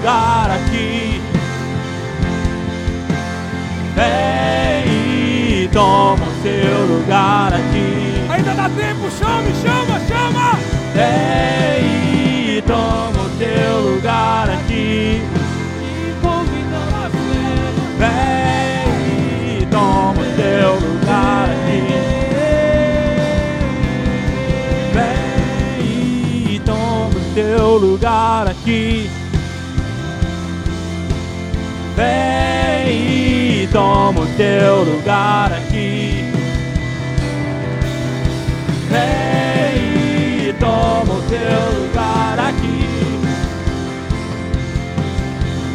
lugar 0.00 0.50
aqui. 0.50 1.20
Vem 3.94 5.64
e 5.64 5.68
toma 5.70 6.24
o 6.24 6.42
teu 6.42 6.86
lugar 6.86 7.52
aqui. 7.52 8.24
Ainda 8.30 8.54
dá 8.54 8.70
tempo, 8.70 9.10
chame, 9.10 9.52
chama, 9.62 10.00
chama! 10.08 10.58
Vem 10.94 12.56
e 12.56 12.62
toma 12.62 13.24
o 13.24 13.30
teu 13.38 13.92
lugar 13.92 14.48
aqui. 14.48 15.22
Vem 17.98 19.60
e 19.60 19.66
toma 19.66 20.12
o 20.12 20.36
teu 20.36 20.74
lugar 20.76 21.50
aqui. 21.50 21.82
Vem 24.94 26.54
e 26.54 26.60
toma 26.64 27.10
o 27.10 27.34
teu 27.34 27.76
lugar 27.76 28.48
aqui. 28.48 29.19
Vem 32.00 33.64
e 33.64 33.68
toma 33.70 34.22
o 34.22 34.26
teu 34.34 34.84
lugar 34.84 35.52
aqui. 35.52 36.24
Vem 38.88 40.48
e 40.48 40.52
toma 40.54 41.12
o 41.12 41.22
teu 41.28 41.82
lugar 41.82 42.38
aqui. 42.38 42.88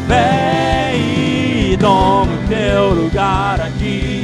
Vem 0.08 1.74
e 1.74 1.78
toma 1.78 2.34
o 2.34 2.48
teu 2.48 2.90
lugar 2.90 3.62
aqui. 3.62 4.24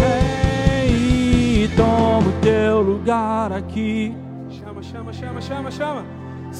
Vem 0.00 1.64
e 1.64 1.70
toma 1.76 2.28
o 2.28 2.32
teu 2.40 2.80
lugar 2.80 3.52
aqui. 3.52 4.16
Chama, 4.48 4.82
chama, 4.82 5.12
chama, 5.12 5.40
chama, 5.42 5.70
chama. 5.70 6.11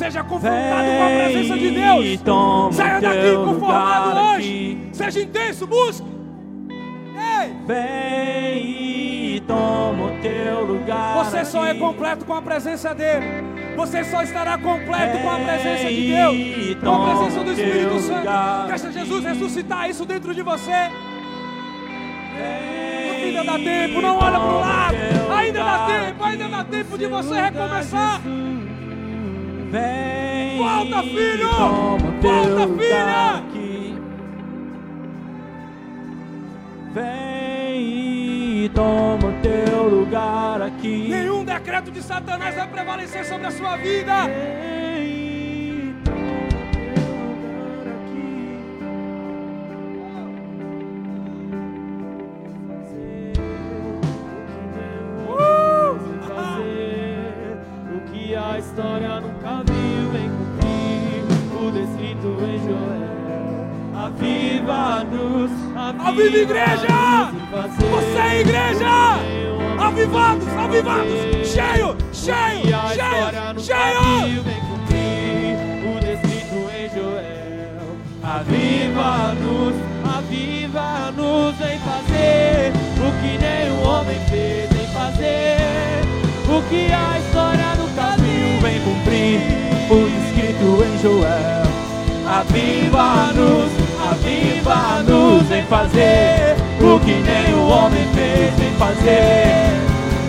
Seja 0.03 0.25
confrontado 0.25 0.85
com 0.85 1.05
a 1.05 1.07
presença 1.07 1.55
de 1.55 1.69
Vem 1.71 1.75
Deus. 1.75 2.75
Saia 2.75 3.01
daqui 3.01 3.37
conformado 3.37 4.21
hoje. 4.21 4.79
aqui. 4.83 4.89
Seja 4.93 5.21
intenso, 5.23 5.65
busque. 5.65 6.07
Ei! 7.15 7.53
Vem 7.67 9.37
e 9.37 9.41
toma 9.47 10.07
o 10.07 10.11
teu 10.21 10.65
lugar 10.65 11.25
Você 11.25 11.45
só 11.45 11.65
é 11.65 11.71
aqui. 11.71 11.79
completo 11.79 12.25
com 12.25 12.35
a 12.35 12.43
presença 12.43 12.93
dele. 12.93 13.27
Você 13.77 14.03
só 14.03 14.23
estará 14.23 14.59
completo 14.59 15.19
com 15.19 15.31
a 15.31 15.39
presença 15.39 15.89
de 15.89 15.95
Vem 15.95 16.09
Deus, 16.09 16.81
com 16.83 16.91
a 16.91 17.15
presença 17.15 17.45
do 17.45 17.53
Espírito 17.53 18.01
Santo. 18.01 18.67
Deixa 18.67 18.93
Jesus 18.93 19.25
ressuscitar 19.25 19.89
isso 19.89 20.05
dentro 20.05 20.35
de 20.35 20.43
você. 20.43 20.91
Vem 22.37 22.83
Ainda 23.25 23.45
dá 23.45 23.59
tempo, 23.59 24.01
não 24.03 24.17
olha 24.19 24.41
para 24.41 24.41
o 24.41 24.61
lado. 24.61 24.97
Ainda 25.39 25.63
dá 25.63 25.87
tempo, 25.87 26.25
ainda 26.25 26.49
dá 26.49 26.65
tempo 26.65 26.99
de 26.99 27.07
você 27.07 27.41
recomeçar. 27.41 28.21
Vem 29.73 30.59
Volta, 30.59 31.03
e 31.03 31.09
filho! 31.15 31.49
toma 31.49 31.97
o 31.97 32.21
teu 32.21 32.31
Volta, 32.31 32.65
lugar 32.67 32.79
filha! 32.79 33.39
aqui. 33.39 33.99
Vem 36.93 38.65
e 38.65 38.69
toma 38.75 39.29
o 39.29 39.33
teu 39.41 39.89
lugar 39.89 40.61
aqui. 40.61 41.09
Nenhum 41.09 41.43
decreto 41.45 41.91
de 41.91 42.03
Satanás 42.03 42.55
vai 42.55 42.69
prevalecer 42.69 43.25
sobre 43.25 43.47
a 43.47 43.51
sua 43.51 43.77
vida. 43.79 44.27
Vem 44.27 45.03
e 45.09 45.95
toma 46.05 46.19
o 46.19 46.61
teu 46.73 46.93
lugar 47.33 47.87
aqui. 47.97 48.59
Uh! 55.29 55.99
fazer 56.29 57.57
o 57.97 58.01
que 58.13 58.35
a 58.35 58.59
história 58.59 59.12
Aviva, 66.13 66.37
igreja! 66.37 67.33
Você 67.91 68.19
é 68.19 68.41
igreja! 68.43 69.19
Avivados, 69.79 70.47
avivados! 70.49 71.11
Cheio, 71.43 71.97
cheio, 72.13 72.77
cheio, 72.93 73.59
cheio! 73.59 74.29
viu 74.29 74.43
vem 74.43 74.61
cumprir 74.61 75.57
o 75.89 76.01
descrito 76.01 76.69
em 76.77 76.91
Joel 76.95 77.97
aviva-nos 78.23 79.75
aviva-nos 80.05 81.55
em 81.63 81.79
fazer 81.79 82.73
o 82.99 83.09
que 83.23 83.39
nenhum 83.39 83.83
homem 83.83 84.21
fez 84.29 84.71
em 84.71 84.93
fazer 84.93 86.03
o 86.47 86.63
que 86.69 86.93
a 86.93 87.19
história 87.21 87.75
nunca 87.77 88.17
viu 88.19 88.61
vem 88.61 88.81
cumprir 88.83 89.41
o 89.89 90.09
descrito 90.11 90.85
em 90.85 90.99
Joel 90.99 91.63
aviva-nos 92.29 93.82
aviva-nos 94.13 95.51
em 95.51 95.63
fazer 95.65 96.57
o 96.81 97.01
que 97.01 97.15
nenhum 97.15 97.71
homem 97.71 98.07
fez 98.15 98.53
em 98.61 98.77
fazer 98.77 99.73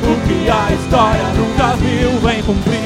o 0.04 0.16
que 0.26 0.50
a 0.50 0.74
história 0.74 1.28
nunca 1.36 1.76
viu 1.76 2.12
vem 2.22 2.42
cumprir 2.44 2.83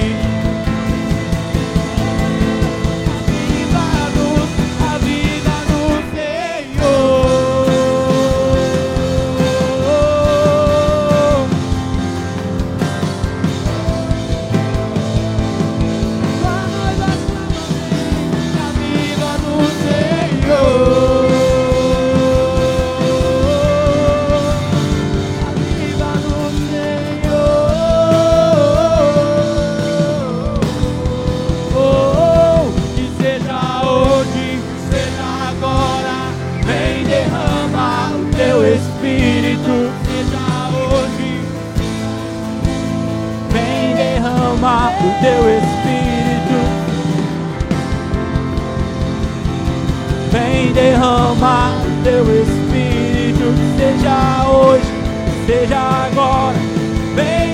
teu 52.07 52.23
Espírito, 52.41 53.53
seja 53.77 54.49
hoje, 54.49 54.85
seja 55.45 55.77
agora. 55.77 56.55
Vem 57.15 57.46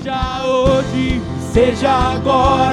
seja 0.00 0.44
hoje, 0.44 1.20
seja 1.52 1.90
agora. 1.90 2.69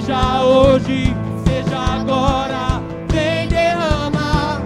Seja 0.00 0.42
hoje, 0.42 1.14
seja 1.44 1.78
agora, 1.78 2.82
vem 3.12 3.48
derramar. 3.48 4.62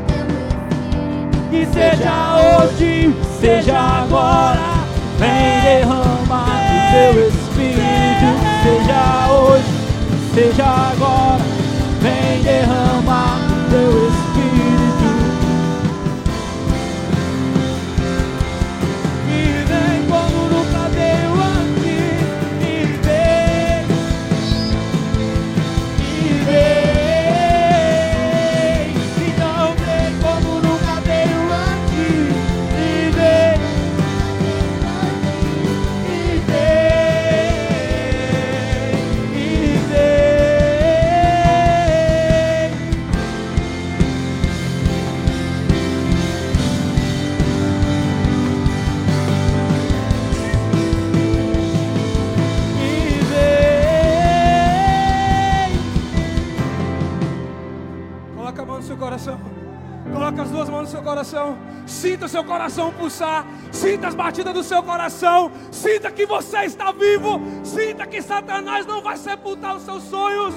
Que 1.51 1.67
seja 1.67 2.37
hoje, 2.37 3.15
seja 3.41 3.79
agora, 3.79 4.85
vem 5.19 5.61
derramar 5.63 6.61
o 6.71 6.93
teu 6.93 7.29
espírito. 7.29 8.29
Seja 8.63 9.29
hoje, 9.33 9.73
seja 10.35 10.65
agora, 10.65 11.43
vem 12.01 12.43
derramar 12.43 13.39
o 13.51 13.71
teu 13.71 13.91
espírito. 13.91 14.04
Coração. 61.05 61.59
Sinta 61.87 62.27
o 62.27 62.29
seu 62.29 62.43
coração 62.43 62.93
pulsar. 62.93 63.47
Sinta 63.71 64.09
as 64.09 64.15
batidas 64.15 64.55
do 64.55 64.63
seu 64.65 64.83
coração. 64.83 65.53
Sinta 65.71 66.11
que 66.11 66.27
você 66.27 66.65
está 66.65 66.91
vivo. 66.91 67.41
Sinta 67.63 68.07
que 68.07 68.21
Satanás 68.23 68.87
não 68.87 69.03
vai 69.03 69.17
sepultar 69.17 69.77
os 69.77 69.85
seus 69.85 70.03
sonhos. 70.05 70.55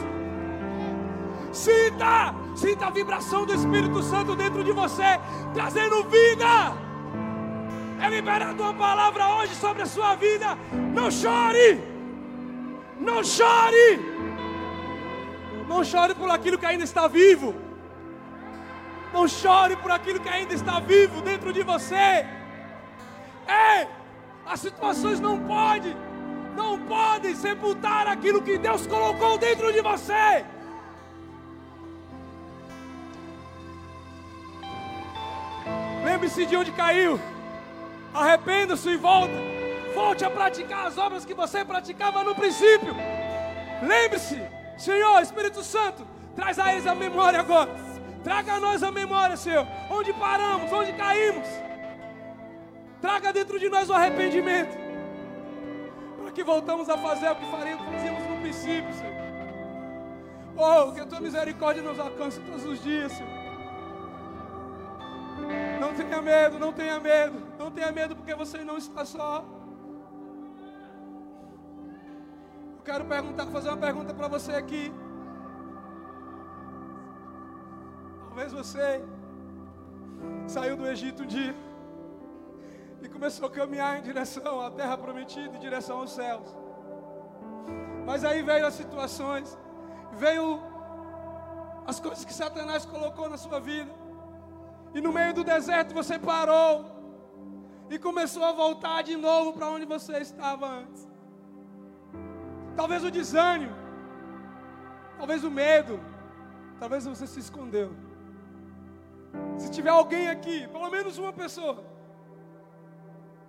Sinta, 1.51 2.33
sinta 2.55 2.87
a 2.87 2.89
vibração 2.89 3.45
do 3.45 3.53
Espírito 3.53 4.01
Santo 4.03 4.35
dentro 4.35 4.63
de 4.63 4.71
você, 4.71 5.19
trazendo 5.53 6.03
vida. 6.03 6.73
É 7.99 8.09
liberado 8.09 8.61
uma 8.61 8.73
palavra 8.73 9.27
hoje 9.35 9.55
sobre 9.55 9.83
a 9.83 9.85
sua 9.85 10.15
vida. 10.15 10.57
Não 10.93 11.09
chore. 11.09 11.81
Não 12.99 13.23
chore. 13.23 13.99
Não 15.67 15.83
chore 15.83 16.13
por 16.15 16.29
aquilo 16.29 16.57
que 16.57 16.65
ainda 16.65 16.83
está 16.83 17.07
vivo. 17.07 17.66
Não 19.13 19.27
chore 19.27 19.75
por 19.77 19.91
aquilo 19.91 20.19
que 20.19 20.29
ainda 20.29 20.53
está 20.53 20.79
vivo 20.79 21.21
dentro 21.21 21.53
de 21.53 21.63
você. 21.63 22.25
Ei, 23.47 23.87
as 24.45 24.59
situações 24.59 25.19
não 25.19 25.39
podem, 25.39 25.95
não 26.55 26.79
podem 26.79 27.35
sepultar 27.35 28.07
aquilo 28.07 28.41
que 28.41 28.57
Deus 28.57 28.85
colocou 28.85 29.37
dentro 29.37 29.71
de 29.71 29.81
você. 29.81 30.45
Lembre-se 36.03 36.45
de 36.45 36.55
onde 36.55 36.71
caiu. 36.71 37.19
Arrependa-se 38.13 38.89
e 38.89 38.97
volta. 38.97 39.33
Volte 39.93 40.23
a 40.23 40.29
praticar 40.29 40.87
as 40.87 40.97
obras 40.97 41.25
que 41.25 41.33
você 41.33 41.63
praticava 41.65 42.23
no 42.23 42.35
princípio. 42.35 42.95
Lembre-se, 43.81 44.41
Senhor, 44.77 45.21
Espírito 45.21 45.63
Santo, 45.63 46.05
traz 46.35 46.59
a 46.59 46.71
eles 46.71 46.87
a 46.87 46.95
memória 46.95 47.39
agora. 47.39 47.86
Traga 48.27 48.55
a 48.55 48.59
nós 48.59 48.83
a 48.83 48.91
memória, 48.91 49.37
Senhor. 49.37 49.65
Onde 49.89 50.11
paramos, 50.11 50.69
onde 50.73 50.91
caímos. 50.91 51.47
Traga 52.99 53.31
dentro 53.31 53.57
de 53.57 53.69
nós 53.69 53.89
o 53.89 53.93
arrependimento. 53.93 54.77
Para 56.17 56.31
que 56.33 56.43
voltamos 56.43 56.89
a 56.89 56.97
fazer 56.97 57.31
o 57.31 57.35
que 57.37 57.45
fazíamos 57.45 58.23
no 58.27 58.41
princípio, 58.41 58.93
Senhor. 58.93 59.15
Oh, 60.57 60.91
que 60.91 60.99
a 60.99 61.05
tua 61.05 61.21
misericórdia 61.21 61.81
nos 61.81 61.97
alcance 61.97 62.41
todos 62.41 62.65
os 62.65 62.83
dias, 62.83 63.13
Senhor. 63.13 63.31
Não 65.79 65.93
tenha 65.93 66.21
medo, 66.21 66.59
não 66.59 66.73
tenha 66.73 66.99
medo, 66.99 67.41
não 67.57 67.71
tenha 67.71 67.91
medo 67.93 68.13
porque 68.13 68.35
você 68.35 68.57
não 68.57 68.77
está 68.77 69.05
só. 69.05 69.45
Eu 72.75 72.83
quero 72.83 73.05
perguntar, 73.05 73.45
fazer 73.45 73.69
uma 73.69 73.77
pergunta 73.77 74.13
para 74.13 74.27
você 74.27 74.51
aqui. 74.51 74.91
Talvez 78.37 78.53
você 78.53 79.03
saiu 80.47 80.77
do 80.77 80.85
Egito 80.85 81.23
um 81.23 81.25
dia 81.25 81.55
e 83.01 83.09
começou 83.09 83.47
a 83.47 83.49
caminhar 83.49 83.97
em 83.97 84.03
direção 84.03 84.61
à 84.61 84.69
terra 84.69 84.95
prometida, 84.95 85.57
em 85.57 85.59
direção 85.59 86.01
aos 86.01 86.11
céus. 86.11 86.55
Mas 88.05 88.23
aí 88.23 88.43
veio 88.43 88.67
as 88.67 88.75
situações, 88.75 89.57
veio 90.13 90.61
as 91.87 91.99
coisas 91.99 92.23
que 92.23 92.31
Satanás 92.31 92.85
colocou 92.85 93.27
na 93.27 93.37
sua 93.37 93.59
vida. 93.59 93.91
E 94.93 95.01
no 95.01 95.11
meio 95.11 95.33
do 95.33 95.43
deserto 95.43 95.95
você 95.95 96.19
parou 96.19 96.85
e 97.89 97.97
começou 97.97 98.45
a 98.45 98.51
voltar 98.51 99.01
de 99.01 99.17
novo 99.17 99.53
para 99.53 99.67
onde 99.67 99.87
você 99.87 100.19
estava 100.19 100.67
antes. 100.67 101.09
Talvez 102.75 103.03
o 103.03 103.09
desânimo, 103.09 103.75
talvez 105.17 105.43
o 105.43 105.49
medo, 105.49 105.99
talvez 106.79 107.03
você 107.03 107.25
se 107.25 107.39
escondeu. 107.39 108.05
Se 109.57 109.71
tiver 109.71 109.89
alguém 109.89 110.29
aqui, 110.29 110.67
pelo 110.67 110.89
menos 110.89 111.17
uma 111.17 111.33
pessoa, 111.33 111.83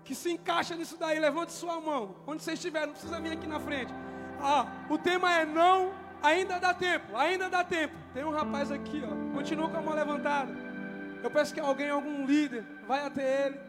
que 0.05 0.15
se 0.15 0.31
encaixa 0.33 0.75
nisso 0.75 0.97
daí, 0.99 1.19
levante 1.19 1.53
sua 1.53 1.81
mão. 1.81 2.15
Onde 2.27 2.43
você 2.43 2.55
estiver, 2.55 2.87
não 2.87 2.93
precisa 2.95 3.21
vir 3.21 3.33
aqui 3.33 3.47
na 3.47 3.61
frente. 3.61 3.93
Ah, 4.41 4.67
o 4.89 4.97
tema 4.97 5.31
é 5.33 5.45
não, 5.45 5.93
ainda 6.23 6.59
dá 6.59 6.73
tempo, 6.73 7.15
ainda 7.17 7.51
dá 7.51 7.63
tempo. 7.63 7.95
Tem 8.15 8.25
um 8.25 8.31
rapaz 8.31 8.73
aqui, 8.73 9.03
ó, 9.05 9.35
continua 9.35 9.69
com 9.69 9.77
a 9.77 9.83
mão 9.83 9.95
levantada. 9.95 10.53
Eu 11.23 11.31
peço 11.31 11.53
que 11.53 11.61
alguém, 11.61 11.91
algum 11.91 12.25
líder, 12.25 12.65
vai 12.87 13.05
até 13.05 13.47
ele. 13.47 13.61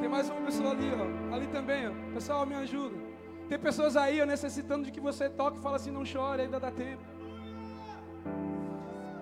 Tem 0.00 0.08
mais 0.08 0.28
uma 0.28 0.40
pessoa 0.42 0.72
ali, 0.72 0.90
ó, 0.94 1.34
ali 1.34 1.46
também, 1.48 1.88
ó. 1.88 1.92
Pessoal, 2.12 2.44
me 2.44 2.54
ajuda. 2.54 2.96
Tem 3.48 3.58
pessoas 3.58 3.96
aí, 3.96 4.20
ó, 4.20 4.26
necessitando 4.26 4.84
de 4.84 4.90
que 4.90 5.00
você 5.00 5.28
toque 5.30 5.58
e 5.58 5.62
fala 5.62 5.76
assim, 5.76 5.90
não 5.90 6.04
chore, 6.04 6.42
ainda 6.42 6.58
dá 6.58 6.70
tempo. 6.70 7.02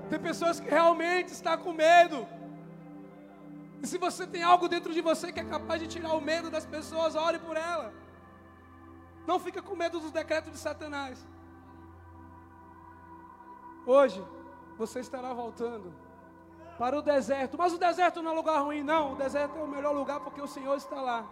Tem 0.09 0.18
pessoas 0.18 0.61
que 0.61 0.68
realmente 0.68 1.32
estão 1.32 1.57
com 1.59 1.72
medo. 1.72 2.26
E 3.82 3.86
se 3.86 3.98
você 3.98 4.26
tem 4.26 4.42
algo 4.42 4.68
dentro 4.68 4.92
de 4.92 5.00
você 5.00 5.32
que 5.32 5.40
é 5.40 5.44
capaz 5.44 5.80
de 5.80 5.88
tirar 5.88 6.14
o 6.14 6.20
medo 6.20 6.50
das 6.50 6.64
pessoas, 6.64 7.14
ore 7.14 7.38
por 7.38 7.57
ela. 7.57 7.92
Não 9.26 9.38
fica 9.38 9.61
com 9.61 9.74
medo 9.74 9.98
dos 9.98 10.12
decretos 10.12 10.52
de 10.52 10.59
Satanás. 10.59 11.26
Hoje, 13.84 14.24
você 14.78 15.00
estará 15.00 15.32
voltando 15.32 15.92
para 16.78 16.98
o 16.98 17.02
deserto. 17.02 17.59
Mas 17.59 17.72
o 17.72 17.78
deserto 17.78 18.22
não 18.22 18.32
é 18.32 18.34
lugar 18.34 18.61
ruim, 18.61 18.82
não. 18.82 19.12
O 19.12 19.16
deserto 19.16 19.59
é 19.59 19.62
o 19.62 19.68
melhor 19.68 19.94
lugar 19.94 20.20
porque 20.20 20.40
o 20.40 20.46
Senhor 20.46 20.76
está 20.76 21.00
lá. 21.00 21.26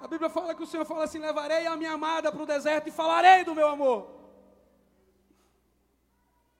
A 0.00 0.08
Bíblia 0.08 0.28
fala 0.28 0.54
que 0.54 0.62
o 0.62 0.66
Senhor 0.66 0.84
fala 0.84 1.04
assim: 1.04 1.18
levarei 1.18 1.66
a 1.66 1.76
minha 1.76 1.92
amada 1.92 2.30
para 2.30 2.42
o 2.42 2.46
deserto 2.46 2.88
e 2.88 2.92
falarei 2.92 3.44
do 3.44 3.54
meu 3.54 3.68
amor. 3.68 4.15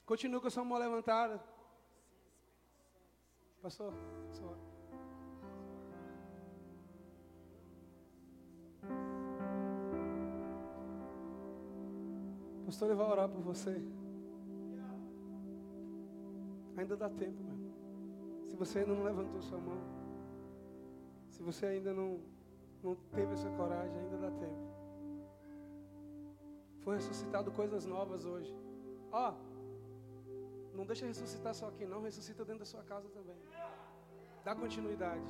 Continua 0.06 0.40
com 0.40 0.46
a 0.46 0.50
sua 0.50 0.64
mão 0.64 0.78
levantada. 0.78 1.42
Pastor, 3.60 3.92
pastor. 4.28 4.56
Pastor, 12.64 12.88
ele 12.88 12.96
vai 12.96 13.10
orar 13.10 13.28
por 13.28 13.40
você. 13.40 13.82
Ainda 16.76 16.96
dá 16.96 17.10
tempo, 17.10 17.42
meu. 17.42 17.56
Se 18.48 18.54
você 18.54 18.78
ainda 18.80 18.94
não 18.94 19.02
levantou 19.02 19.42
sua 19.42 19.58
mão, 19.58 19.80
se 21.30 21.42
você 21.42 21.66
ainda 21.66 21.92
não, 21.92 22.20
não 22.82 22.94
teve 23.12 23.32
essa 23.32 23.50
coragem, 23.50 23.98
ainda 23.98 24.18
dá 24.18 24.30
tempo. 24.30 24.66
Foi 26.82 26.94
ressuscitado 26.94 27.50
coisas 27.50 27.86
novas 27.86 28.24
hoje. 28.24 28.54
Ó, 29.10 29.30
oh, 29.30 29.45
não 30.76 30.84
deixa 30.84 31.06
ressuscitar 31.06 31.54
só 31.54 31.68
aqui, 31.68 31.86
não. 31.86 32.02
Ressuscita 32.02 32.44
dentro 32.44 32.60
da 32.60 32.66
sua 32.66 32.82
casa 32.82 33.08
também. 33.08 33.36
Dá 34.44 34.54
continuidade. 34.54 35.24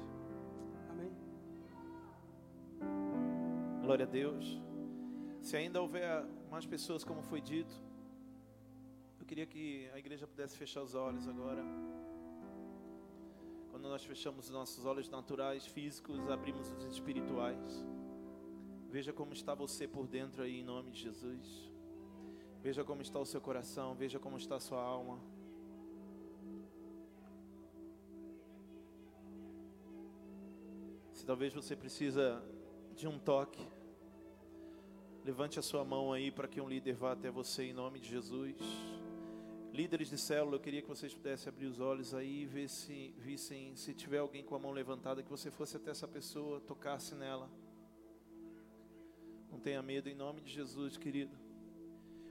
Amém. 0.91 1.13
Glória 3.83 4.05
a 4.05 4.09
Deus. 4.09 4.61
Se 5.41 5.57
ainda 5.57 5.81
houver 5.81 6.25
mais 6.51 6.67
pessoas, 6.67 7.05
como 7.05 7.23
foi 7.23 7.41
dito, 7.41 7.75
eu 9.21 9.27
queria 9.27 9.47
que 9.47 9.89
a 9.95 9.99
igreja 9.99 10.27
pudesse 10.27 10.57
fechar 10.57 10.83
os 10.83 10.95
olhos 10.95 11.29
agora. 11.29 11.63
Quando 13.71 13.89
nós 13.89 14.05
fechamos 14.05 14.47
os 14.47 14.51
nossos 14.51 14.85
olhos 14.85 15.09
naturais, 15.09 15.67
físicos, 15.67 16.29
abrimos 16.29 16.73
os 16.73 16.85
espirituais. 16.87 17.85
Veja 18.91 19.13
como 19.13 19.33
está 19.33 19.55
você 19.55 19.87
por 19.87 20.07
dentro 20.07 20.43
aí, 20.43 20.61
em 20.61 20.65
nome 20.65 20.91
de 20.91 21.01
Jesus. 21.01 21.71
Veja 22.63 22.83
como 22.83 23.03
está 23.03 23.19
o 23.19 23.27
seu 23.27 23.41
coração, 23.41 23.95
veja 23.95 24.19
como 24.19 24.37
está 24.37 24.57
a 24.57 24.61
sua 24.61 24.83
alma. 24.83 25.21
Talvez 31.27 31.53
você 31.53 31.75
precisa 31.75 32.41
de 32.95 33.09
um 33.09 33.19
toque, 33.19 33.61
levante 35.25 35.59
a 35.59 35.63
sua 35.63 35.85
mão 35.85 36.13
aí 36.13 36.31
para 36.31 36.47
que 36.47 36.61
um 36.61 36.69
líder 36.69 36.95
vá 36.95 37.13
até 37.13 37.33
você 37.33 37.65
em 37.65 37.73
nome 37.73 37.99
de 37.99 38.09
Jesus. 38.09 38.57
Líderes 39.73 40.09
de 40.09 40.17
célula, 40.17 40.55
eu 40.55 40.61
queria 40.61 40.81
que 40.81 40.89
vocês 40.89 41.13
pudessem 41.13 41.51
abrir 41.51 41.67
os 41.67 41.81
olhos 41.81 42.15
aí 42.15 42.43
e 42.43 42.47
ver 42.47 42.69
se, 42.69 43.13
vissem, 43.19 43.75
se 43.75 43.93
tiver 43.93 44.19
alguém 44.19 44.45
com 44.45 44.55
a 44.55 44.59
mão 44.59 44.71
levantada, 44.71 45.21
que 45.21 45.29
você 45.29 45.51
fosse 45.51 45.77
até 45.77 45.91
essa 45.91 46.07
pessoa, 46.07 46.61
tocasse 46.61 47.15
nela. 47.17 47.51
Não 49.51 49.59
tenha 49.59 49.83
medo 49.83 50.09
em 50.09 50.15
nome 50.15 50.41
de 50.41 50.51
Jesus, 50.51 50.97
querido. 50.97 51.37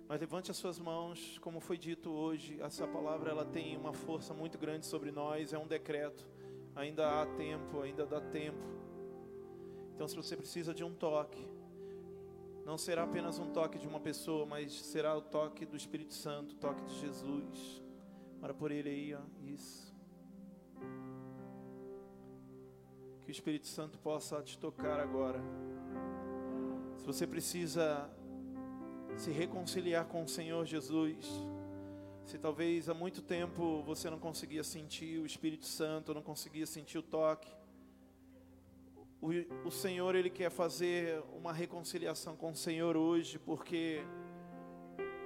Mas 0.08 0.22
levante 0.22 0.50
as 0.50 0.58
suas 0.58 0.80
mãos, 0.80 1.38
como 1.40 1.60
foi 1.60 1.78
dito 1.78 2.12
hoje, 2.12 2.62
essa 2.62 2.88
palavra 2.88 3.30
ela 3.30 3.44
tem 3.44 3.76
uma 3.76 3.92
força 3.92 4.34
muito 4.34 4.58
grande 4.58 4.86
sobre 4.86 5.12
nós, 5.12 5.52
é 5.52 5.58
um 5.58 5.68
decreto. 5.68 6.26
Ainda 6.76 7.22
há 7.22 7.26
tempo, 7.26 7.82
ainda 7.82 8.06
dá 8.06 8.22
tempo. 8.22 8.85
Então 9.96 10.10
se 10.10 10.16
você 10.16 10.36
precisa 10.36 10.74
de 10.74 10.84
um 10.84 10.94
toque, 10.94 11.48
não 12.66 12.78
será 12.78 13.04
apenas 13.04 13.40
um 13.40 13.52
toque 13.52 13.80
de 13.80 13.88
uma 13.88 14.00
pessoa, 14.00 14.46
mas 14.46 14.74
será 14.74 15.16
o 15.16 15.22
toque 15.22 15.66
do 15.66 15.78
Espírito 15.78 16.14
Santo, 16.14 16.54
o 16.54 16.58
toque 16.58 16.84
de 16.84 17.00
Jesus. 17.00 17.82
Ora 18.42 18.54
por 18.54 18.72
ele 18.72 18.90
aí, 18.90 19.14
ó. 19.14 19.22
Isso. 19.42 19.96
Que 23.24 23.30
o 23.30 23.32
Espírito 23.32 23.68
Santo 23.68 23.98
possa 24.00 24.42
te 24.44 24.58
tocar 24.58 25.00
agora. 25.00 25.40
Se 26.98 27.06
você 27.06 27.26
precisa 27.26 28.10
se 29.16 29.32
reconciliar 29.32 30.06
com 30.06 30.24
o 30.24 30.28
Senhor 30.28 30.66
Jesus, 30.66 31.26
se 32.26 32.38
talvez 32.38 32.90
há 32.90 32.94
muito 32.94 33.22
tempo 33.22 33.82
você 33.84 34.10
não 34.10 34.20
conseguia 34.20 34.64
sentir 34.64 35.20
o 35.20 35.26
Espírito 35.26 35.66
Santo, 35.66 36.14
não 36.14 36.22
conseguia 36.22 36.66
sentir 36.66 36.98
o 36.98 37.04
toque, 37.04 37.50
o, 39.26 39.68
o 39.68 39.72
Senhor, 39.72 40.14
Ele 40.14 40.30
quer 40.30 40.52
fazer 40.52 41.24
uma 41.34 41.52
reconciliação 41.52 42.36
com 42.36 42.52
o 42.52 42.56
Senhor 42.56 42.96
hoje, 42.96 43.40
porque 43.40 44.04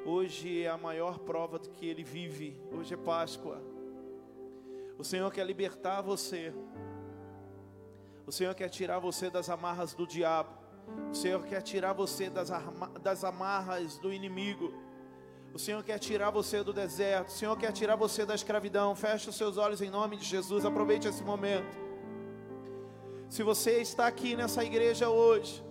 hoje 0.06 0.64
é 0.64 0.70
a 0.70 0.78
maior 0.78 1.20
prova 1.20 1.60
de 1.60 1.70
que 1.70 1.86
Ele 1.86 2.04
vive. 2.04 2.58
Hoje 2.72 2.93
é 2.93 2.97
Páscoa. 2.97 3.62
O 4.97 5.04
Senhor 5.04 5.30
quer 5.34 5.45
libertar 5.45 6.02
você. 6.02 6.54
O 8.26 8.32
Senhor 8.32 8.56
quer 8.56 8.70
tirar 8.70 9.00
você 9.00 9.30
das 9.30 9.50
amarras 9.50 9.93
do 9.93 10.08
diabo. 10.08 10.58
O 11.12 11.14
Senhor 11.14 11.43
quer 11.43 11.62
tirar 11.62 11.91
você 11.91 12.30
das, 12.30 12.50
das 13.02 13.24
amarras 13.26 13.97
do 13.97 14.14
inimigo. 14.14 14.74
O 15.54 15.60
Senhor 15.60 15.84
quer 15.84 16.00
tirar 16.00 16.30
você 16.30 16.64
do 16.64 16.72
deserto. 16.72 17.28
O 17.28 17.32
Senhor 17.32 17.58
quer 17.58 17.74
tirar 17.74 17.97
você 17.97 18.26
da 18.26 18.36
escravidão. 18.36 18.95
Feche 18.95 19.30
os 19.30 19.36
seus 19.36 19.58
olhos 19.58 19.82
em 19.82 19.89
nome 19.89 20.16
de 20.16 20.24
Jesus. 20.24 20.64
Aproveite 20.64 21.08
esse 21.08 21.24
momento. 21.24 21.89
Se 23.30 23.44
você 23.44 23.80
está 23.80 24.08
aqui 24.08 24.36
nessa 24.36 24.64
igreja 24.64 25.08
hoje, 25.08 25.64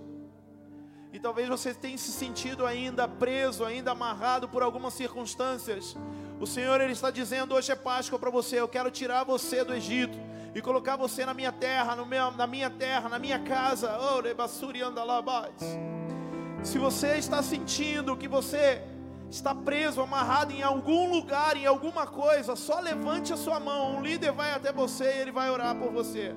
e 1.12 1.18
talvez 1.18 1.48
você 1.48 1.74
tenha 1.74 1.98
se 1.98 2.12
sentido 2.12 2.64
ainda 2.64 3.08
preso, 3.08 3.64
ainda 3.64 3.90
amarrado 3.90 4.48
por 4.48 4.62
algumas 4.62 4.94
circunstâncias, 4.94 5.96
o 6.38 6.46
Senhor 6.46 6.80
ele 6.80 6.92
está 6.92 7.10
dizendo 7.10 7.56
hoje 7.56 7.72
é 7.72 7.74
Páscoa 7.74 8.16
para 8.16 8.30
você. 8.30 8.60
Eu 8.60 8.68
quero 8.68 8.92
tirar 8.92 9.24
você 9.24 9.64
do 9.64 9.74
Egito 9.74 10.16
e 10.54 10.62
colocar 10.62 10.94
você 10.96 11.26
na 11.26 11.34
minha 11.34 11.50
terra, 11.50 11.96
no 11.96 12.06
meu, 12.06 12.30
na 12.30 12.46
minha 12.46 12.70
terra, 12.70 13.08
na 13.08 13.18
minha 13.18 13.40
casa. 13.40 13.98
Oh, 13.98 14.22
Se 16.62 16.78
você 16.78 17.16
está 17.16 17.42
sentindo 17.42 18.16
que 18.16 18.28
você 18.28 18.80
está 19.28 19.52
preso, 19.52 20.00
amarrado 20.00 20.52
em 20.52 20.62
algum 20.62 21.10
lugar, 21.10 21.56
em 21.56 21.66
alguma 21.66 22.06
coisa, 22.06 22.54
só 22.54 22.78
levante 22.78 23.32
a 23.32 23.36
sua 23.36 23.58
mão. 23.58 23.96
Um 23.96 24.00
líder 24.00 24.30
vai 24.30 24.52
até 24.54 24.72
você 24.72 25.04
e 25.04 25.18
ele 25.22 25.32
vai 25.32 25.50
orar 25.50 25.74
por 25.74 25.90
você. 25.90 26.32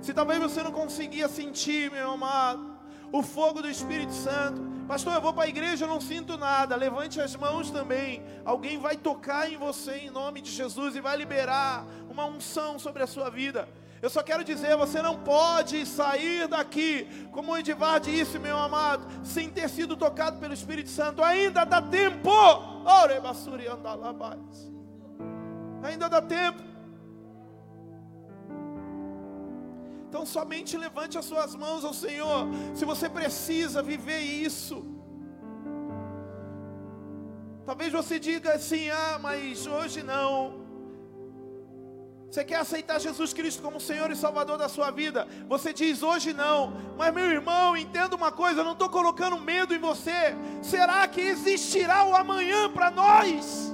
Se 0.00 0.14
talvez 0.14 0.40
você 0.40 0.62
não 0.62 0.72
conseguia 0.72 1.28
sentir, 1.28 1.90
meu 1.90 2.12
amado, 2.12 2.78
o 3.12 3.22
fogo 3.22 3.60
do 3.60 3.68
Espírito 3.68 4.12
Santo, 4.12 4.62
pastor, 4.86 5.14
eu 5.14 5.20
vou 5.20 5.32
para 5.32 5.44
a 5.44 5.48
igreja, 5.48 5.84
eu 5.84 5.88
não 5.88 6.00
sinto 6.00 6.38
nada. 6.38 6.74
Levante 6.76 7.20
as 7.20 7.36
mãos 7.36 7.70
também. 7.70 8.22
Alguém 8.44 8.78
vai 8.78 8.96
tocar 8.96 9.50
em 9.50 9.56
você 9.56 9.96
em 9.98 10.10
nome 10.10 10.40
de 10.40 10.50
Jesus 10.50 10.96
e 10.96 11.00
vai 11.00 11.16
liberar 11.16 11.84
uma 12.08 12.24
unção 12.24 12.78
sobre 12.78 13.02
a 13.02 13.06
sua 13.06 13.28
vida. 13.28 13.68
Eu 14.00 14.08
só 14.08 14.22
quero 14.22 14.42
dizer, 14.42 14.74
você 14.76 15.02
não 15.02 15.18
pode 15.18 15.84
sair 15.84 16.48
daqui, 16.48 17.06
como 17.32 17.52
o 17.52 17.58
Edivar 17.58 18.00
disse, 18.00 18.38
meu 18.38 18.56
amado, 18.56 19.06
sem 19.22 19.50
ter 19.50 19.68
sido 19.68 19.94
tocado 19.94 20.38
pelo 20.38 20.54
Espírito 20.54 20.88
Santo. 20.88 21.22
Ainda 21.22 21.64
dá 21.64 21.82
tempo. 21.82 22.30
Ainda 25.82 26.08
dá 26.08 26.22
tempo. 26.22 26.69
Então 30.10 30.26
somente 30.26 30.76
levante 30.76 31.16
as 31.16 31.24
suas 31.24 31.54
mãos 31.54 31.84
ao 31.84 31.94
Senhor, 31.94 32.48
se 32.74 32.84
você 32.84 33.08
precisa 33.08 33.80
viver 33.80 34.18
isso. 34.18 34.84
Talvez 37.64 37.92
você 37.92 38.18
diga 38.18 38.54
assim: 38.54 38.90
ah, 38.90 39.20
mas 39.22 39.68
hoje 39.68 40.02
não. 40.02 40.66
Você 42.28 42.44
quer 42.44 42.56
aceitar 42.56 42.98
Jesus 42.98 43.32
Cristo 43.32 43.62
como 43.62 43.80
Senhor 43.80 44.10
e 44.10 44.16
Salvador 44.16 44.58
da 44.58 44.68
sua 44.68 44.90
vida? 44.90 45.28
Você 45.48 45.72
diz 45.72 46.02
hoje 46.02 46.32
não, 46.32 46.74
mas 46.98 47.14
meu 47.14 47.30
irmão, 47.30 47.76
entenda 47.76 48.16
uma 48.16 48.32
coisa: 48.32 48.62
eu 48.62 48.64
não 48.64 48.72
estou 48.72 48.88
colocando 48.88 49.38
medo 49.38 49.72
em 49.72 49.78
você. 49.78 50.34
Será 50.60 51.06
que 51.06 51.20
existirá 51.20 52.02
o 52.02 52.16
amanhã 52.16 52.68
para 52.68 52.90
nós? 52.90 53.72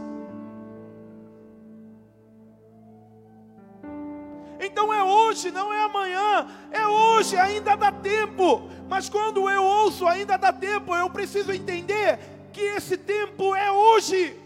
Então 4.77 4.93
é 4.93 5.03
hoje, 5.03 5.51
não 5.51 5.73
é 5.73 5.85
amanhã, 5.85 6.47
é 6.71 6.87
hoje, 6.87 7.35
ainda 7.35 7.75
dá 7.75 7.91
tempo. 7.91 8.69
Mas 8.87 9.09
quando 9.09 9.49
eu 9.49 9.65
ouço 9.65 10.07
ainda 10.07 10.37
dá 10.37 10.53
tempo, 10.53 10.95
eu 10.95 11.09
preciso 11.09 11.51
entender 11.51 12.19
que 12.53 12.61
esse 12.61 12.99
tempo 12.99 13.55
é 13.55 13.73
hoje. 13.73 14.39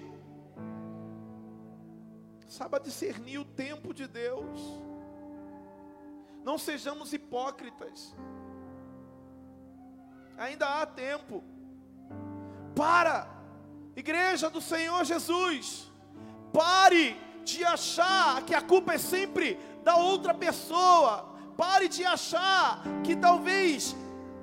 Saiba 2.46 2.78
discernir 2.78 3.38
o 3.38 3.44
tempo 3.44 3.92
de 3.92 4.06
Deus. 4.06 4.60
Não 6.44 6.56
sejamos 6.56 7.12
hipócritas. 7.12 8.14
Ainda 10.38 10.80
há 10.80 10.86
tempo. 10.86 11.42
Para, 12.76 13.28
igreja 13.96 14.48
do 14.48 14.60
Senhor 14.60 15.04
Jesus. 15.04 15.90
Pare 16.52 17.16
de 17.44 17.64
achar 17.64 18.42
que 18.44 18.54
a 18.54 18.62
culpa 18.62 18.94
é 18.94 18.98
sempre 18.98 19.58
da 19.82 19.96
outra 19.96 20.34
pessoa. 20.34 21.34
Pare 21.56 21.88
de 21.88 22.04
achar 22.04 22.82
que 23.04 23.14
talvez 23.16 23.94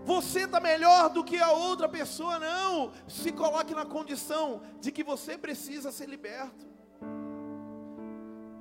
você 0.05 0.41
está 0.41 0.59
melhor 0.59 1.09
do 1.09 1.23
que 1.23 1.38
a 1.38 1.51
outra 1.51 1.89
pessoa. 1.89 2.39
Não. 2.39 2.91
Se 3.07 3.31
coloque 3.31 3.73
na 3.73 3.85
condição 3.85 4.61
de 4.79 4.91
que 4.91 5.03
você 5.03 5.38
precisa 5.38 5.91
ser 5.91 6.07
liberto. 6.07 6.65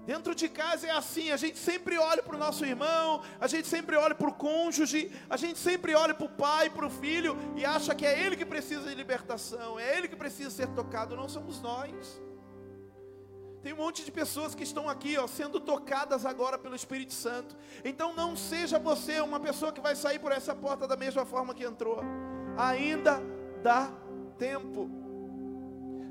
Dentro 0.07 0.37
de 0.37 0.49
casa 0.49 0.87
é 0.87 0.91
assim, 0.91 1.33
a 1.33 1.37
gente 1.37 1.59
sempre 1.59 1.99
olha 1.99 2.23
para 2.23 2.37
o 2.37 2.39
nosso 2.39 2.65
irmão, 2.65 3.23
a 3.41 3.49
gente 3.49 3.67
sempre 3.67 3.97
olha 3.97 4.15
para 4.15 4.29
o 4.29 4.33
cônjuge, 4.33 5.11
a 5.29 5.37
gente 5.37 5.59
sempre 5.59 5.97
olha 5.97 6.15
para 6.15 6.27
o 6.27 6.29
pai, 6.29 6.71
para 6.71 6.87
o 6.87 6.91
filho 6.91 7.37
e 7.57 7.65
acha 7.65 7.93
que 7.93 8.07
é 8.07 8.25
ele 8.25 8.37
que 8.37 8.47
precisa 8.47 8.89
de 8.89 8.95
libertação, 8.95 9.81
é 9.81 9.99
ele 9.99 10.07
que 10.07 10.15
precisa 10.15 10.49
ser 10.51 10.69
tocado, 10.69 11.17
não 11.17 11.29
somos 11.29 11.61
nós. 11.61 12.21
Tem 13.67 13.73
um 13.73 13.79
monte 13.79 14.05
de 14.05 14.13
pessoas 14.13 14.55
que 14.55 14.63
estão 14.63 14.89
aqui, 14.89 15.19
ó, 15.19 15.27
sendo 15.27 15.59
tocadas 15.59 16.25
agora 16.25 16.57
pelo 16.57 16.77
Espírito 16.77 17.13
Santo. 17.13 17.57
Então 17.85 18.15
não 18.15 18.37
seja 18.37 18.79
você 18.79 19.21
uma 19.21 19.41
pessoa 19.41 19.73
que 19.73 19.81
vai 19.81 19.97
sair 19.97 20.21
por 20.21 20.31
essa 20.31 20.55
porta 20.55 20.87
da 20.87 20.97
mesma 20.97 21.27
forma 21.27 21.53
que 21.53 21.65
entrou. 21.65 22.01
Ainda 22.57 23.21
dá 23.65 23.91
tempo. 24.39 24.89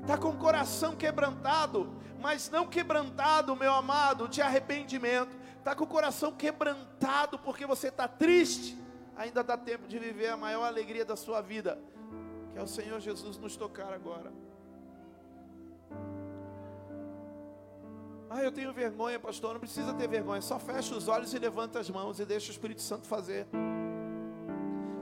Tá 0.06 0.18
com 0.18 0.28
o 0.28 0.36
coração 0.36 0.94
quebrantado, 0.94 1.90
mas 2.20 2.50
não 2.50 2.66
quebrantado, 2.66 3.56
meu 3.56 3.72
amado, 3.72 4.28
de 4.28 4.42
arrependimento. 4.42 5.34
Tá 5.64 5.74
com 5.74 5.84
o 5.84 5.86
coração 5.86 6.32
quebrantado 6.32 7.38
porque 7.38 7.64
você 7.64 7.88
está 7.88 8.06
triste. 8.06 8.76
Ainda 9.16 9.42
dá 9.42 9.56
tempo 9.56 9.88
de 9.88 9.98
viver 9.98 10.28
a 10.28 10.36
maior 10.36 10.64
alegria 10.64 11.06
da 11.06 11.16
sua 11.16 11.40
vida, 11.40 11.78
que 12.52 12.58
é 12.58 12.62
o 12.62 12.68
Senhor 12.68 13.00
Jesus 13.00 13.38
nos 13.38 13.56
tocar 13.56 13.94
agora. 13.94 14.30
Ah, 18.36 18.42
eu 18.42 18.52
tenho 18.52 18.70
vergonha, 18.70 19.18
pastor. 19.18 19.54
Não 19.54 19.60
precisa 19.60 19.94
ter 19.94 20.06
vergonha. 20.06 20.42
Só 20.42 20.58
fecha 20.58 20.94
os 20.94 21.08
olhos 21.08 21.32
e 21.32 21.38
levanta 21.38 21.80
as 21.80 21.88
mãos 21.88 22.20
e 22.20 22.24
deixa 22.26 22.48
o 22.48 22.50
Espírito 22.50 22.82
Santo 22.82 23.06
fazer. 23.06 23.46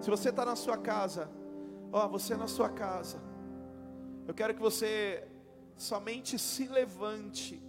Se 0.00 0.08
você 0.08 0.28
está 0.28 0.44
na 0.44 0.54
sua 0.54 0.78
casa, 0.78 1.28
ó, 1.90 2.06
você 2.06 2.36
na 2.36 2.46
sua 2.46 2.68
casa, 2.68 3.20
eu 4.28 4.32
quero 4.34 4.54
que 4.54 4.60
você 4.60 5.26
somente 5.76 6.38
se 6.38 6.68
levante. 6.68 7.60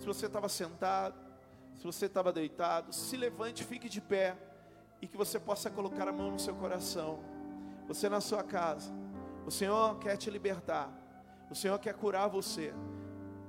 Se 0.00 0.06
você 0.06 0.26
estava 0.26 0.48
sentado, 0.48 1.14
se 1.76 1.84
você 1.84 2.06
estava 2.06 2.32
deitado, 2.32 2.92
se 2.92 3.16
levante, 3.16 3.62
fique 3.62 3.88
de 3.88 4.00
pé 4.00 4.36
e 5.00 5.06
que 5.06 5.16
você 5.16 5.38
possa 5.38 5.70
colocar 5.70 6.08
a 6.08 6.12
mão 6.12 6.32
no 6.32 6.38
seu 6.40 6.56
coração. 6.56 7.20
Você 7.86 8.08
na 8.08 8.20
sua 8.20 8.42
casa, 8.42 8.90
o 9.46 9.52
Senhor 9.52 10.00
quer 10.00 10.16
te 10.16 10.30
libertar, 10.30 10.90
o 11.48 11.54
Senhor 11.54 11.78
quer 11.78 11.94
curar 11.94 12.26
você. 12.26 12.74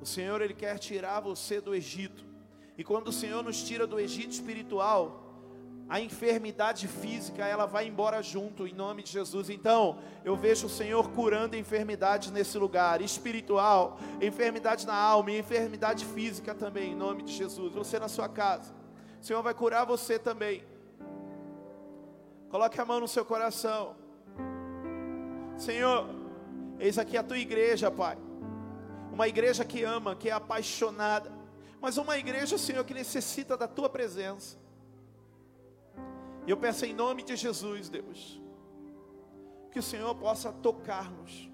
O 0.06 0.08
Senhor 0.08 0.40
ele 0.40 0.54
quer 0.54 0.78
tirar 0.78 1.20
você 1.20 1.60
do 1.60 1.74
Egito. 1.74 2.24
E 2.78 2.84
quando 2.84 3.08
o 3.08 3.12
Senhor 3.12 3.44
nos 3.44 3.64
tira 3.64 3.88
do 3.88 4.00
Egito 4.00 4.34
espiritual, 4.34 5.34
a 5.90 6.00
enfermidade 6.00 6.88
física 6.88 7.44
ela 7.44 7.66
vai 7.66 7.88
embora 7.88 8.22
junto 8.22 8.68
em 8.68 8.74
nome 8.76 9.02
de 9.02 9.12
Jesus. 9.12 9.50
Então, 9.50 9.98
eu 10.24 10.36
vejo 10.36 10.68
o 10.68 10.70
Senhor 10.70 11.10
curando 11.10 11.56
enfermidades 11.56 12.30
nesse 12.30 12.56
lugar, 12.56 13.02
espiritual, 13.02 13.98
enfermidade 14.22 14.86
na 14.86 14.94
alma 14.94 15.32
e 15.32 15.40
enfermidade 15.40 16.06
física 16.06 16.54
também 16.54 16.92
em 16.92 16.96
nome 16.96 17.24
de 17.24 17.34
Jesus. 17.34 17.74
Você 17.74 17.98
na 17.98 18.08
sua 18.08 18.30
casa, 18.30 18.76
o 19.20 19.26
Senhor 19.26 19.42
vai 19.42 19.56
curar 19.56 19.88
você 19.88 20.20
também. 20.20 20.64
Coloque 22.48 22.80
a 22.80 22.86
mão 22.86 23.00
no 23.00 23.08
seu 23.08 23.26
coração. 23.26 23.96
Senhor, 25.58 26.08
eis 26.80 27.00
aqui 27.00 27.18
a 27.18 27.24
tua 27.24 27.40
igreja, 27.40 27.90
Pai 27.90 28.20
uma 29.16 29.30
igreja 29.30 29.64
que 29.64 29.82
ama, 29.82 30.14
que 30.14 30.28
é 30.28 30.34
apaixonada, 30.34 31.32
mas 31.80 31.98
uma 31.98 32.18
igreja, 32.18 32.58
Senhor, 32.58 32.84
que 32.84 32.94
necessita 32.94 33.56
da 33.56 33.66
tua 33.66 33.90
presença. 33.90 34.58
E 36.46 36.52
eu 36.52 36.58
peço 36.58 36.86
em 36.86 36.94
nome 36.94 37.24
de 37.24 37.34
Jesus, 37.38 37.88
Deus, 37.88 38.42
que 39.72 39.80
o 39.80 39.84
Senhor 39.84 40.14
possa 40.16 40.52
tocar-nos, 40.52 41.50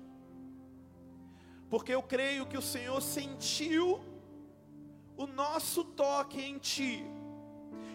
porque 1.69 1.93
eu 1.93 2.01
creio 2.01 2.47
que 2.47 2.57
o 2.57 2.63
Senhor 2.63 2.99
sentiu 2.99 4.01
o 5.15 5.27
nosso 5.27 5.83
toque 5.83 6.41
em 6.41 6.57
Ti, 6.57 7.05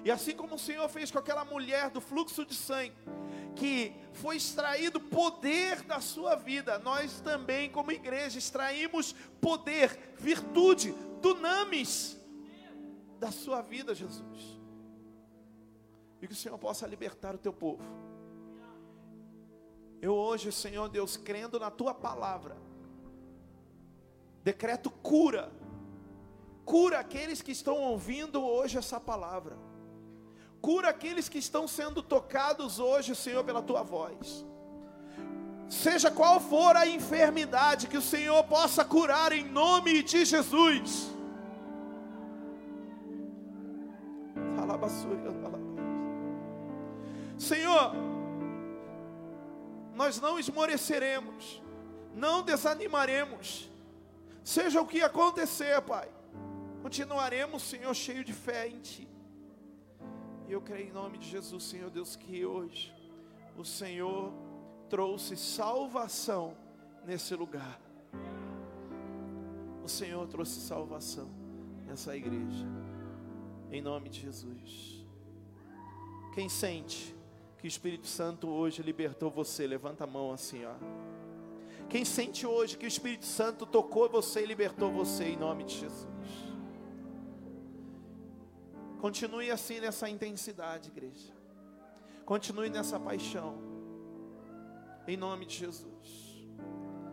e 0.04 0.12
assim 0.12 0.36
como 0.36 0.54
o 0.54 0.58
Senhor 0.60 0.88
fez 0.88 1.10
com 1.10 1.18
aquela 1.18 1.44
mulher 1.44 1.90
do 1.90 2.00
fluxo 2.00 2.46
de 2.46 2.54
sangue, 2.54 2.94
que 3.56 3.92
foi 4.12 4.36
extraído 4.36 5.00
poder 5.00 5.82
da 5.82 6.00
sua 6.00 6.36
vida, 6.36 6.78
nós 6.78 7.20
também, 7.20 7.70
como 7.70 7.90
igreja, 7.90 8.38
extraímos 8.38 9.14
poder, 9.40 10.14
virtude, 10.18 10.94
dunamis 11.20 12.16
da 13.18 13.32
sua 13.32 13.60
vida, 13.62 13.94
Jesus. 13.94 14.60
E 16.20 16.26
que 16.26 16.32
o 16.32 16.36
Senhor 16.36 16.58
possa 16.58 16.86
libertar 16.86 17.34
o 17.34 17.38
teu 17.38 17.52
povo. 17.52 17.82
Eu 20.00 20.14
hoje, 20.14 20.52
Senhor 20.52 20.88
Deus, 20.88 21.16
crendo 21.16 21.58
na 21.58 21.70
tua 21.70 21.94
palavra, 21.94 22.56
decreto 24.44 24.90
cura, 24.90 25.50
cura 26.64 26.98
aqueles 26.98 27.42
que 27.42 27.52
estão 27.52 27.76
ouvindo 27.76 28.42
hoje 28.42 28.78
essa 28.78 29.00
palavra. 29.00 29.56
Cura 30.66 30.88
aqueles 30.88 31.28
que 31.28 31.38
estão 31.38 31.68
sendo 31.68 32.02
tocados 32.02 32.80
hoje, 32.80 33.14
Senhor, 33.14 33.44
pela 33.44 33.62
tua 33.62 33.84
voz. 33.84 34.44
Seja 35.68 36.10
qual 36.10 36.40
for 36.40 36.74
a 36.74 36.88
enfermidade, 36.88 37.86
que 37.86 37.96
o 37.96 38.02
Senhor 38.02 38.42
possa 38.42 38.84
curar 38.84 39.30
em 39.30 39.44
nome 39.44 40.02
de 40.02 40.24
Jesus. 40.24 41.08
Senhor, 47.38 47.92
nós 49.94 50.20
não 50.20 50.36
esmoreceremos, 50.36 51.62
não 52.12 52.42
desanimaremos, 52.42 53.70
seja 54.42 54.80
o 54.80 54.86
que 54.86 55.00
acontecer, 55.00 55.80
Pai, 55.82 56.08
continuaremos, 56.82 57.62
Senhor, 57.62 57.94
cheio 57.94 58.24
de 58.24 58.32
fé 58.32 58.66
em 58.66 58.80
Ti. 58.80 59.15
E 60.48 60.52
eu 60.52 60.60
creio 60.60 60.88
em 60.88 60.92
nome 60.92 61.18
de 61.18 61.28
Jesus, 61.28 61.64
Senhor 61.64 61.90
Deus, 61.90 62.14
que 62.14 62.46
hoje 62.46 62.94
o 63.58 63.64
Senhor 63.64 64.32
trouxe 64.88 65.36
salvação 65.36 66.56
nesse 67.04 67.34
lugar. 67.34 67.80
O 69.82 69.88
Senhor 69.88 70.26
trouxe 70.28 70.60
salvação 70.60 71.28
nessa 71.84 72.16
igreja. 72.16 72.66
Em 73.72 73.82
nome 73.82 74.08
de 74.08 74.20
Jesus. 74.20 75.04
Quem 76.32 76.48
sente 76.48 77.14
que 77.58 77.66
o 77.66 77.68
Espírito 77.68 78.06
Santo 78.06 78.48
hoje 78.48 78.82
libertou 78.82 79.30
você, 79.30 79.66
levanta 79.66 80.04
a 80.04 80.06
mão 80.06 80.30
assim, 80.30 80.64
ó. 80.64 80.74
Quem 81.88 82.04
sente 82.04 82.46
hoje 82.46 82.76
que 82.76 82.84
o 82.84 82.88
Espírito 82.88 83.24
Santo 83.24 83.66
tocou 83.66 84.08
você 84.08 84.42
e 84.42 84.46
libertou 84.46 84.92
você 84.92 85.24
em 85.24 85.36
nome 85.36 85.64
de 85.64 85.78
Jesus. 85.78 86.06
Continue 89.06 89.52
assim 89.52 89.78
nessa 89.78 90.10
intensidade, 90.10 90.88
igreja. 90.88 91.32
Continue 92.24 92.68
nessa 92.68 92.98
paixão. 92.98 93.56
Em 95.06 95.16
nome 95.16 95.46
de 95.46 95.54
Jesus. 95.54 96.44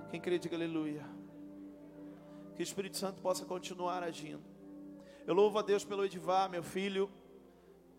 Quem 0.10 0.20
crê, 0.20 0.40
diga 0.40 0.56
aleluia. 0.56 1.06
Que 2.56 2.64
o 2.64 2.68
Espírito 2.70 2.98
Santo 2.98 3.22
possa 3.22 3.46
continuar 3.46 4.02
agindo. 4.02 4.42
Eu 5.28 5.36
louvo 5.36 5.60
a 5.60 5.62
Deus 5.62 5.86
pelo 5.86 6.04
Edivar, 6.04 6.50
meu 6.50 6.64
filho. 6.64 7.12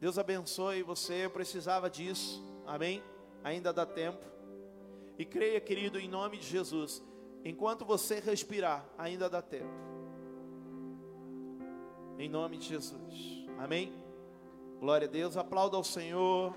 Deus 0.01 0.19
abençoe 0.19 0.83
você. 0.83 1.27
Eu 1.27 1.31
precisava 1.31 1.89
disso. 1.89 2.45
Amém? 2.67 3.01
Ainda 3.45 3.73
dá 3.73 3.87
tempo. 3.87 4.27
E 5.17 5.25
creia, 5.25 5.61
querido, 5.61 6.01
em 6.01 6.09
nome 6.09 6.39
de 6.39 6.47
Jesus. 6.49 7.01
Enquanto 7.45 7.85
você 7.85 8.19
respirar, 8.19 8.85
ainda 8.99 9.31
dá 9.31 9.41
tempo. 9.41 9.71
Em 12.19 12.29
nome 12.29 12.57
de 12.57 12.67
Jesus. 12.67 13.44
Amém? 13.65 13.91
Glória 14.79 15.09
a 15.09 15.11
Deus. 15.11 15.39
Aplauda 15.39 15.79
ao 15.79 15.83
Senhor 15.83 16.55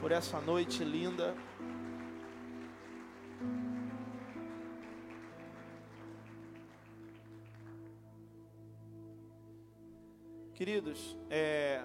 por 0.00 0.10
essa 0.10 0.40
noite 0.40 0.82
linda. 0.82 1.36
Queridos, 10.54 11.14
é, 11.28 11.84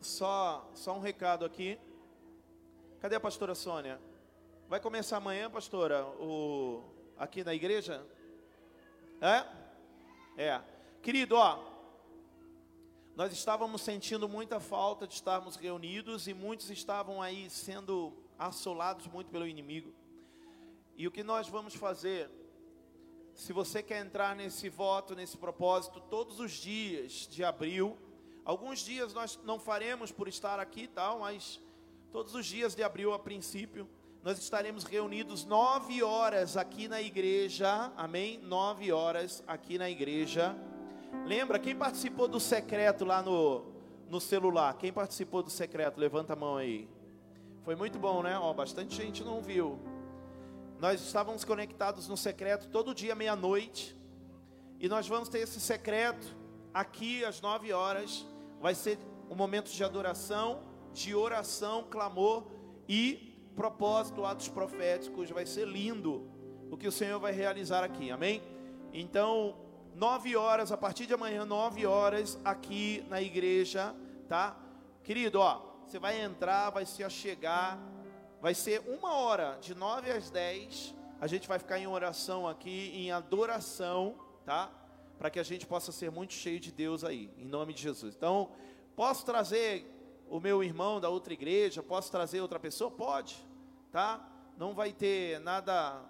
só, 0.00 0.70
só 0.72 0.96
um 0.96 1.00
recado 1.00 1.44
aqui. 1.44 1.78
Cadê 3.00 3.16
a 3.16 3.20
pastora 3.20 3.54
Sônia? 3.54 4.00
Vai 4.70 4.80
começar 4.80 5.18
amanhã, 5.18 5.50
pastora, 5.50 6.06
o, 6.18 6.82
aqui 7.18 7.44
na 7.44 7.52
igreja? 7.52 8.06
É? 9.20 9.44
É. 10.42 10.62
Querido, 11.02 11.36
ó, 11.36 11.73
nós 13.16 13.32
estávamos 13.32 13.82
sentindo 13.82 14.28
muita 14.28 14.58
falta 14.58 15.06
de 15.06 15.14
estarmos 15.14 15.54
reunidos 15.56 16.26
e 16.26 16.34
muitos 16.34 16.68
estavam 16.70 17.22
aí 17.22 17.48
sendo 17.48 18.12
assolados 18.36 19.06
muito 19.06 19.30
pelo 19.30 19.46
inimigo. 19.46 19.94
E 20.96 21.06
o 21.06 21.12
que 21.12 21.22
nós 21.22 21.48
vamos 21.48 21.74
fazer 21.74 22.28
se 23.34 23.52
você 23.52 23.82
quer 23.82 24.04
entrar 24.04 24.34
nesse 24.36 24.68
voto, 24.68 25.14
nesse 25.14 25.36
propósito, 25.36 26.00
todos 26.00 26.38
os 26.38 26.52
dias 26.52 27.26
de 27.28 27.42
abril, 27.42 27.98
alguns 28.44 28.80
dias 28.80 29.12
nós 29.12 29.38
não 29.44 29.58
faremos 29.58 30.12
por 30.12 30.28
estar 30.28 30.60
aqui 30.60 30.82
e 30.82 30.88
tal, 30.88 31.20
mas 31.20 31.60
todos 32.12 32.34
os 32.34 32.46
dias 32.46 32.74
de 32.74 32.82
abril 32.82 33.12
a 33.12 33.18
princípio, 33.18 33.88
nós 34.22 34.38
estaremos 34.38 34.84
reunidos 34.84 35.44
nove 35.44 36.02
horas 36.02 36.56
aqui 36.56 36.88
na 36.88 37.02
igreja, 37.02 37.92
amém? 37.96 38.38
Nove 38.38 38.90
horas 38.92 39.42
aqui 39.46 39.76
na 39.78 39.90
igreja. 39.90 40.56
Lembra, 41.26 41.58
quem 41.58 41.74
participou 41.74 42.28
do 42.28 42.38
secreto 42.38 43.02
lá 43.02 43.22
no, 43.22 43.64
no 44.10 44.20
celular? 44.20 44.74
Quem 44.74 44.92
participou 44.92 45.42
do 45.42 45.48
secreto? 45.48 45.98
Levanta 45.98 46.34
a 46.34 46.36
mão 46.36 46.58
aí. 46.58 46.86
Foi 47.62 47.74
muito 47.74 47.98
bom, 47.98 48.22
né? 48.22 48.38
Ó, 48.38 48.52
bastante 48.52 48.94
gente 48.94 49.24
não 49.24 49.40
viu. 49.40 49.78
Nós 50.78 51.00
estávamos 51.00 51.42
conectados 51.42 52.08
no 52.08 52.16
secreto 52.16 52.68
todo 52.68 52.94
dia, 52.94 53.14
meia-noite. 53.14 53.96
E 54.78 54.86
nós 54.86 55.08
vamos 55.08 55.30
ter 55.30 55.38
esse 55.38 55.58
secreto 55.60 56.36
aqui 56.74 57.24
às 57.24 57.40
nove 57.40 57.72
horas. 57.72 58.26
Vai 58.60 58.74
ser 58.74 58.98
um 59.30 59.34
momento 59.34 59.70
de 59.70 59.82
adoração, 59.82 60.60
de 60.92 61.14
oração, 61.14 61.84
clamor 61.84 62.44
e 62.86 63.34
propósito, 63.56 64.26
atos 64.26 64.48
proféticos. 64.48 65.30
Vai 65.30 65.46
ser 65.46 65.66
lindo 65.66 66.28
o 66.70 66.76
que 66.76 66.86
o 66.86 66.92
Senhor 66.92 67.18
vai 67.18 67.32
realizar 67.32 67.82
aqui, 67.82 68.10
amém? 68.10 68.42
Então, 68.92 69.63
nove 69.94 70.36
horas, 70.36 70.72
a 70.72 70.76
partir 70.76 71.06
de 71.06 71.14
amanhã, 71.14 71.44
nove 71.44 71.86
horas, 71.86 72.38
aqui 72.44 73.04
na 73.08 73.22
igreja, 73.22 73.94
tá? 74.28 74.56
Querido, 75.02 75.40
ó, 75.40 75.62
você 75.86 75.98
vai 75.98 76.20
entrar, 76.20 76.70
vai 76.70 76.84
se 76.84 77.02
achegar 77.04 77.78
Vai 78.44 78.52
ser 78.52 78.80
uma 78.80 79.14
hora, 79.14 79.56
de 79.62 79.74
9 79.74 80.10
às 80.10 80.28
10. 80.28 80.94
A 81.18 81.26
gente 81.26 81.48
vai 81.48 81.58
ficar 81.58 81.78
em 81.78 81.86
oração 81.86 82.46
aqui, 82.46 82.92
em 82.94 83.10
adoração, 83.10 84.16
tá? 84.44 84.70
Para 85.16 85.30
que 85.30 85.40
a 85.40 85.42
gente 85.42 85.66
possa 85.66 85.90
ser 85.90 86.10
muito 86.10 86.34
cheio 86.34 86.60
de 86.60 86.70
Deus 86.70 87.04
aí, 87.04 87.30
em 87.38 87.46
nome 87.46 87.72
de 87.72 87.80
Jesus. 87.80 88.14
Então, 88.14 88.50
posso 88.94 89.24
trazer 89.24 89.90
o 90.28 90.38
meu 90.38 90.62
irmão 90.62 91.00
da 91.00 91.08
outra 91.08 91.32
igreja? 91.32 91.82
Posso 91.82 92.10
trazer 92.10 92.42
outra 92.42 92.60
pessoa? 92.60 92.90
Pode, 92.90 93.34
tá? 93.90 94.22
Não 94.58 94.74
vai 94.74 94.92
ter 94.92 95.40
nada 95.40 96.02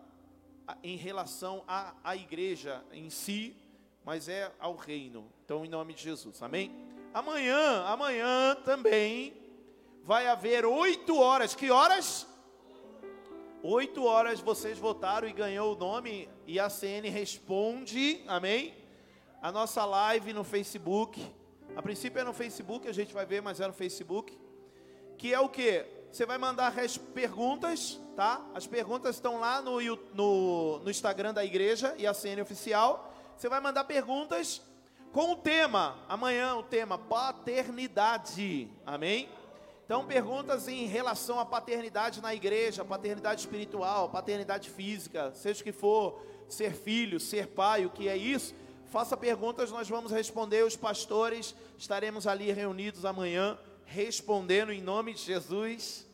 em 0.82 0.96
relação 0.96 1.62
à, 1.68 1.94
à 2.02 2.16
igreja 2.16 2.84
em 2.90 3.10
si, 3.10 3.56
mas 4.04 4.28
é 4.28 4.52
ao 4.58 4.76
reino. 4.76 5.30
Então, 5.44 5.64
em 5.64 5.68
nome 5.68 5.94
de 5.94 6.02
Jesus, 6.02 6.42
amém? 6.42 6.70
Amanhã, 7.12 7.84
amanhã 7.84 8.56
também 8.64 9.32
vai 10.02 10.26
haver 10.26 10.66
oito 10.66 11.16
horas. 11.16 11.54
Que 11.54 11.70
horas? 11.70 12.26
Oito 13.62 14.04
horas 14.04 14.40
vocês 14.40 14.78
votaram 14.78 15.26
e 15.26 15.32
ganhou 15.32 15.74
o 15.74 15.78
nome 15.78 16.28
e 16.46 16.60
a 16.60 16.68
CN 16.68 17.08
responde, 17.08 18.22
amém? 18.26 18.74
A 19.40 19.50
nossa 19.50 19.84
live 19.86 20.34
no 20.34 20.44
Facebook. 20.44 21.24
A 21.74 21.80
princípio 21.80 22.20
é 22.20 22.24
no 22.24 22.34
Facebook, 22.34 22.86
a 22.86 22.92
gente 22.92 23.14
vai 23.14 23.24
ver, 23.24 23.40
mas 23.40 23.60
é 23.60 23.66
no 23.66 23.72
Facebook. 23.72 24.38
Que 25.16 25.32
é 25.32 25.40
o 25.40 25.48
que? 25.48 25.86
Você 26.12 26.26
vai 26.26 26.36
mandar 26.36 26.78
as 26.78 26.98
perguntas, 26.98 27.98
tá? 28.14 28.44
As 28.54 28.66
perguntas 28.66 29.16
estão 29.16 29.40
lá 29.40 29.62
no, 29.62 29.80
no, 30.12 30.78
no 30.80 30.90
Instagram 30.90 31.32
da 31.32 31.44
igreja 31.44 31.94
e 31.96 32.06
a 32.06 32.12
CN 32.12 32.42
oficial. 32.42 33.13
Você 33.36 33.48
vai 33.48 33.60
mandar 33.60 33.84
perguntas 33.84 34.62
com 35.12 35.32
o 35.32 35.36
tema, 35.36 35.96
amanhã 36.08 36.56
o 36.56 36.62
tema 36.62 36.96
paternidade, 36.96 38.70
amém? 38.86 39.28
Então, 39.84 40.06
perguntas 40.06 40.66
em 40.66 40.86
relação 40.86 41.38
à 41.38 41.44
paternidade 41.44 42.22
na 42.22 42.34
igreja, 42.34 42.84
paternidade 42.84 43.40
espiritual, 43.40 44.08
paternidade 44.08 44.70
física, 44.70 45.32
seja 45.34 45.60
o 45.60 45.64
que 45.64 45.72
for, 45.72 46.22
ser 46.48 46.72
filho, 46.72 47.20
ser 47.20 47.48
pai, 47.48 47.84
o 47.84 47.90
que 47.90 48.08
é 48.08 48.16
isso? 48.16 48.54
Faça 48.86 49.16
perguntas, 49.16 49.70
nós 49.70 49.88
vamos 49.88 50.10
responder. 50.10 50.64
Os 50.64 50.76
pastores 50.76 51.54
estaremos 51.76 52.26
ali 52.26 52.50
reunidos 52.52 53.04
amanhã, 53.04 53.58
respondendo 53.84 54.72
em 54.72 54.80
nome 54.80 55.12
de 55.12 55.20
Jesus. 55.20 56.06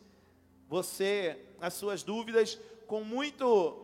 Você, 0.67 1.39
as 1.61 1.75
suas 1.75 2.03
dúvidas, 2.03 2.59
com 2.87 3.03
muito, 3.03 3.77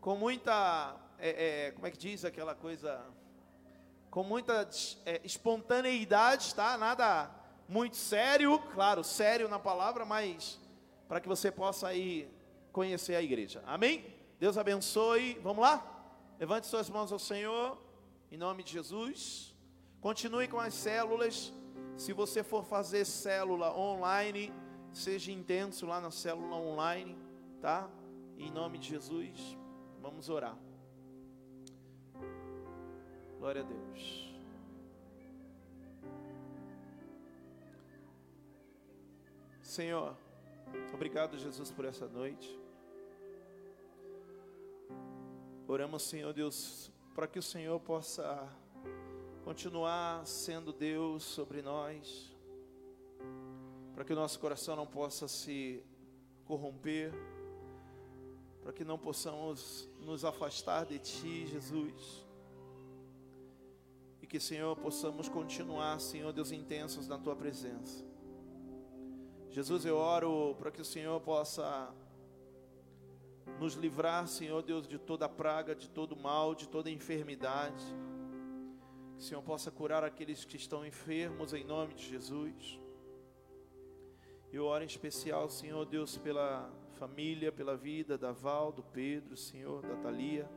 com 0.00 0.16
muita, 0.16 0.96
é, 1.20 1.66
é, 1.66 1.70
como 1.72 1.86
é 1.86 1.90
que 1.90 1.98
diz 1.98 2.24
aquela 2.24 2.54
coisa? 2.54 3.04
Com 4.10 4.22
muita 4.22 4.68
é, 5.06 5.20
espontaneidade, 5.24 6.54
tá? 6.54 6.76
Nada 6.76 7.30
muito 7.68 7.96
sério, 7.96 8.58
claro, 8.74 9.04
sério 9.04 9.48
na 9.48 9.58
palavra, 9.58 10.04
mas 10.04 10.60
para 11.06 11.20
que 11.20 11.28
você 11.28 11.50
possa 11.50 11.88
aí 11.88 12.28
conhecer 12.72 13.14
a 13.14 13.22
igreja. 13.22 13.62
Amém? 13.66 14.04
Deus 14.38 14.56
abençoe. 14.58 15.38
Vamos 15.42 15.62
lá? 15.62 15.86
Levante 16.38 16.66
suas 16.66 16.88
mãos 16.88 17.12
ao 17.12 17.18
Senhor, 17.18 17.78
em 18.32 18.36
nome 18.36 18.62
de 18.62 18.72
Jesus. 18.72 19.54
Continue 20.00 20.48
com 20.48 20.58
as 20.58 20.74
células. 20.74 21.52
Se 21.96 22.12
você 22.12 22.42
for 22.42 22.64
fazer 22.64 23.04
célula 23.04 23.76
online, 23.76 24.52
seja 24.92 25.30
intenso 25.30 25.84
lá 25.86 26.00
na 26.00 26.10
célula 26.10 26.56
online, 26.56 27.16
tá? 27.60 27.88
Em 28.38 28.50
nome 28.50 28.78
de 28.78 28.88
Jesus, 28.88 29.56
vamos 30.00 30.30
orar. 30.30 30.56
Glória 33.40 33.62
a 33.62 33.64
Deus. 33.64 34.30
Senhor, 39.62 40.14
obrigado, 40.92 41.38
Jesus, 41.38 41.70
por 41.70 41.86
essa 41.86 42.06
noite. 42.06 42.60
Oramos, 45.66 46.02
Senhor 46.02 46.34
Deus, 46.34 46.92
para 47.14 47.26
que 47.26 47.38
o 47.38 47.42
Senhor 47.42 47.80
possa 47.80 48.46
continuar 49.42 50.26
sendo 50.26 50.70
Deus 50.70 51.22
sobre 51.22 51.62
nós, 51.62 52.36
para 53.94 54.04
que 54.04 54.12
o 54.12 54.16
nosso 54.16 54.38
coração 54.38 54.76
não 54.76 54.86
possa 54.86 55.26
se 55.26 55.82
corromper, 56.44 57.10
para 58.62 58.74
que 58.74 58.84
não 58.84 58.98
possamos 58.98 59.88
nos 59.98 60.26
afastar 60.26 60.84
de 60.84 60.98
Ti, 60.98 61.46
Jesus, 61.46 62.28
que, 64.30 64.38
Senhor, 64.38 64.76
possamos 64.76 65.28
continuar, 65.28 65.98
Senhor 65.98 66.32
Deus, 66.32 66.52
intensos 66.52 67.08
na 67.08 67.18
Tua 67.18 67.34
presença. 67.34 68.04
Jesus, 69.50 69.84
eu 69.84 69.96
oro 69.96 70.54
para 70.56 70.70
que 70.70 70.80
o 70.80 70.84
Senhor 70.84 71.20
possa 71.20 71.92
nos 73.58 73.74
livrar, 73.74 74.28
Senhor 74.28 74.62
Deus, 74.62 74.86
de 74.86 75.00
toda 75.00 75.28
praga, 75.28 75.74
de 75.74 75.90
todo 75.90 76.14
mal, 76.14 76.54
de 76.54 76.68
toda 76.68 76.88
enfermidade. 76.88 77.84
Que 79.16 79.18
o 79.18 79.24
Senhor 79.24 79.42
possa 79.42 79.68
curar 79.68 80.04
aqueles 80.04 80.44
que 80.44 80.56
estão 80.56 80.86
enfermos 80.86 81.52
em 81.52 81.64
nome 81.64 81.94
de 81.94 82.08
Jesus. 82.08 82.78
Eu 84.52 84.64
oro 84.66 84.84
em 84.84 84.86
especial, 84.86 85.50
Senhor 85.50 85.84
Deus, 85.86 86.16
pela 86.16 86.72
família, 86.92 87.50
pela 87.50 87.76
vida 87.76 88.16
da 88.16 88.30
Val, 88.30 88.70
do 88.70 88.84
Pedro, 88.84 89.36
Senhor, 89.36 89.82
da 89.82 89.96
Thalia. 89.96 90.48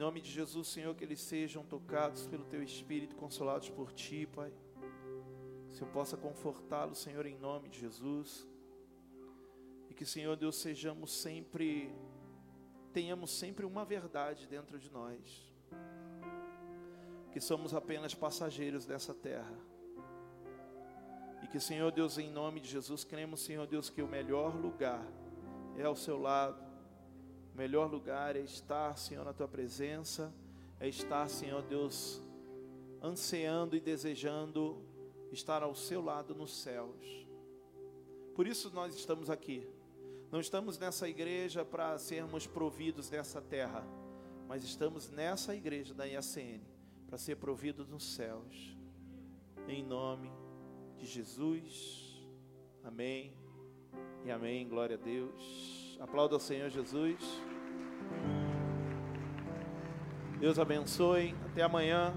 Nome 0.00 0.22
de 0.22 0.30
Jesus, 0.30 0.68
Senhor, 0.68 0.94
que 0.94 1.04
eles 1.04 1.20
sejam 1.20 1.62
tocados 1.62 2.26
pelo 2.26 2.46
Teu 2.46 2.62
Espírito, 2.62 3.14
consolados 3.16 3.68
por 3.68 3.92
Ti, 3.92 4.26
Pai. 4.26 4.50
O 5.68 5.72
Senhor 5.74 5.92
possa 5.92 6.16
confortá-los, 6.16 6.96
Senhor, 6.96 7.26
em 7.26 7.36
nome 7.36 7.68
de 7.68 7.80
Jesus. 7.80 8.48
E 9.90 9.94
que, 9.94 10.06
Senhor 10.06 10.38
Deus, 10.38 10.56
sejamos 10.56 11.12
sempre, 11.12 11.94
tenhamos 12.94 13.30
sempre 13.30 13.66
uma 13.66 13.84
verdade 13.84 14.46
dentro 14.46 14.78
de 14.78 14.90
nós 14.90 15.52
que 17.30 17.38
somos 17.38 17.74
apenas 17.74 18.14
passageiros 18.14 18.86
dessa 18.86 19.12
terra. 19.12 19.58
E 21.42 21.46
que, 21.46 21.60
Senhor 21.60 21.92
Deus, 21.92 22.16
em 22.16 22.30
nome 22.30 22.58
de 22.58 22.70
Jesus, 22.70 23.04
cremos, 23.04 23.42
Senhor 23.42 23.66
Deus, 23.66 23.90
que 23.90 24.00
o 24.00 24.08
melhor 24.08 24.56
lugar 24.56 25.06
é 25.76 25.84
ao 25.84 25.94
seu 25.94 26.18
lado. 26.18 26.69
O 27.54 27.56
melhor 27.56 27.90
lugar 27.90 28.36
é 28.36 28.40
estar, 28.40 28.96
Senhor, 28.96 29.24
na 29.24 29.32
tua 29.32 29.48
presença, 29.48 30.32
é 30.78 30.88
estar, 30.88 31.28
Senhor 31.28 31.62
Deus, 31.62 32.22
ansiando 33.02 33.76
e 33.76 33.80
desejando 33.80 34.82
estar 35.32 35.62
ao 35.62 35.74
seu 35.74 36.02
lado 36.02 36.34
nos 36.34 36.56
céus. 36.62 37.26
Por 38.34 38.46
isso 38.46 38.70
nós 38.70 38.94
estamos 38.94 39.28
aqui. 39.28 39.66
Não 40.30 40.40
estamos 40.40 40.78
nessa 40.78 41.08
igreja 41.08 41.64
para 41.64 41.98
sermos 41.98 42.46
providos 42.46 43.10
nessa 43.10 43.40
terra, 43.40 43.84
mas 44.46 44.62
estamos 44.62 45.10
nessa 45.10 45.54
igreja 45.54 45.92
da 45.92 46.04
IACN 46.04 46.62
para 47.06 47.18
ser 47.18 47.36
provido 47.36 47.84
nos 47.84 48.14
céus. 48.14 48.76
Em 49.66 49.82
nome 49.82 50.30
de 50.96 51.06
Jesus. 51.06 52.24
Amém. 52.84 53.34
E 54.24 54.30
amém. 54.30 54.68
Glória 54.68 54.96
a 54.96 54.98
Deus. 54.98 55.79
Aplauda 56.00 56.34
ao 56.34 56.40
Senhor 56.40 56.70
Jesus. 56.70 57.42
Deus 60.38 60.58
abençoe. 60.58 61.34
Até 61.44 61.62
amanhã. 61.62 62.14